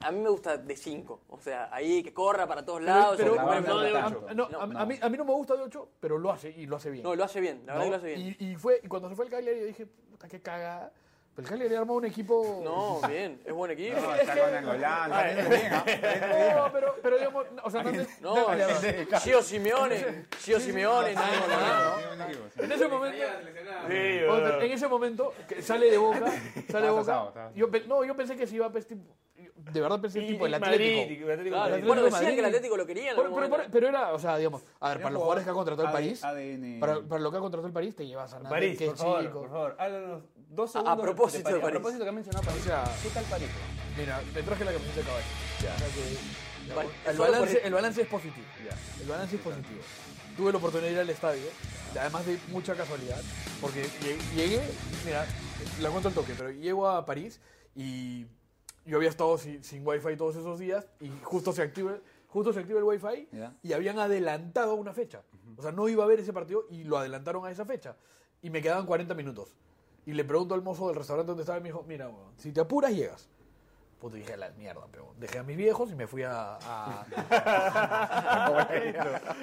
A 0.00 0.10
mí 0.12 0.20
me 0.20 0.28
gusta 0.28 0.56
de 0.56 0.76
5. 0.76 1.20
O 1.28 1.40
sea, 1.40 1.68
ahí 1.72 2.02
que 2.02 2.12
corra 2.12 2.46
para 2.46 2.64
todos 2.64 2.82
lados. 2.82 3.16
Pero- 3.16 3.34
pero- 3.36 3.60
no 3.62 3.80
de 3.80 3.88
pelota. 3.90 4.06
ocho. 4.08 4.26
a, 4.28 4.34
no, 4.34 4.48
No, 4.48 4.60
a- 4.78 4.82
a 4.82 4.86
mí, 4.86 4.98
a 5.00 5.08
mí 5.08 5.16
no 5.18 5.24
me 5.24 5.32
gusta 5.32 5.54
de 5.56 5.62
8, 5.62 5.88
pero 6.00 6.18
lo 6.18 6.30
hace 6.30 6.50
y 6.50 6.66
lo 6.66 6.76
hace 6.76 6.90
bien. 6.90 7.02
No, 7.04 7.14
lo 7.14 7.24
hace 7.24 7.40
bien. 7.40 7.62
La 7.66 7.74
verdad 7.74 7.84
que 7.84 7.90
lo 7.90 7.96
hace 7.96 8.06
bien. 8.14 8.36
Y, 8.38 8.44
y 8.52 8.56
fue, 8.56 8.80
y 8.82 8.88
cuando 8.88 9.08
se 9.08 9.16
fue 9.16 9.24
el 9.24 9.30
Cagliari, 9.30 9.60
yo 9.60 9.66
dije, 9.66 9.86
puta, 10.10 10.28
qué 10.28 10.40
cagada. 10.40 10.92
Pero 11.36 11.46
el 11.48 11.50
Cagliari 11.50 11.74
armó 11.74 11.94
un 11.94 12.06
equipo... 12.06 12.62
No, 12.64 13.06
bien. 13.06 13.38
Es 13.44 13.52
buen 13.52 13.70
equipo. 13.70 14.00
No, 14.00 14.14
está 14.14 14.38
con 14.40 14.54
Angolán, 14.54 15.12
¿ah? 15.12 15.84
No, 16.56 16.72
pero, 16.72 16.94
pero 17.02 17.18
digamos, 17.18 17.46
o 17.62 17.70
sea, 17.70 17.82
no, 17.82 17.92
No. 18.22 18.46
Gio 19.20 19.42
Simeone. 19.42 20.24
Gio 20.40 20.58
Simeone. 20.58 21.12
no, 21.14 21.20
no, 22.16 22.64
en 22.64 22.72
ese 22.72 22.88
momento, 22.88 23.22
en 23.90 24.72
ese 24.72 24.88
momento, 24.88 25.34
sale 25.60 25.90
de 25.90 25.98
boca, 25.98 26.32
sale 26.70 26.86
de 26.86 26.92
boca. 26.92 27.50
Yo, 27.54 27.66
no, 27.86 28.02
yo 28.04 28.16
pensé 28.16 28.34
que 28.34 28.46
se 28.46 28.54
iba 28.56 28.66
a 28.66 28.70
pues, 28.72 28.86
de 28.88 29.80
verdad 29.80 30.00
pensé 30.00 30.22
Y- 30.22 30.28
tipo 30.28 30.46
el 30.46 30.54
Atlético. 30.54 31.00
Madrid, 31.02 31.18
y 31.20 31.22
el 31.22 31.30
Atlético 31.30 31.54
Claro, 31.56 31.64
de 31.66 31.70
Madrid. 31.72 31.86
bueno, 31.86 32.02
de 32.02 32.06
decían 32.06 32.22
Madrid. 32.22 32.34
que 32.34 32.40
el 32.40 32.46
Atlético 32.46 32.76
lo 32.76 32.86
quería 32.86 33.10
en 33.12 33.70
Pero, 33.70 33.88
era, 33.88 34.12
o 34.14 34.18
sea, 34.18 34.36
digamos, 34.38 34.62
a 34.80 34.88
ver, 34.90 34.98
para 34.98 35.10
los 35.10 35.18
jugadores 35.22 35.44
que 35.44 35.50
ha 35.50 35.54
contratado 35.54 35.88
el 35.88 35.92
París, 35.92 36.20
para, 36.80 37.00
para 37.02 37.20
lo 37.20 37.30
que 37.30 37.36
ha 37.36 37.40
contratado 37.40 37.66
el 37.66 37.72
París, 37.74 37.94
te 37.96 38.06
llevas 38.06 38.32
a 38.32 38.36
Hernández, 38.36 38.50
París, 38.56 38.78
que 38.78 38.86
por 38.86 38.96
favor, 38.96 39.30
por 39.32 39.50
favor. 39.50 39.76
Háblanos 39.78 40.22
dos 40.48 40.70
A- 40.70 40.72
segundos. 40.78 40.98
a 40.98 41.02
propósito 41.02 41.25
de 41.32 41.38
A 41.38 41.42
París. 41.42 41.70
propósito 41.70 42.04
que 42.04 42.08
ha 42.08 42.12
mencionado 42.12 42.44
París. 42.44 42.60
O 42.62 42.64
sea, 42.64 42.84
¿Qué 43.02 43.08
tal 43.10 43.24
París? 43.24 43.48
Mira, 43.96 44.22
me 44.34 44.42
traje 44.42 44.64
la 44.64 44.72
camiseta 44.72 45.00
de 45.00 45.06
caballo. 45.06 45.26
O 45.56 45.60
sea, 45.60 45.76
que- 45.76 46.74
Vale, 46.74 46.88
el, 47.06 47.16
balance, 47.16 47.60
el- 47.64 47.72
balance 47.74 48.02
es 48.02 48.08
positivo. 48.08 48.46
El 49.00 49.06
balance 49.08 49.36
es 49.36 49.42
positivo. 49.42 49.80
Tuve 50.36 50.50
la 50.52 50.58
oportunidad 50.58 50.88
de 50.88 50.94
ir 50.94 51.00
al 51.00 51.10
estadio, 51.10 51.44
además 51.98 52.26
de 52.26 52.38
mucha 52.48 52.74
casualidad, 52.74 53.20
porque 53.60 53.84
lle- 53.84 54.18
llegué, 54.34 54.60
mira, 55.04 55.24
la 55.80 55.90
cuento 55.90 56.08
al 56.08 56.14
toque, 56.14 56.34
pero 56.36 56.50
llego 56.50 56.88
a 56.88 57.06
París 57.06 57.40
y 57.74 58.26
yo 58.84 58.96
había 58.96 59.08
estado 59.08 59.38
sin, 59.38 59.62
sin 59.64 59.86
wifi 59.86 60.16
todos 60.16 60.36
esos 60.36 60.58
días 60.58 60.86
y 61.00 61.10
justo 61.22 61.52
se 61.52 61.62
activa, 61.62 61.98
justo 62.28 62.52
se 62.52 62.60
activa 62.60 62.78
el 62.80 62.84
wifi 62.84 63.28
Ya. 63.32 63.54
y 63.62 63.72
habían 63.72 63.98
adelantado 63.98 64.74
una 64.74 64.92
fecha. 64.92 65.22
O 65.56 65.62
sea, 65.62 65.72
no 65.72 65.88
iba 65.88 66.02
a 66.04 66.06
ver 66.06 66.18
ese 66.20 66.32
partido 66.32 66.66
y 66.68 66.84
lo 66.84 66.98
adelantaron 66.98 67.46
a 67.46 67.50
esa 67.50 67.64
fecha. 67.64 67.96
Y 68.42 68.50
me 68.50 68.60
quedaban 68.60 68.84
40 68.86 69.14
minutos. 69.14 69.56
Y 70.06 70.12
le 70.14 70.24
pregunto 70.24 70.54
al 70.54 70.62
mozo 70.62 70.86
del 70.86 70.96
restaurante 70.96 71.28
donde 71.28 71.42
estaba 71.42 71.58
y 71.58 71.62
me 71.62 71.68
dijo, 71.68 71.84
mira, 71.86 72.08
weón, 72.08 72.32
si 72.38 72.52
te 72.52 72.60
apuras 72.60 72.92
llegas. 72.92 73.28
Puta, 74.00 74.16
dije, 74.16 74.36
la 74.36 74.50
mierda, 74.50 74.86
pero 74.92 75.14
dejé 75.18 75.38
a 75.38 75.42
mis 75.42 75.56
viejos 75.56 75.90
y 75.90 75.94
me 75.94 76.06
fui 76.06 76.22
a... 76.22 76.58
a- 76.60 77.06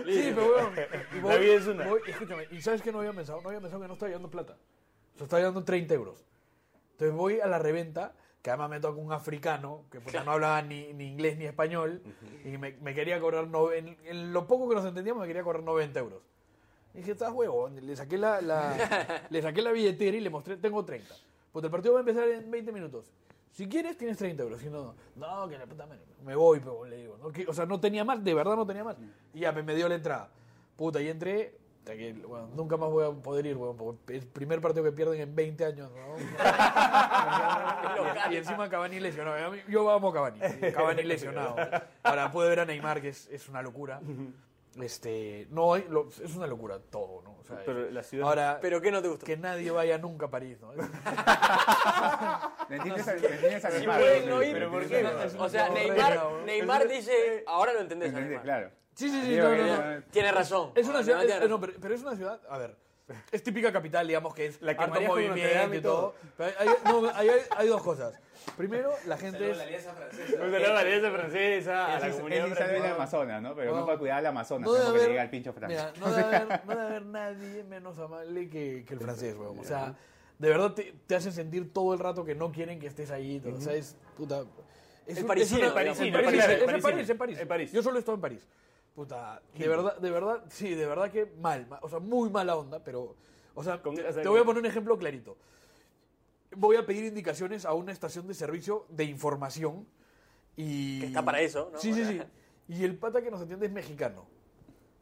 sí, 0.05 0.32
pero 0.34 0.47
weón, 0.47 0.74
y 1.14 1.70
una. 1.70 1.88
voy- 1.88 2.01
escúchame, 2.07 2.47
¿y 2.51 2.61
sabes 2.61 2.82
qué 2.82 2.91
no 2.91 2.99
había 2.99 3.14
pensado? 3.14 3.41
No 3.41 3.49
había 3.49 3.61
pensado 3.61 3.82
que 3.82 3.88
no 3.88 3.93
estaba 3.93 4.09
llevando 4.09 4.30
plata. 4.30 4.57
O 5.16 5.18
sea, 5.18 5.24
estaba 5.26 5.39
llevando 5.41 5.64
30 5.64 5.93
euros. 5.93 6.26
Entonces 6.91 7.16
voy 7.16 7.39
a 7.39 7.47
la 7.47 7.59
reventa, 7.59 8.14
que 8.41 8.49
además 8.51 8.70
me 8.70 8.80
toca 8.80 8.99
un 8.99 9.11
africano, 9.11 9.86
que 9.91 9.99
puta, 9.99 10.24
no 10.24 10.32
hablaba 10.32 10.61
ni, 10.61 10.93
ni 10.93 11.05
inglés 11.07 11.38
ni 11.38 11.45
español, 11.45 12.01
y 12.45 12.57
me, 12.57 12.74
me 12.82 12.93
quería 12.93 13.20
cobrar, 13.20 13.47
no- 13.47 13.72
en, 13.72 13.97
en 14.05 14.34
lo 14.34 14.47
poco 14.47 14.70
que 14.70 14.76
nos 14.76 14.86
entendíamos, 14.86 15.22
me 15.22 15.28
quería 15.28 15.43
cobrar 15.43 15.64
90 15.64 15.99
euros. 15.99 16.22
Y 16.94 17.00
dije, 17.00 17.12
estás 17.12 17.32
huevón. 17.32 17.86
Le 17.86 17.96
saqué 17.96 18.18
la, 18.18 18.41
la- 18.41 19.24
le 19.30 19.41
saqué 19.41 19.62
la 19.62 19.72
billetera 19.72 20.18
y 20.18 20.22
le 20.22 20.30
mostré, 20.30 20.58
tengo 20.58 20.84
30. 20.86 21.14
Pues 21.52 21.66
el 21.66 21.72
partido 21.72 21.94
va 21.94 22.00
a 22.00 22.02
empezar 22.02 22.28
en 22.30 22.50
20 22.50 22.72
minutos. 22.72 23.12
Si 23.52 23.68
quieres, 23.70 23.98
tienes 23.98 24.18
30 24.18 24.41
euros. 24.44 24.60
Si 24.62 24.70
no, 24.70 24.96
no, 25.16 25.48
que 25.48 25.58
la 25.58 25.66
puta 25.68 25.86
madre. 25.86 26.02
Me 26.26 26.36
voy, 26.36 26.60
pero 26.60 26.86
le 26.86 26.98
digo. 26.98 27.18
¿no? 27.22 27.32
Que- 27.32 27.46
o 27.48 27.54
sea, 27.54 27.66
no 27.66 27.80
tenía 27.80 28.04
más, 28.04 28.24
de 28.24 28.34
verdad 28.34 28.56
no 28.56 28.66
tenía 28.66 28.84
más. 28.84 28.96
Y 29.34 29.41
ya 29.41 29.52
me, 29.52 29.62
me 29.64 29.76
dio 29.76 29.88
la 29.88 29.96
entrada. 29.96 30.30
Puta, 30.76 31.00
y 31.02 31.10
entré. 31.10 31.56
puta, 31.80 31.96
que, 31.96 32.14
bueno, 32.14 32.50
nunca 32.56 32.78
más 32.78 32.89
voy 32.89 33.06
a 33.06 33.12
poder 33.12 33.46
ir, 33.46 33.58
weón, 33.58 33.78
porque 33.78 34.16
el 34.16 34.26
primer 34.26 34.60
partido 34.62 34.84
que 34.84 34.91
pierden 34.91 35.22
en 35.22 35.36
20 35.36 35.66
años, 35.66 35.91
¿no? 35.91 36.16
y, 38.32 38.34
y 38.34 38.38
encima 38.38 38.70
Cavani 38.70 39.00
lesionado. 39.00 39.52
Mí- 39.52 39.60
Yo 39.68 39.89
amo 39.91 40.10
a 40.10 40.14
Cavani. 40.14 40.39
Cavani 40.74 41.04
lesionado. 41.04 41.56
Ahora 42.04 42.32
pude 42.32 42.50
ver 42.50 42.62
a 42.62 42.66
Neymar, 42.66 43.02
que 43.02 43.10
es, 43.10 43.28
es 43.30 43.48
una 43.50 43.62
locura. 43.62 44.02
Este, 44.82 45.47
no, 45.51 45.74
hay- 45.76 45.86
lo- 45.89 46.07
es 46.09 46.36
una 46.36 46.47
locura 46.47 46.80
todo, 46.80 47.21
¿no? 47.21 47.36
O 47.39 47.43
sea, 47.43 47.61
Pero 47.65 47.91
la 47.91 48.01
ciudad- 48.01 48.28
Ahora, 48.28 48.57
¿Pero 48.61 48.82
qué 48.82 48.91
no 48.91 49.01
te 49.03 49.07
gustó? 49.07 49.26
que 49.26 49.38
nadie 49.38 49.69
vaya 49.69 49.97
nunca 49.99 50.26
a 50.26 50.30
París, 50.32 50.57
¿no? 50.61 50.71
¿Me 52.69 52.76
entiendes? 52.78 53.05
¿Me 53.05 53.13
entiendes? 53.13 53.61
Si 53.63 53.78
Neymar? 53.80 54.01
no 54.28 54.43
ir, 54.43 54.53
pero 54.53 54.71
¿por 54.71 54.80
¿por 54.82 54.89
qué? 54.89 55.05
O 55.38 55.49
sea, 55.49 55.69
Neymar. 55.69 56.19
Neymar 56.45 56.88
dice, 56.88 57.43
ahora 57.47 57.74
lo 57.74 57.82
entendés. 57.82 58.07
a 58.13 58.17
¿Entendés? 58.17 58.30
Neymar. 58.30 58.43
Claro. 58.43 58.71
Sí, 58.95 59.09
sí, 59.09 59.21
sí, 59.21 59.30
Digo, 59.32 59.43
no, 59.49 59.55
no, 59.55 59.91
eh, 59.91 59.95
no. 59.99 60.03
Tiene 60.11 60.32
razón. 60.32 60.71
Es 60.76 60.88
una 60.88 61.03
ciudad, 61.03 61.24
es- 61.24 61.49
no, 61.49 61.59
pero, 61.59 61.74
pero 61.82 61.95
es 61.95 62.01
una 62.03 62.15
ciudad, 62.15 62.39
a 62.47 62.57
ver, 62.57 62.76
es 63.32 63.43
típica 63.43 63.72
capital, 63.72 64.08
digamos 64.08 64.34
que 64.34 64.45
es 64.47 64.62
La 64.62 64.76
que 64.78 64.84
harto 64.84 65.01
movimiento 65.01 65.76
y 65.76 65.82
todo. 65.82 65.95
todo. 66.01 66.16
Pero 66.38 66.51
hay, 66.60 66.68
no, 66.86 67.12
hay, 67.14 67.30
hay- 67.58 67.68
dos 67.68 67.82
cosas. 67.84 68.14
Primero, 68.58 68.91
la 69.06 69.18
gente 69.18 69.38
Saludos 69.39 69.58
es... 69.58 69.62
a 69.62 69.64
la 69.64 69.64
alianza 69.68 69.93
francesa. 69.93 70.34
Un 70.43 70.51
saludo 70.51 70.70
a 70.70 70.74
la 70.74 70.80
alianza 70.80 71.12
francesa, 71.12 71.95
a 71.95 71.99
la 71.99 72.10
comunidad 72.12 72.45
él 72.45 72.51
sí 72.51 72.58
sabe 72.58 72.70
el 72.72 72.78
francesa. 72.82 72.95
Amazonas, 72.95 73.41
¿no? 73.41 73.56
Pero 73.56 73.72
No. 73.72 73.80
no 73.82 73.86
para 73.86 73.97
cuidar 73.97 74.18
al 74.20 74.26
Amazonas, 74.28 74.70
No 74.70 74.78
no 74.78 74.84
porque 74.84 74.97
haber, 74.99 75.10
llega 75.10 75.24
el 75.24 75.30
pincho 75.30 75.54
francés. 75.54 75.84
mira, 75.95 76.06
no 76.08 76.16
debe 76.16 76.36
haber, 76.36 76.62
no 76.66 76.72
debe 76.76 76.82
haber 76.88 77.06
nadie 77.06 77.64
menos 77.64 77.99
amable 77.99 78.49
que, 78.49 78.84
que 78.88 78.93
el 78.93 78.99
francés, 78.99 79.36
weón. 79.38 79.60
O 79.60 79.64
sea, 79.64 79.95
de 80.39 80.49
verdad 80.49 80.74
te, 80.74 80.93
te 81.08 81.16
hacen 81.16 81.32
sentir 81.32 81.72
todo 81.74 81.93
el 81.93 81.99
rato 81.99 82.26
que 82.26 82.36
no 82.36 82.51
quieren 82.51 82.80
que 82.80 82.88
estés 82.88 83.12
ahí. 83.12 83.39
todo. 83.39 83.56
O 83.56 83.62
sea, 83.62 83.74
es 83.74 83.95
puta... 84.18 84.43
Es 85.06 85.18
El 85.18 85.26
parisino, 85.26 85.58
es 85.58 85.62
una- 85.64 85.68
el 85.68 85.74
parisino, 85.74 86.18
es 86.18 86.24
París, 86.82 87.10
en 87.10 87.18
París. 87.18 87.39
En 87.39 87.47
París. 87.47 87.72
Yo 87.74 87.84
solo 87.84 87.97
he 87.97 87.99
estado 87.99 88.16
en 88.16 88.22
París. 88.22 88.47
Puta, 88.96 89.41
de 89.58 89.68
verdad, 89.68 89.98
de 89.98 90.12
verdad, 90.12 90.44
sí, 90.50 90.76
de 90.76 90.86
verdad 90.86 91.12
que 91.12 91.26
mal, 91.39 91.66
ma- 91.68 91.80
o 91.82 91.89
sea, 91.89 92.00
muy 92.00 92.30
mala 92.30 92.56
onda, 92.56 92.84
pero, 92.84 93.16
o 93.56 93.64
sea, 93.64 93.82
Con- 93.82 93.96
te, 93.96 94.08
o 94.08 94.14
sea, 94.14 94.22
te 94.22 94.30
voy 94.30 94.39
a 94.39 94.44
poner 94.44 94.60
un 94.62 94.68
ejemplo 94.68 94.98
clarito. 94.98 95.36
Voy 96.56 96.76
a 96.76 96.86
pedir 96.86 97.06
indicaciones 97.06 97.66
a 97.66 97.74
una 97.74 97.91
estación 97.91 98.28
de 98.28 98.36
servicio 98.36 98.86
de 98.89 99.06
información 99.06 99.88
y... 100.56 101.00
Que 101.00 101.06
está 101.08 101.26
para 101.26 101.41
eso, 101.41 101.70
¿no? 101.74 101.80
Sí, 101.80 101.91
sí, 101.94 102.06
sí. 102.06 102.22
Y 102.68 102.84
el 102.84 102.96
pata 102.98 103.24
que 103.24 103.32
nos 103.32 103.41
atiende 103.41 103.66
es 103.66 103.72
mexicano, 103.72 104.28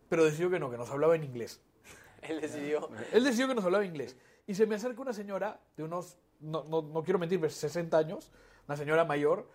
pero 0.08 0.24
decidió 0.24 0.50
que 0.50 0.60
no, 0.60 0.72
que 0.72 0.78
nos 0.78 0.89
hablaba 0.89 1.16
en 1.16 1.26
inglés. 1.26 1.62
Él 2.22 2.39
decidió. 2.39 2.89
Él 3.12 3.24
decidió 3.26 3.50
que 3.50 3.56
nos 3.56 3.66
hablaba 3.66 3.84
inglés. 3.86 4.16
Y 4.48 4.56
se 4.56 4.66
me 4.66 4.76
acerca 4.76 5.02
una 5.02 5.14
señora 5.14 5.60
de 5.76 5.84
unos, 5.84 6.18
no, 6.39 6.64
no, 6.64 6.82
no 6.82 7.04
quiero 7.04 7.20
mentir, 7.20 7.48
60 7.50 7.98
años, 7.98 8.32
una 8.68 8.78
señora 8.78 9.04
mayor, 9.04 9.50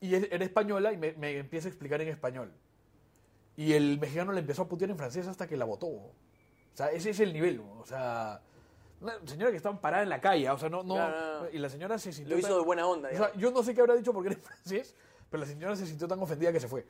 y 0.00 0.14
era 0.14 0.44
española 0.44 0.92
y 0.92 0.96
me, 0.96 1.12
me 1.12 1.38
empieza 1.38 1.68
a 1.68 1.70
explicar 1.70 2.00
en 2.02 2.08
español. 2.08 2.52
Y 3.56 3.72
el 3.72 3.98
mexicano 3.98 4.32
le 4.32 4.40
empezó 4.40 4.62
a 4.62 4.68
putear 4.68 4.90
en 4.90 4.96
francés 4.98 5.26
hasta 5.26 5.46
que 5.46 5.56
la 5.56 5.64
votó. 5.64 5.86
O 5.86 6.12
sea, 6.74 6.90
ese 6.90 7.10
es 7.10 7.20
el 7.20 7.32
nivel. 7.32 7.60
O 7.60 7.86
sea, 7.86 8.40
una 9.00 9.14
señora 9.24 9.50
que 9.50 9.56
estaba 9.56 9.80
parada 9.80 10.02
en 10.02 10.08
la 10.10 10.20
calle. 10.20 10.48
O 10.50 10.58
sea, 10.58 10.68
no, 10.68 10.82
no, 10.82 10.94
no, 10.96 11.42
no. 11.42 11.50
Y 11.50 11.58
la 11.58 11.68
señora 11.70 11.98
se 11.98 12.12
sintió. 12.12 12.34
Lo 12.34 12.38
hizo 12.38 12.48
tan- 12.48 12.58
de 12.58 12.64
buena 12.64 12.86
onda, 12.86 13.08
O 13.12 13.16
sea, 13.16 13.32
yo 13.34 13.50
no 13.50 13.62
sé 13.62 13.74
qué 13.74 13.80
habrá 13.80 13.94
dicho 13.94 14.12
porque 14.12 14.28
era 14.28 14.36
en 14.36 14.42
francés, 14.42 14.94
pero 15.30 15.40
la 15.42 15.46
señora 15.46 15.74
se 15.76 15.86
sintió 15.86 16.06
tan 16.06 16.20
ofendida 16.20 16.52
que 16.52 16.60
se 16.60 16.68
fue. 16.68 16.86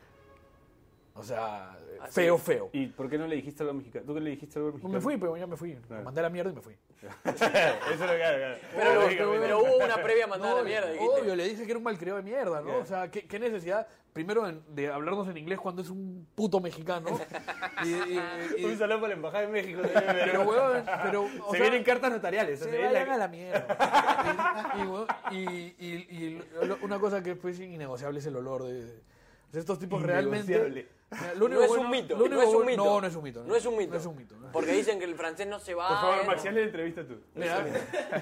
O 1.15 1.23
sea, 1.23 1.79
Feo, 2.11 2.39
feo. 2.39 2.71
¿Y 2.73 2.87
por 2.87 3.09
qué 3.09 3.19
no 3.19 3.27
le 3.27 3.37
dijiste 3.37 3.63
algo 3.63 3.75
mexicano? 3.75 4.05
¿Tú 4.07 4.15
qué 4.15 4.21
le 4.21 4.31
dijiste 4.31 4.59
algo 4.59 4.71
Pues 4.73 4.83
mexicano? 4.83 4.95
me 4.99 5.01
fui, 5.03 5.17
pero 5.17 5.37
ya 5.37 5.47
me 5.47 5.57
fui. 5.57 5.75
Claro. 5.87 6.05
Mandé 6.05 6.21
a 6.21 6.23
la 6.25 6.31
mierda 6.31 6.51
y 6.51 6.55
me 6.55 6.61
fui. 6.63 6.75
Eso 7.25 7.35
es 7.35 8.01
lo 8.01 8.07
que 8.07 8.17
claro, 8.17 8.57
Pero, 8.75 8.95
lo- 8.95 9.01
Lógicamente. 9.03 9.41
pero 9.41 9.59
hubo 9.63 9.77
una 9.85 9.97
previa 10.03 10.27
mandada 10.27 10.53
a 10.53 10.57
la 10.57 10.63
No, 10.63 10.69
mierda, 10.69 10.91
dijiste. 10.91 11.21
Obvio, 11.21 11.37
le 11.37 11.49
dije 11.49 11.65
que 11.65 11.71
era 11.71 11.79
un 11.79 11.85
malcriado 11.85 12.17
de 12.19 12.23
mierda, 12.25 12.61
¿no? 12.63 12.69
Yeah. 12.69 12.79
O 12.79 12.85
sea, 12.87 13.11
¿qué, 13.11 13.27
qué 13.27 13.39
necesidad, 13.39 13.87
primero, 14.13 14.49
en- 14.49 14.63
de 14.75 14.89
hablarnos 14.89 15.29
en 15.29 15.37
inglés 15.37 15.59
cuando 15.61 15.83
es 15.83 15.91
un 15.91 16.27
puto 16.35 16.61
mexicano? 16.61 17.07
y, 17.85 17.89
y- 17.89 18.21
y- 18.59 18.65
Un 18.65 18.79
saludo 18.79 18.97
para 19.01 19.09
la 19.09 19.15
Embajada 19.15 19.47
de 19.47 19.53
México. 19.53 19.81
pero, 19.93 20.43
weón, 20.43 20.85
pero, 21.05 21.23
o 21.23 21.51
se 21.53 21.59
sea, 21.59 21.61
vienen 21.61 21.85
cartas 21.85 22.11
notariales. 22.11 22.61
o 22.63 22.65
se 22.65 22.71
vayan 22.83 23.09
la- 23.09 23.15
a 23.15 23.19
la 23.19 23.29
mierda. 23.29 24.73
y, 24.77 24.81
y, 24.81 24.87
weón, 24.87 25.07
y- 25.31 25.75
y- 25.79 26.07
y 26.11 26.43
lo- 26.67 26.79
una 26.83 26.99
cosa 26.99 27.23
que 27.23 27.33
es 27.33 27.37
pues, 27.39 27.61
innegociable 27.61 28.19
es 28.19 28.27
el 28.27 28.37
olor 28.37 28.65
de... 28.65 28.85
o 28.85 29.51
sea, 29.53 29.61
estos 29.61 29.79
tipos 29.79 30.03
realmente... 30.03 30.89
Lo 31.37 31.47
único 31.47 31.61
No 31.61 31.63
es 31.65 31.69
bueno- 31.69 31.85
un 31.85 31.91
mito. 31.91 32.17
lo 32.17 32.25
único 32.25 32.37
No 32.43 32.49
es 32.49 32.55
un 32.55 32.67
mito. 32.67 32.85
No, 32.85 33.01
no 33.01 33.07
es 33.07 33.15
un 33.17 33.23
mito. 33.25 33.45
No 33.45 33.55
es 33.57 33.67
un 33.67 33.77
mito. 33.77 33.91
No 33.93 33.97
es 33.99 34.07
un 34.07 34.17
mito. 34.17 34.37
no. 34.39 34.53
Porque 34.53 34.73
dicen 34.73 34.99
que 34.99 35.05
el 35.05 35.15
francés 35.15 35.47
no 35.47 35.59
se 35.61 35.75
va. 35.75 35.89
Por 35.89 35.97
favor, 35.99 36.35
hazle 36.35 36.53
la 36.53 36.61
entrevista 36.63 37.07
tú. 37.07 37.21
Mira, 37.35 37.65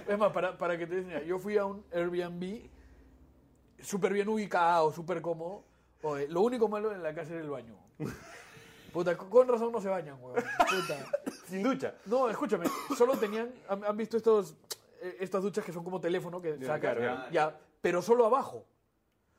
es 0.07 0.19
más, 0.19 0.33
para, 0.33 0.57
para 0.59 0.77
que 0.77 0.87
te 0.87 0.97
idea, 1.01 1.23
yo 1.23 1.39
fui 1.39 1.57
a 1.57 1.65
un 1.65 1.85
Airbnb 1.93 2.69
súper 3.81 4.13
bien 4.13 4.29
ubicado, 4.29 4.93
súper 4.93 5.21
cómodo. 5.23 5.65
Oye, 6.03 6.29
lo 6.29 6.43
único 6.43 6.69
malo 6.69 6.93
en 6.93 7.03
la 7.03 7.15
casa 7.15 7.33
era 7.33 7.41
el 7.43 7.51
baño. 7.51 7.75
Puta, 8.93 9.17
con- 9.17 9.49
razón 9.49 9.73
no 9.73 9.81
se 9.81 9.89
bañan, 9.89 10.17
weón. 10.21 10.37
Puta. 10.59 11.07
Sin 11.49 11.63
ducha. 11.63 11.95
No, 12.07 12.29
escúchame, 12.29 12.67
solo 12.97 13.17
tenían, 13.17 13.51
han, 13.69 13.83
han 13.85 13.97
visto 13.97 14.17
estos, 14.17 14.55
eh, 15.01 15.17
estas 15.21 15.43
duchas 15.43 15.65
que 15.65 15.73
son 15.73 15.83
como 15.83 16.01
teléfono 16.01 16.41
que 16.41 16.59
Ya, 16.59 16.79
claro, 16.79 17.27
ya, 17.31 17.59
pero 17.81 18.03
solo 18.03 18.27
abajo. 18.27 18.67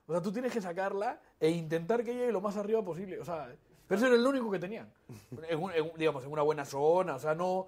O 0.07 0.11
sea, 0.11 0.21
tú 0.21 0.31
tienes 0.31 0.51
que 0.53 0.61
sacarla 0.61 1.19
e 1.39 1.49
intentar 1.49 2.03
que 2.03 2.13
llegue 2.13 2.31
lo 2.31 2.41
más 2.41 2.57
arriba 2.57 2.83
posible. 2.83 3.19
O 3.19 3.25
sea, 3.25 3.53
pero 3.87 3.97
eso 3.97 4.07
era 4.07 4.15
el 4.15 4.25
único 4.25 4.49
que 4.51 4.59
tenían. 4.59 4.91
En 5.49 5.61
un- 5.61 5.71
en 5.71 5.91
digamos, 5.97 6.23
en 6.23 6.31
una 6.31 6.41
buena 6.43 6.65
zona, 6.65 7.15
o 7.15 7.19
sea, 7.19 7.33
no... 7.35 7.67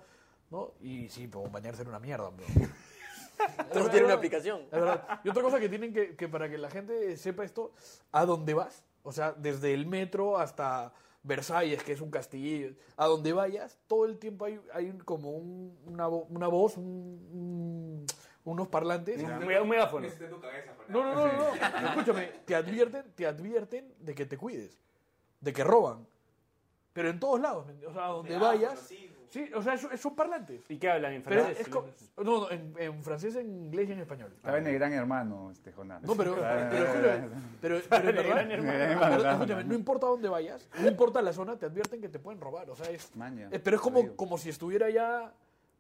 ¿no? 0.50 0.72
Y 0.80 1.10
sí, 1.10 1.28
pues 1.28 1.52
bañarse 1.52 1.82
era 1.82 1.90
una 1.90 2.00
mierda. 2.00 2.32
Todo 3.74 3.90
tiene 3.90 4.06
una 4.06 4.16
aplicación. 4.16 4.62
Verdad. 4.72 5.20
Y 5.24 5.30
otra 5.30 5.44
cosa 5.44 5.60
que 5.60 5.70
tienen 5.70 5.94
que, 5.94 6.16
que 6.16 6.28
para 6.28 6.50
que 6.50 6.58
la 6.58 6.70
gente 6.70 7.16
sepa 7.18 7.44
esto, 7.44 7.72
¿a 8.12 8.26
dónde 8.26 8.54
vas? 8.54 8.84
O 9.04 9.12
sea, 9.12 9.34
desde 9.34 9.74
el 9.74 9.86
metro 9.86 10.38
hasta 10.38 10.92
Versalles, 11.24 11.84
que 11.84 11.92
es 11.94 12.02
un 12.02 12.10
castillo, 12.10 12.74
a 12.96 13.06
donde 13.08 13.34
vayas, 13.34 13.78
todo 13.88 14.06
el 14.06 14.18
tiempo 14.18 14.46
hay, 14.46 14.60
hay 14.74 14.92
como 15.06 15.32
un- 15.32 15.78
una, 15.86 16.08
una 16.08 16.48
voz, 16.48 16.78
un- 16.78 18.06
unos 18.52 18.68
parlantes. 18.68 19.22
Un, 19.22 19.40
mega- 19.46 19.62
un 19.62 19.70
megáfono. 19.70 20.08
Fernando. 20.10 20.42
No, 20.90 21.04
no, 21.04 21.14
no, 21.16 21.26
no, 21.34 21.82
no. 21.82 21.88
Escúchame, 21.90 22.26
te 22.46 22.56
advierten, 22.56 23.04
te 23.16 23.26
advierten 23.28 23.94
de 24.00 24.16
que 24.16 24.26
te 24.26 24.38
cuides, 24.38 24.80
de 25.42 25.54
que 25.54 25.64
roban. 25.64 26.06
Pero 26.94 27.10
en 27.10 27.20
todos 27.20 27.40
lados, 27.40 27.68
¿me- 27.68 27.86
o 27.86 27.94
sea, 27.94 28.08
donde 28.08 28.30
Megáfono, 28.32 28.52
vayas. 28.60 28.80
sí. 28.80 29.14
Sí, 29.30 29.52
o 29.54 29.62
sea, 29.62 29.74
eso- 29.74 29.90
son 29.98 30.16
parlantes. 30.16 30.62
¿Y 30.72 30.78
qué 30.78 30.90
hablan 30.90 31.12
en 31.12 31.22
francés? 31.22 31.60
es 31.60 31.68
no, 31.70 31.84
no, 32.24 32.50
en, 32.50 32.74
en 32.80 33.04
francés, 33.04 33.36
en 33.36 33.54
inglés 33.66 33.90
y 33.90 33.92
en 33.92 34.00
español. 34.00 34.32
Estaba 34.34 34.58
en 34.58 34.68
el 34.68 34.74
gran 34.76 34.94
hermano, 34.94 35.52
este 35.52 35.74
Jonás. 35.74 36.02
No, 36.02 36.16
pero, 36.16 36.38
Ah, 36.42 36.70
pero, 36.72 36.86
escúchame, 36.86 37.30
pero, 37.62 37.82
pero 37.90 38.10
en 38.10 38.16
verdad, 38.16 38.30
gran 38.32 38.52
hermano. 38.52 38.78
Gran 38.78 39.00
pero 39.00 39.14
hermano. 39.16 39.32
escúchame, 39.34 39.64
no 39.66 39.74
importa 39.76 40.08
dónde 40.08 40.30
vayas, 40.30 40.66
no 40.80 40.88
importa 40.88 41.22
la 41.22 41.34
zona, 41.34 41.58
te 41.60 41.66
advierten 41.66 42.00
que 42.00 42.08
te 42.08 42.20
pueden 42.20 42.40
robar. 42.40 42.70
O 42.70 42.76
sea, 42.78 42.90
es, 42.90 43.14
Maña. 43.18 43.50
es- 43.52 43.60
pero 43.60 43.76
es 43.76 43.82
como, 43.82 44.16
como 44.16 44.38
si 44.38 44.48
estuviera 44.48 44.90
ya, 44.90 45.34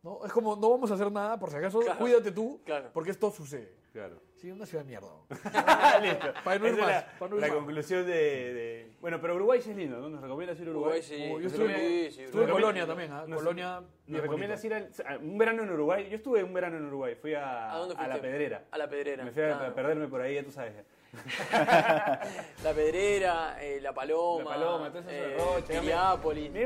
¿no? 0.07 0.25
Es 0.25 0.31
como, 0.31 0.55
no 0.55 0.69
vamos 0.69 0.89
a 0.91 0.93
hacer 0.95 1.11
nada, 1.11 1.37
por 1.37 1.49
si 1.51 1.57
acaso, 1.57 1.79
Claro. 1.79 1.99
cuídate 1.99 2.31
tú, 2.31 2.61
Claro. 2.65 2.89
porque 2.93 3.11
esto 3.11 3.29
sucede. 3.31 3.73
Claro. 3.91 4.21
Sí, 4.35 4.51
una 4.51 4.65
ciudad 4.67 4.83
de 4.83 4.89
mierda. 4.89 5.07
¿no? 5.07 5.25
Listo. 6.03 6.27
Para 6.43 6.59
no 6.59 6.67
ir 6.67 6.77
más, 6.77 6.87
la, 6.87 7.07
para 7.17 7.29
no 7.31 7.35
ir 7.37 7.41
la 7.41 7.47
más. 7.47 7.55
conclusión 7.57 8.05
de, 8.05 8.13
de- 8.13 8.91
Bueno, 9.01 9.19
pero 9.19 9.35
Uruguay 9.35 9.59
sí 9.61 9.71
es 9.71 9.75
lindo, 9.77 9.97
¿no? 9.97 10.09
¿Nos 10.09 10.21
recomiendas 10.21 10.59
ir 10.59 10.67
a 10.67 10.69
Uruguay? 10.71 10.99
Uruguay 10.99 11.01
sí. 11.01 11.41
Yo 11.41 11.47
estuve, 11.47 11.75
Sí, 12.09 12.11
sí, 12.15 12.21
estuve 12.23 12.43
en. 12.43 12.49
Colonia 12.51 12.85
también, 12.85 13.11
¿ah? 13.11 13.25
Nos- 13.27 13.39
Colonia. 13.39 13.81
¿Nos 14.05 14.21
recomiendas 14.21 14.61
bonito. 14.61 14.85
ir 15.01 15.07
a 15.07 15.17
un 15.17 15.37
verano 15.39 15.63
en 15.63 15.71
Uruguay? 15.71 16.07
Yo 16.09 16.15
estuve 16.17 16.43
un 16.43 16.53
verano 16.53 16.77
en 16.77 16.85
Uruguay, 16.85 17.15
fui 17.15 17.33
a, 17.33 17.73
¿A 17.73 17.77
dónde 17.79 17.95
a 17.97 18.07
la? 18.07 18.21
Pedrera. 18.21 18.65
A 18.69 18.77
la 18.77 18.87
Pedrera. 18.87 19.23
Me 19.25 19.31
fui 19.31 19.41
a, 19.41 19.67
a 19.67 19.73
perderme 19.73 20.07
por 20.07 20.21
ahí, 20.21 20.35
ya 20.35 20.43
tú 20.43 20.51
sabes. 20.51 20.73
La 22.63 22.73
Pedrera, 22.73 23.57
eh, 23.63 23.79
La 23.81 23.93
Paloma, 23.93 24.43
La 24.43 24.49
Paloma, 24.65 24.89
todo 24.89 24.99
eso 24.99 25.09
es 25.09 25.15
eh, 25.15 25.37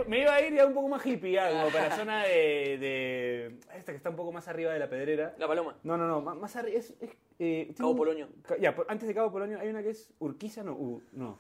me- 0.08 0.20
iba 0.20 0.34
a 0.34 0.42
ir 0.42 0.54
ya 0.54 0.66
un 0.66 0.74
poco 0.74 0.88
más 0.88 1.06
hippie, 1.06 1.38
como 1.38 1.70
para 1.70 1.90
la 1.90 1.96
zona 1.96 2.24
de, 2.24 2.78
de- 2.80 3.60
Esta 3.78 3.92
que 3.92 3.98
está 3.98 4.10
un 4.10 4.16
poco 4.16 4.32
más 4.32 4.48
arriba 4.48 4.72
de 4.74 4.80
la 4.80 4.90
Pedrera. 4.90 5.34
La 5.38 5.48
Paloma. 5.48 5.76
No, 5.84 5.98
no, 5.98 6.08
no, 6.08 6.22
más, 6.22 6.56
arriba. 6.56 6.78
Es, 6.80 6.94
es, 7.02 7.12
eh, 7.40 7.74
Cabo 7.78 7.92
un- 7.92 7.98
Polonio. 7.98 8.28
Ya, 8.60 8.76
antes 8.88 9.08
de 9.08 9.14
Cabo 9.14 9.32
Polonio 9.32 9.60
hay 9.60 9.70
una 9.70 9.82
que 9.82 9.90
es 9.92 10.12
Urquiza, 10.20 10.64
no, 10.64 10.74
U- 10.74 11.04
no. 11.14 11.38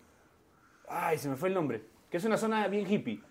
Ay, 0.88 1.18
se 1.18 1.30
me 1.30 1.36
fue 1.36 1.50
el 1.50 1.56
nombre. 1.56 1.82
Que 2.10 2.18
es 2.18 2.26
una 2.26 2.38
zona 2.38 2.68
bien 2.68 2.90
hippie. 2.92 3.22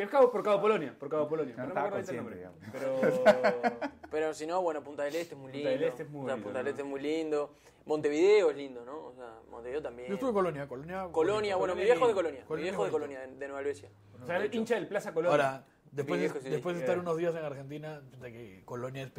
Que 0.00 0.04
es 0.04 0.10
Cabo, 0.10 0.32
por 0.32 0.42
Cabo 0.42 0.62
Polonia, 0.62 0.96
por 0.98 1.10
Cabo 1.10 1.28
Polonia. 1.28 1.54
No 1.58 1.66
No, 1.74 1.90
me 1.90 2.00
el 2.00 2.16
nombre. 2.16 2.48
Pero... 2.72 3.00
Pero 4.10 4.32
si 4.32 4.46
no, 4.46 4.62
bueno, 4.62 4.82
Punta 4.82 5.02
del 5.02 5.14
Este 5.14 5.34
es 5.34 5.38
muy 5.38 5.52
Punta 5.52 5.68
lindo. 5.68 5.70
del 5.72 5.82
Este 5.90 6.02
es 6.04 6.08
muy 6.08 6.22
O 6.22 6.24
sea, 6.24 6.34
lindo, 6.36 6.44
Punta 6.46 6.58
del 6.60 6.64
¿no? 6.64 6.70
Este 6.70 6.82
es 6.82 6.88
muy 6.88 7.00
lindo. 7.02 7.50
Montevideo 7.84 8.50
es 8.50 8.56
lindo, 8.56 8.82
¿no? 8.86 9.08
O 9.08 9.12
sea, 9.12 9.34
Montevideo 9.50 9.82
también. 9.82 10.08
Yo 10.08 10.14
estuve 10.14 10.30
en 10.30 10.34
Colonia, 10.36 10.66
Colonia. 10.68 11.08
Colonia, 11.12 11.56
bueno, 11.56 11.74
mi 11.74 11.82
viejo 11.82 12.08
de 12.08 12.14
Colonia. 12.14 12.46
Mi 12.48 12.62
viejo 12.62 12.84
de. 12.86 12.90
Colonia, 12.90 13.20
de, 13.20 13.46
Nueva 13.46 13.60
Helvecia. 13.60 13.90
O 14.22 14.24
sea, 14.24 14.36
eres 14.36 14.54
hincha 14.54 14.76
del 14.76 14.88
Plaza 14.88 15.12
Colonia. 15.12 15.32
Ahora, 15.32 15.66
después, 15.92 16.18
viejo 16.18 16.40
sí. 16.40 16.48
después 16.48 16.76
de 16.76 16.80
estar 16.80 16.98
unos 16.98 17.18
días 17.18 17.34
en 17.34 17.44
Argentina, 17.44 18.00
que 18.22 18.62
Colonia 18.64 19.02
es, 19.02 19.12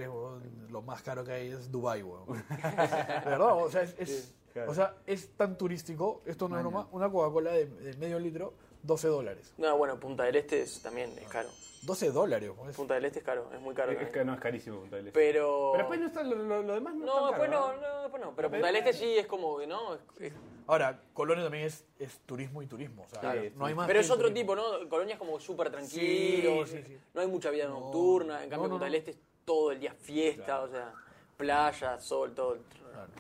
lo 0.72 0.82
más 0.82 1.04
caro 1.04 1.24
que 1.24 1.32
hay 1.32 1.50
es 1.50 1.72
Dubai, 1.72 2.02
weón. 2.02 2.26
De 2.50 3.30
verdad, 3.30 3.56
o 3.56 3.70
sea, 3.70 3.84
es, 3.84 3.94
es- 4.00 4.34
claro. 4.52 4.72
o 4.72 4.74
sea, 4.74 4.96
es 5.06 5.30
tan 5.38 5.60
turístico, 5.60 6.24
esto 6.26 6.50
no 6.50 6.58
es 6.58 6.64
broma, 6.64 6.88
una 6.92 7.08
Coca-Cola 7.08 7.52
de, 7.52 7.68
de 7.68 7.96
medio 7.98 8.18
litro, 8.18 8.56
12 8.84 9.08
dólares. 9.08 9.54
No, 9.58 9.78
bueno, 9.78 10.00
Punta 10.00 10.24
del 10.24 10.36
Este 10.36 10.62
es, 10.62 10.82
también 10.82 11.12
es 11.18 11.28
caro. 11.28 11.50
12 11.84 12.12
dólares, 12.12 12.50
weón. 12.56 12.70
es- 12.70 12.76
Punta 12.76 12.94
del 12.96 13.06
Este 13.06 13.20
es 13.20 13.26
caro, 13.26 13.50
es 13.54 13.60
muy 13.60 13.74
caro. 13.74 13.92
Es 13.92 13.98
también. 13.98 14.14
que 14.14 14.26
no, 14.26 14.34
es 14.34 14.40
carísimo 14.40 14.80
Punta 14.82 14.96
del 14.98 15.08
Este. 15.08 15.20
Pero. 15.20 15.70
Pero 15.74 15.78
después 15.78 16.00
no 16.00 16.06
está, 16.08 16.24
lo, 16.24 16.36
lo- 16.36 16.62
lo 16.64 16.74
demás 16.74 16.94
no, 16.96 17.06
No, 17.06 17.26
está 17.32 17.40
caro, 17.42 17.52
no, 17.52 17.74
¿no? 17.74 17.82
no, 17.82 18.02
después 18.04 18.22
no. 18.24 18.36
Pero 18.36 18.50
Punta 18.52 18.68
del 18.68 18.76
Este 18.76 18.94
sí 18.94 19.18
es 19.18 19.28
como 19.28 19.58
que 19.58 19.68
no. 19.68 19.96
es- 19.96 20.02
es- 20.20 20.34
Ahora, 20.68 21.02
Colonia 21.14 21.44
también 21.44 21.66
es, 21.66 21.84
es 22.00 22.20
turismo 22.26 22.62
y 22.62 22.68
turismo, 22.68 23.04
o 23.04 23.10
sea, 23.10 23.20
Claro, 23.20 23.42
no 23.56 23.66
hay 23.66 23.74
más. 23.74 23.88
Pero 23.88 24.00
es 24.00 24.10
otro 24.10 24.28
turismo. 24.30 24.54
tipo, 24.54 24.56
¿no? 24.56 24.88
Colonia 24.90 25.14
es 25.16 25.20
como 25.20 25.40
súper 25.40 25.70
tranquilo. 25.72 26.66
Sí, 26.66 26.78
sí, 26.78 26.84
sí. 26.88 26.98
No 27.14 27.22
hay 27.22 27.28
mucha 27.28 27.50
vida 27.50 27.68
nocturna. 27.68 28.44
En 28.44 28.50
cambio, 28.50 28.58
no, 28.58 28.64
no, 28.68 28.70
Punta 28.76 28.86
del 28.86 28.96
Este 28.96 29.12
es 29.12 29.18
todo 29.44 29.72
el 29.72 29.80
día 29.80 29.94
fiesta, 29.94 30.62
o 30.62 30.68
sea, 30.70 30.94
playa, 31.42 32.00
sol, 32.00 32.34
todo. 32.34 32.54
el- 32.56 32.62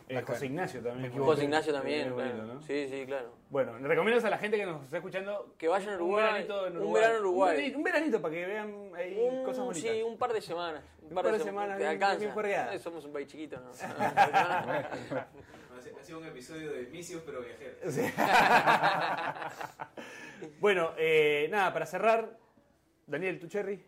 Eh, 0.09 0.22
José 0.22 0.45
Ignacio 0.45 0.82
también. 0.84 1.11
José 1.17 1.43
Ignacio 1.45 1.74
también, 1.74 2.13
bonito. 2.13 2.43
¿no? 2.43 2.61
Sí, 2.61 2.88
sí, 2.89 3.03
claro. 3.07 3.34
Bueno, 3.49 3.80
le 3.80 3.88
recomiendo 3.88 4.26
a 4.26 4.30
la 4.30 4.38
gente 4.38 4.57
que 4.57 4.65
nos 4.65 4.84
está 4.84 4.97
escuchando 4.97 5.55
Que 5.57 5.67
vayan 5.67 5.89
a 5.89 5.93
un 5.95 6.01
Uruguay, 6.01 6.24
veranito 6.26 6.67
en 6.67 6.74
un 6.74 6.78
Uruguay. 6.82 7.01
verano 7.01 7.17
en 7.17 7.22
Uruguay. 7.26 7.51
Un 7.51 7.55
veranito, 7.57 7.78
un 7.78 7.84
veranito 7.84 8.22
para 8.22 8.34
que 8.36 8.45
vean 8.45 8.91
ahí 8.95 9.17
Un- 9.19 9.43
cosas 9.43 9.65
bonitas. 9.65 9.91
Sí, 9.91 10.03
un 10.03 10.17
par 10.17 10.34
de 10.34 10.41
semanas. 10.41 10.84
Un 11.01 11.09
par 11.15 11.32
de 11.32 11.39
semanas 11.39 11.78
Te 11.80 11.88
alcanza. 11.88 12.74
Eh, 12.74 12.80
Somos 12.80 13.05
un 13.05 13.13
país 13.13 13.28
chiquito, 13.28 13.57
¿no? 13.59 13.72
Ha 13.82 14.88
sido- 16.03 16.19
un 16.19 16.26
episodio 16.26 16.72
de 16.74 16.84
vicios 16.86 17.24
pero 17.26 17.41
viajeros. 17.41 17.80
Bueno, 20.59 20.91
eh, 20.97 21.47
nada, 21.51 21.72
para 21.74 21.86
cerrar, 21.86 22.38
Daniel, 23.07 23.39
tu 23.39 23.47
cherry. 23.47 23.84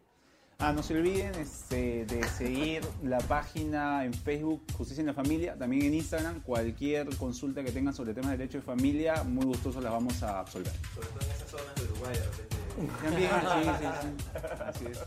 Ah, 0.66 0.72
no 0.72 0.82
se 0.82 0.98
olviden 0.98 1.36
este, 1.36 2.06
de 2.06 2.26
seguir 2.30 2.84
la 3.04 3.18
página 3.18 4.06
en 4.06 4.14
Facebook 4.14 4.64
Justicia 4.78 5.02
en 5.02 5.08
la 5.08 5.14
Familia, 5.14 5.58
también 5.58 5.84
en 5.84 5.94
Instagram. 5.94 6.40
Cualquier 6.40 7.14
consulta 7.18 7.66
que 7.66 7.74
tengan 7.74 7.94
sobre 7.94 8.14
temas 8.14 8.32
de 8.32 8.38
derecho 8.38 8.60
de 8.60 8.64
familia, 8.64 9.26
muy 9.26 9.44
gustosos 9.44 9.84
las 9.84 9.92
vamos 9.92 10.24
a 10.24 10.40
absolver. 10.40 10.72
Sobre 10.96 11.08
todo 11.10 11.20
en 11.20 11.32
esas 11.32 11.50
zonas 11.50 11.76
de 11.76 11.84
Uruguay, 11.84 12.14
de 12.14 12.24
repente. 12.24 12.56
También, 13.04 13.30
sí, 13.42 13.70
sí, 13.78 13.88
sí. 14.02 14.38
Así 14.66 14.86
es. 14.86 15.00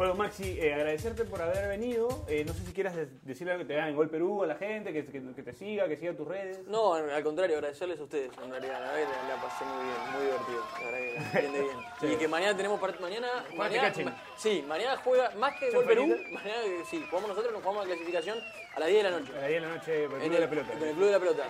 Bueno, 0.00 0.14
Maxi, 0.14 0.58
eh, 0.58 0.72
agradecerte 0.72 1.26
por 1.26 1.42
haber 1.42 1.68
venido. 1.68 2.24
Eh, 2.26 2.42
no 2.46 2.54
sé 2.54 2.64
si 2.64 2.72
quieras 2.72 2.96
de- 2.96 3.06
decirle 3.20 3.52
algo 3.52 3.64
que 3.64 3.68
te 3.68 3.74
vean 3.74 3.88
en 3.90 3.96
Gol 3.96 4.08
Perú 4.08 4.42
a 4.42 4.46
la 4.46 4.54
gente, 4.54 4.94
que, 4.94 5.04
que- 5.04 5.34
que 5.34 5.42
te 5.42 5.52
siga, 5.52 5.86
que 5.88 5.98
siga 5.98 6.14
tus 6.14 6.26
redes. 6.26 6.66
No, 6.68 6.94
al 6.94 7.22
contrario, 7.22 7.56
agradecerles 7.56 8.00
a 8.00 8.04
ustedes. 8.04 8.30
En 8.42 8.50
realidad, 8.50 8.80
la 8.80 8.92
verdad 8.92 9.12
que 9.12 9.28
la, 9.28 9.34
la 9.36 9.42
pasé 9.42 9.62
muy 9.66 9.84
bien, 9.84 9.96
muy 10.14 10.22
divertido. 10.24 10.62
La 10.72 10.90
verdad 10.90 11.32
que 11.32 11.38
bien 11.40 11.52
de 11.52 11.60
bien. 11.60 11.76
Y 12.14 12.16
que 12.16 12.28
mañana 12.28 12.56
tenemos 12.56 12.80
part- 12.80 12.98
mañana, 12.98 13.28
mañana 13.54 13.92
ma- 14.02 14.22
sí, 14.38 14.64
mañana 14.66 14.96
juega 15.04 15.32
más 15.36 15.60
que 15.60 15.70
Gol 15.70 15.84
Perú. 15.84 16.06
Mañana 16.32 16.62
sí, 16.88 17.04
jugamos 17.10 17.28
nosotros, 17.28 17.52
nos 17.52 17.62
jugamos 17.62 17.86
la 17.86 17.94
clasificación 17.94 18.38
a 18.74 18.80
las 18.80 18.88
10 18.88 19.04
de 19.04 19.10
la 19.10 19.18
noche. 19.20 19.32
A 19.32 19.36
las 19.42 19.48
10 19.48 19.60
de 19.62 19.68
la 19.68 19.74
noche, 19.74 20.08
por 20.08 20.16
el 20.16 20.22
En 20.22 20.28
Club 20.30 20.32
de 20.32 20.40
la 20.40 20.48
Pelota. 20.50 20.72
Con 20.78 20.88
el 20.88 20.94
Club 20.94 21.04
de 21.06 21.12
la 21.12 21.18
Pelota. 21.20 21.44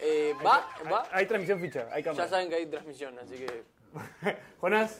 Eh, 0.00 0.32
va, 0.42 0.66
va. 0.90 1.02
Hay, 1.02 1.08
hay 1.20 1.26
transmisión 1.26 1.60
ficha, 1.60 1.88
hay 1.92 2.02
Ya 2.02 2.10
cámara. 2.10 2.28
saben 2.30 2.48
que 2.48 2.54
hay 2.54 2.64
transmisión, 2.64 3.18
así 3.18 3.34
que 3.36 3.62
Jonás, 4.62 4.98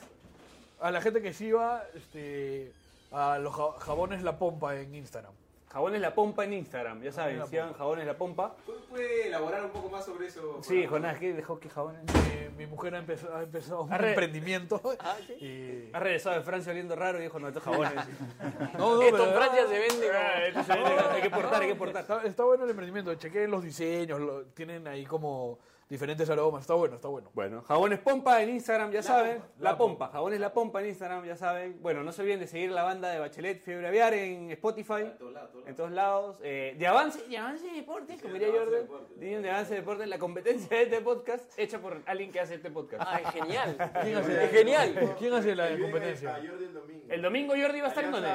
A 0.79 0.91
la 0.91 1.01
gente 1.01 1.21
que 1.23 1.33
siga, 1.33 1.87
este, 1.95 2.71
a 3.13 3.37
los 3.39 3.53
ja- 3.55 3.79
jabones 3.79 4.23
La 4.23 4.37
Pompa 4.37 4.75
en 4.75 4.93
Instagram. 4.95 5.33
Jabones 5.71 6.01
La 6.01 6.13
Pompa 6.13 6.43
en 6.43 6.53
Instagram, 6.53 7.01
ya 7.01 7.11
saben, 7.11 7.39
La 7.39 7.47
sigan 7.47 7.73
Jabones 7.73 8.05
La 8.05 8.15
Pompa. 8.15 8.53
¿Puede- 8.65 8.79
¿Puede 8.81 9.27
elaborar 9.27 9.65
un 9.65 9.71
poco 9.71 9.89
más 9.89 10.05
sobre 10.05 10.27
eso? 10.27 10.59
Sí, 10.61 10.85
Jonás, 10.85 11.17
¿qué 11.17 11.33
dejó 11.33 11.59
que 11.59 11.67
Jabones? 11.67 12.01
Eh, 12.31 12.51
mi 12.55 12.67
mujer 12.67 12.93
ha 12.93 12.99
empezado, 12.99 13.35
ha 13.37 13.41
empezado 13.41 13.81
un 13.81 13.91
Arre. 13.91 14.09
emprendimiento. 14.09 14.79
Ah, 14.99 15.15
¿sí? 15.25 15.33
y- 15.43 15.89
Ha 15.91 15.99
regresado 15.99 16.35
de 16.35 16.43
Francia 16.43 16.71
oliendo 16.71 16.95
raro 16.95 17.17
y 17.19 17.23
dijo, 17.23 17.39
no, 17.39 17.47
estos 17.47 17.63
jabones. 17.63 17.91
No, 17.93 17.97
no, 18.97 19.01
esto 19.01 19.17
pero- 19.17 19.27
en 19.29 19.33
Francia 19.33 19.67
se 19.67 19.79
vende 19.79 20.11
Ah, 20.11 20.45
esto 20.47 20.63
se 20.63 20.73
vende, 20.73 20.91
hay 21.11 21.21
que 21.23 21.29
portar, 21.31 21.61
hay 21.63 21.67
que 21.69 21.75
portar. 21.75 22.01
Está, 22.03 22.23
está 22.23 22.43
bueno 22.43 22.63
el 22.65 22.69
emprendimiento. 22.69 23.15
Chequeen 23.15 23.49
los 23.49 23.63
diseños. 23.63 24.19
lo- 24.19 24.45
tienen 24.47 24.87
ahí 24.87 25.05
como 25.07 25.57
diferentes 25.93 26.27
aromas. 26.27 26.61
Está 26.61 26.73
bueno, 26.73 26.95
está 26.95 27.07
bueno. 27.07 27.29
Bueno, 27.35 27.61
Jabones 27.61 27.99
Pompa 27.99 28.41
en 28.41 28.49
Instagram, 28.49 28.91
ya 28.91 29.03
saben. 29.03 29.43
La 29.59 29.77
Pompa, 29.77 30.07
Jabones 30.07 30.39
La 30.39 30.51
Pompa 30.51 30.81
en 30.81 30.87
Instagram, 30.87 31.23
ya 31.23 31.35
saben. 31.35 31.79
Bueno, 31.83 32.03
no 32.03 32.11
se 32.11 32.23
olviden 32.23 32.39
de 32.39 32.47
seguir 32.47 32.71
la 32.71 32.81
banda 32.81 33.11
de 33.11 33.19
Bachelet 33.19 33.61
Fiebre 33.61 33.87
Aviar 33.87 34.15
en 34.15 34.49
Spotify. 34.49 35.11
En 35.67 35.75
todos 35.75 35.91
lados. 35.91 36.39
Eh, 36.41 36.75
de 36.79 36.87
avance, 36.87 37.21
de 37.27 37.37
avance 37.37 37.67
de 37.67 37.73
deportes, 37.73 38.19
como 38.21 38.33
diría 38.33 38.47
de 38.47 38.57
avance 38.57 38.75
de 38.75 38.87
Jordan. 38.87 39.41
de 39.43 39.49
avance 39.51 39.73
de 39.75 39.79
deportes 39.81 40.07
la 40.07 40.17
competencia 40.17 40.77
de 40.77 40.83
este 40.83 41.01
podcast 41.01 41.59
hecha 41.59 41.79
por 41.79 42.01
alguien 42.07 42.31
que 42.31 42.39
hace 42.39 42.55
este 42.55 42.71
podcast. 42.71 43.03
Ah, 43.05 43.21
es 43.21 43.29
genial. 43.29 43.77
¿Quién 44.01 44.17
hace, 44.17 44.45
Es 44.45 44.51
genial. 44.51 45.15
¿Quién 45.19 45.33
hace 45.33 45.55
la 45.55 45.77
competencia? 45.77 46.35
a 46.35 46.37
Jordi 46.37 46.65
el 46.65 46.73
domingo. 46.73 47.05
El 47.07 47.21
domingo 47.21 47.53
Jordi 47.55 47.79
va 47.81 47.85
a 47.85 47.89
estar 47.89 48.03
en 48.03 48.11
donde? 48.11 48.29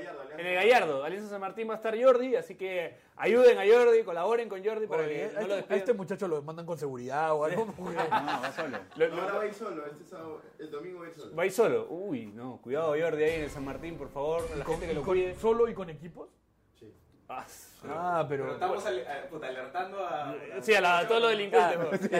En 0.00 0.06
el 0.06 0.14
Gallardo. 0.14 0.20
Alianza. 0.22 0.40
En 0.40 0.46
el 0.46 0.54
Gallardo, 0.54 1.04
Alianza 1.04 1.28
San 1.30 1.40
Martín 1.40 1.68
va 1.68 1.74
a 1.74 1.76
estar 1.76 2.02
Jordi, 2.02 2.36
así 2.36 2.54
que 2.54 2.96
ayuden 3.16 3.58
a 3.58 3.62
Jordi, 3.66 4.02
colaboren 4.02 4.48
con 4.48 4.64
Jordi 4.64 4.86
para 4.86 5.02
Oye, 5.04 5.30
que 5.30 5.36
a, 5.36 5.40
no 5.42 5.46
lo 5.48 5.54
este, 5.56 5.74
a 5.74 5.76
este 5.76 5.92
muchacho 5.92 6.28
lo 6.28 6.42
mandan 6.42 6.66
con 6.66 6.78
seguridad 6.78 7.32
o 7.34 7.44
algo. 7.44 7.66
No, 7.78 7.94
va 8.42 8.52
solo. 8.52 8.78
Lo- 8.96 9.08
No, 9.08 9.16
lo- 9.16 9.22
ahora 9.22 9.34
va 9.34 9.42
a 9.42 9.46
ir 9.46 9.54
solo. 9.54 9.86
Este 9.86 10.04
sábado, 10.04 10.40
el 10.58 10.70
domingo 10.70 11.00
va 11.00 11.06
a 11.06 11.08
ir 11.08 11.14
solo. 11.14 11.36
Va 11.36 11.42
a 11.42 11.46
ir 11.46 11.52
solo. 11.52 11.86
Uy, 11.90 12.26
no, 12.26 12.60
cuidado 12.62 12.94
Jordi 12.98 13.22
ahí 13.24 13.34
en 13.36 13.42
el 13.44 13.50
San 13.50 13.64
Martín, 13.64 13.96
por 13.98 14.08
favor, 14.10 14.42
la 14.56 14.64
gente 14.64 14.86
que 14.86 14.94
lo 14.94 15.00
Con- 15.02 15.14
cuide. 15.14 15.34
¿Solo 15.36 15.68
y 15.68 15.74
con 15.74 15.90
equipos? 15.90 16.28
Ah, 17.32 17.46
Ah, 17.82 18.26
Pero 18.28 18.42
pero... 18.44 18.54
estamos 18.54 18.84
a- 18.84 19.28
puta, 19.30 19.46
alertando 19.46 20.04
a... 20.04 20.34
Sí, 20.60 20.74
a, 20.74 20.80
la- 20.82 20.98
a 20.98 21.08
todos 21.08 21.22
los 21.22 21.30
delincuentes. 21.30 22.10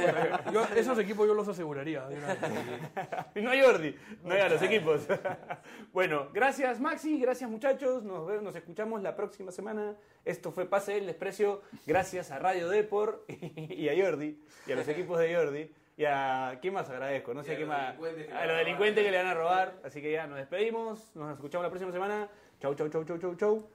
Yo, 0.53 0.65
esos 0.75 0.99
equipos 1.01 1.27
yo 1.27 1.35
los 1.35 1.47
aseguraría. 1.49 2.07
No 3.35 3.51
hay 3.51 3.61
Jordi, 3.61 3.95
no 4.23 4.35
hay 4.35 4.41
a 4.41 4.49
los 4.49 4.63
equipos. 4.63 5.07
bueno, 5.93 6.29
gracias 6.33 6.81
Maxi, 6.81 7.19
gracias 7.21 7.51
muchachos. 7.51 8.03
Nos 8.05 8.27
vemos, 8.27 8.43
nos 8.45 8.57
escuchamos 8.57 9.03
la 9.03 9.15
próxima 9.17 9.51
semana. 9.53 9.97
Esto 10.25 10.51
fue 10.53 10.65
Pase 10.67 10.95
del 10.95 11.07
Desprecio. 11.07 11.63
Gracias 11.87 12.31
a 12.31 12.39
Radio 12.39 12.69
Depor 12.69 13.25
y 13.29 13.89
a 13.89 14.03
Jordi 14.05 14.41
y 14.67 14.73
a 14.73 14.77
los 14.77 14.89
equipos 14.89 15.19
de 15.19 15.35
Jordi. 15.35 15.71
Y 15.97 16.05
a 16.07 16.59
quién 16.63 16.73
más 16.73 16.89
agradezco, 16.89 17.35
no 17.35 17.43
sé 17.43 17.57
qué 17.59 17.67
más. 17.67 17.97
A 18.35 18.47
los 18.47 18.57
delincuentes 18.57 19.05
que 19.05 19.11
le 19.11 19.19
van 19.19 19.27
a 19.27 19.35
robar. 19.35 19.75
Así 19.85 20.01
que 20.01 20.11
ya 20.13 20.27
nos 20.27 20.39
despedimos. 20.39 21.15
Nos 21.15 21.33
escuchamos 21.35 21.65
la 21.65 21.69
próxima 21.71 21.93
semana. 21.93 22.29
Chau, 22.61 22.75
chau, 22.75 22.89
chau, 22.89 23.05
chau, 23.05 23.19
chau, 23.19 23.35
chau. 23.35 23.69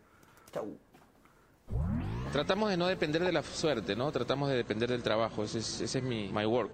Chau. 0.52 0.78
Tratamos 2.36 2.70
de 2.70 2.76
no 2.76 2.88
depender 2.88 3.24
de 3.24 3.32
la 3.32 3.42
suerte, 3.44 3.96
¿no? 3.96 4.12
Tratamos 4.12 4.50
de 4.50 4.58
depender 4.58 4.90
del 4.90 5.02
trabajo. 5.02 5.46
Ese 5.46 5.86
es, 5.86 6.04
mi 6.04 6.28
my 6.34 6.46
work. 6.46 6.70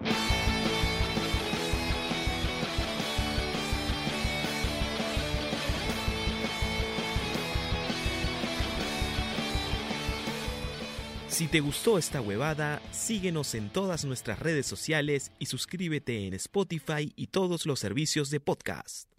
Si 11.27 11.45
te 11.45 11.59
gustó 11.59 11.99
esta 11.99 12.21
huevada, 12.21 12.81
síguenos 12.89 13.53
en 13.53 13.69
todas 13.69 14.03
nuestras 14.03 14.39
redes 14.39 14.65
sociales 14.65 15.31
y 15.37 15.45
suscríbete 15.45 16.25
en 16.25 16.33
Spotify 16.33 17.13
y 17.15 17.27
todos 17.27 17.67
los 17.67 17.79
servicios 17.79 18.31
de 18.31 18.39
podcast. 18.39 19.11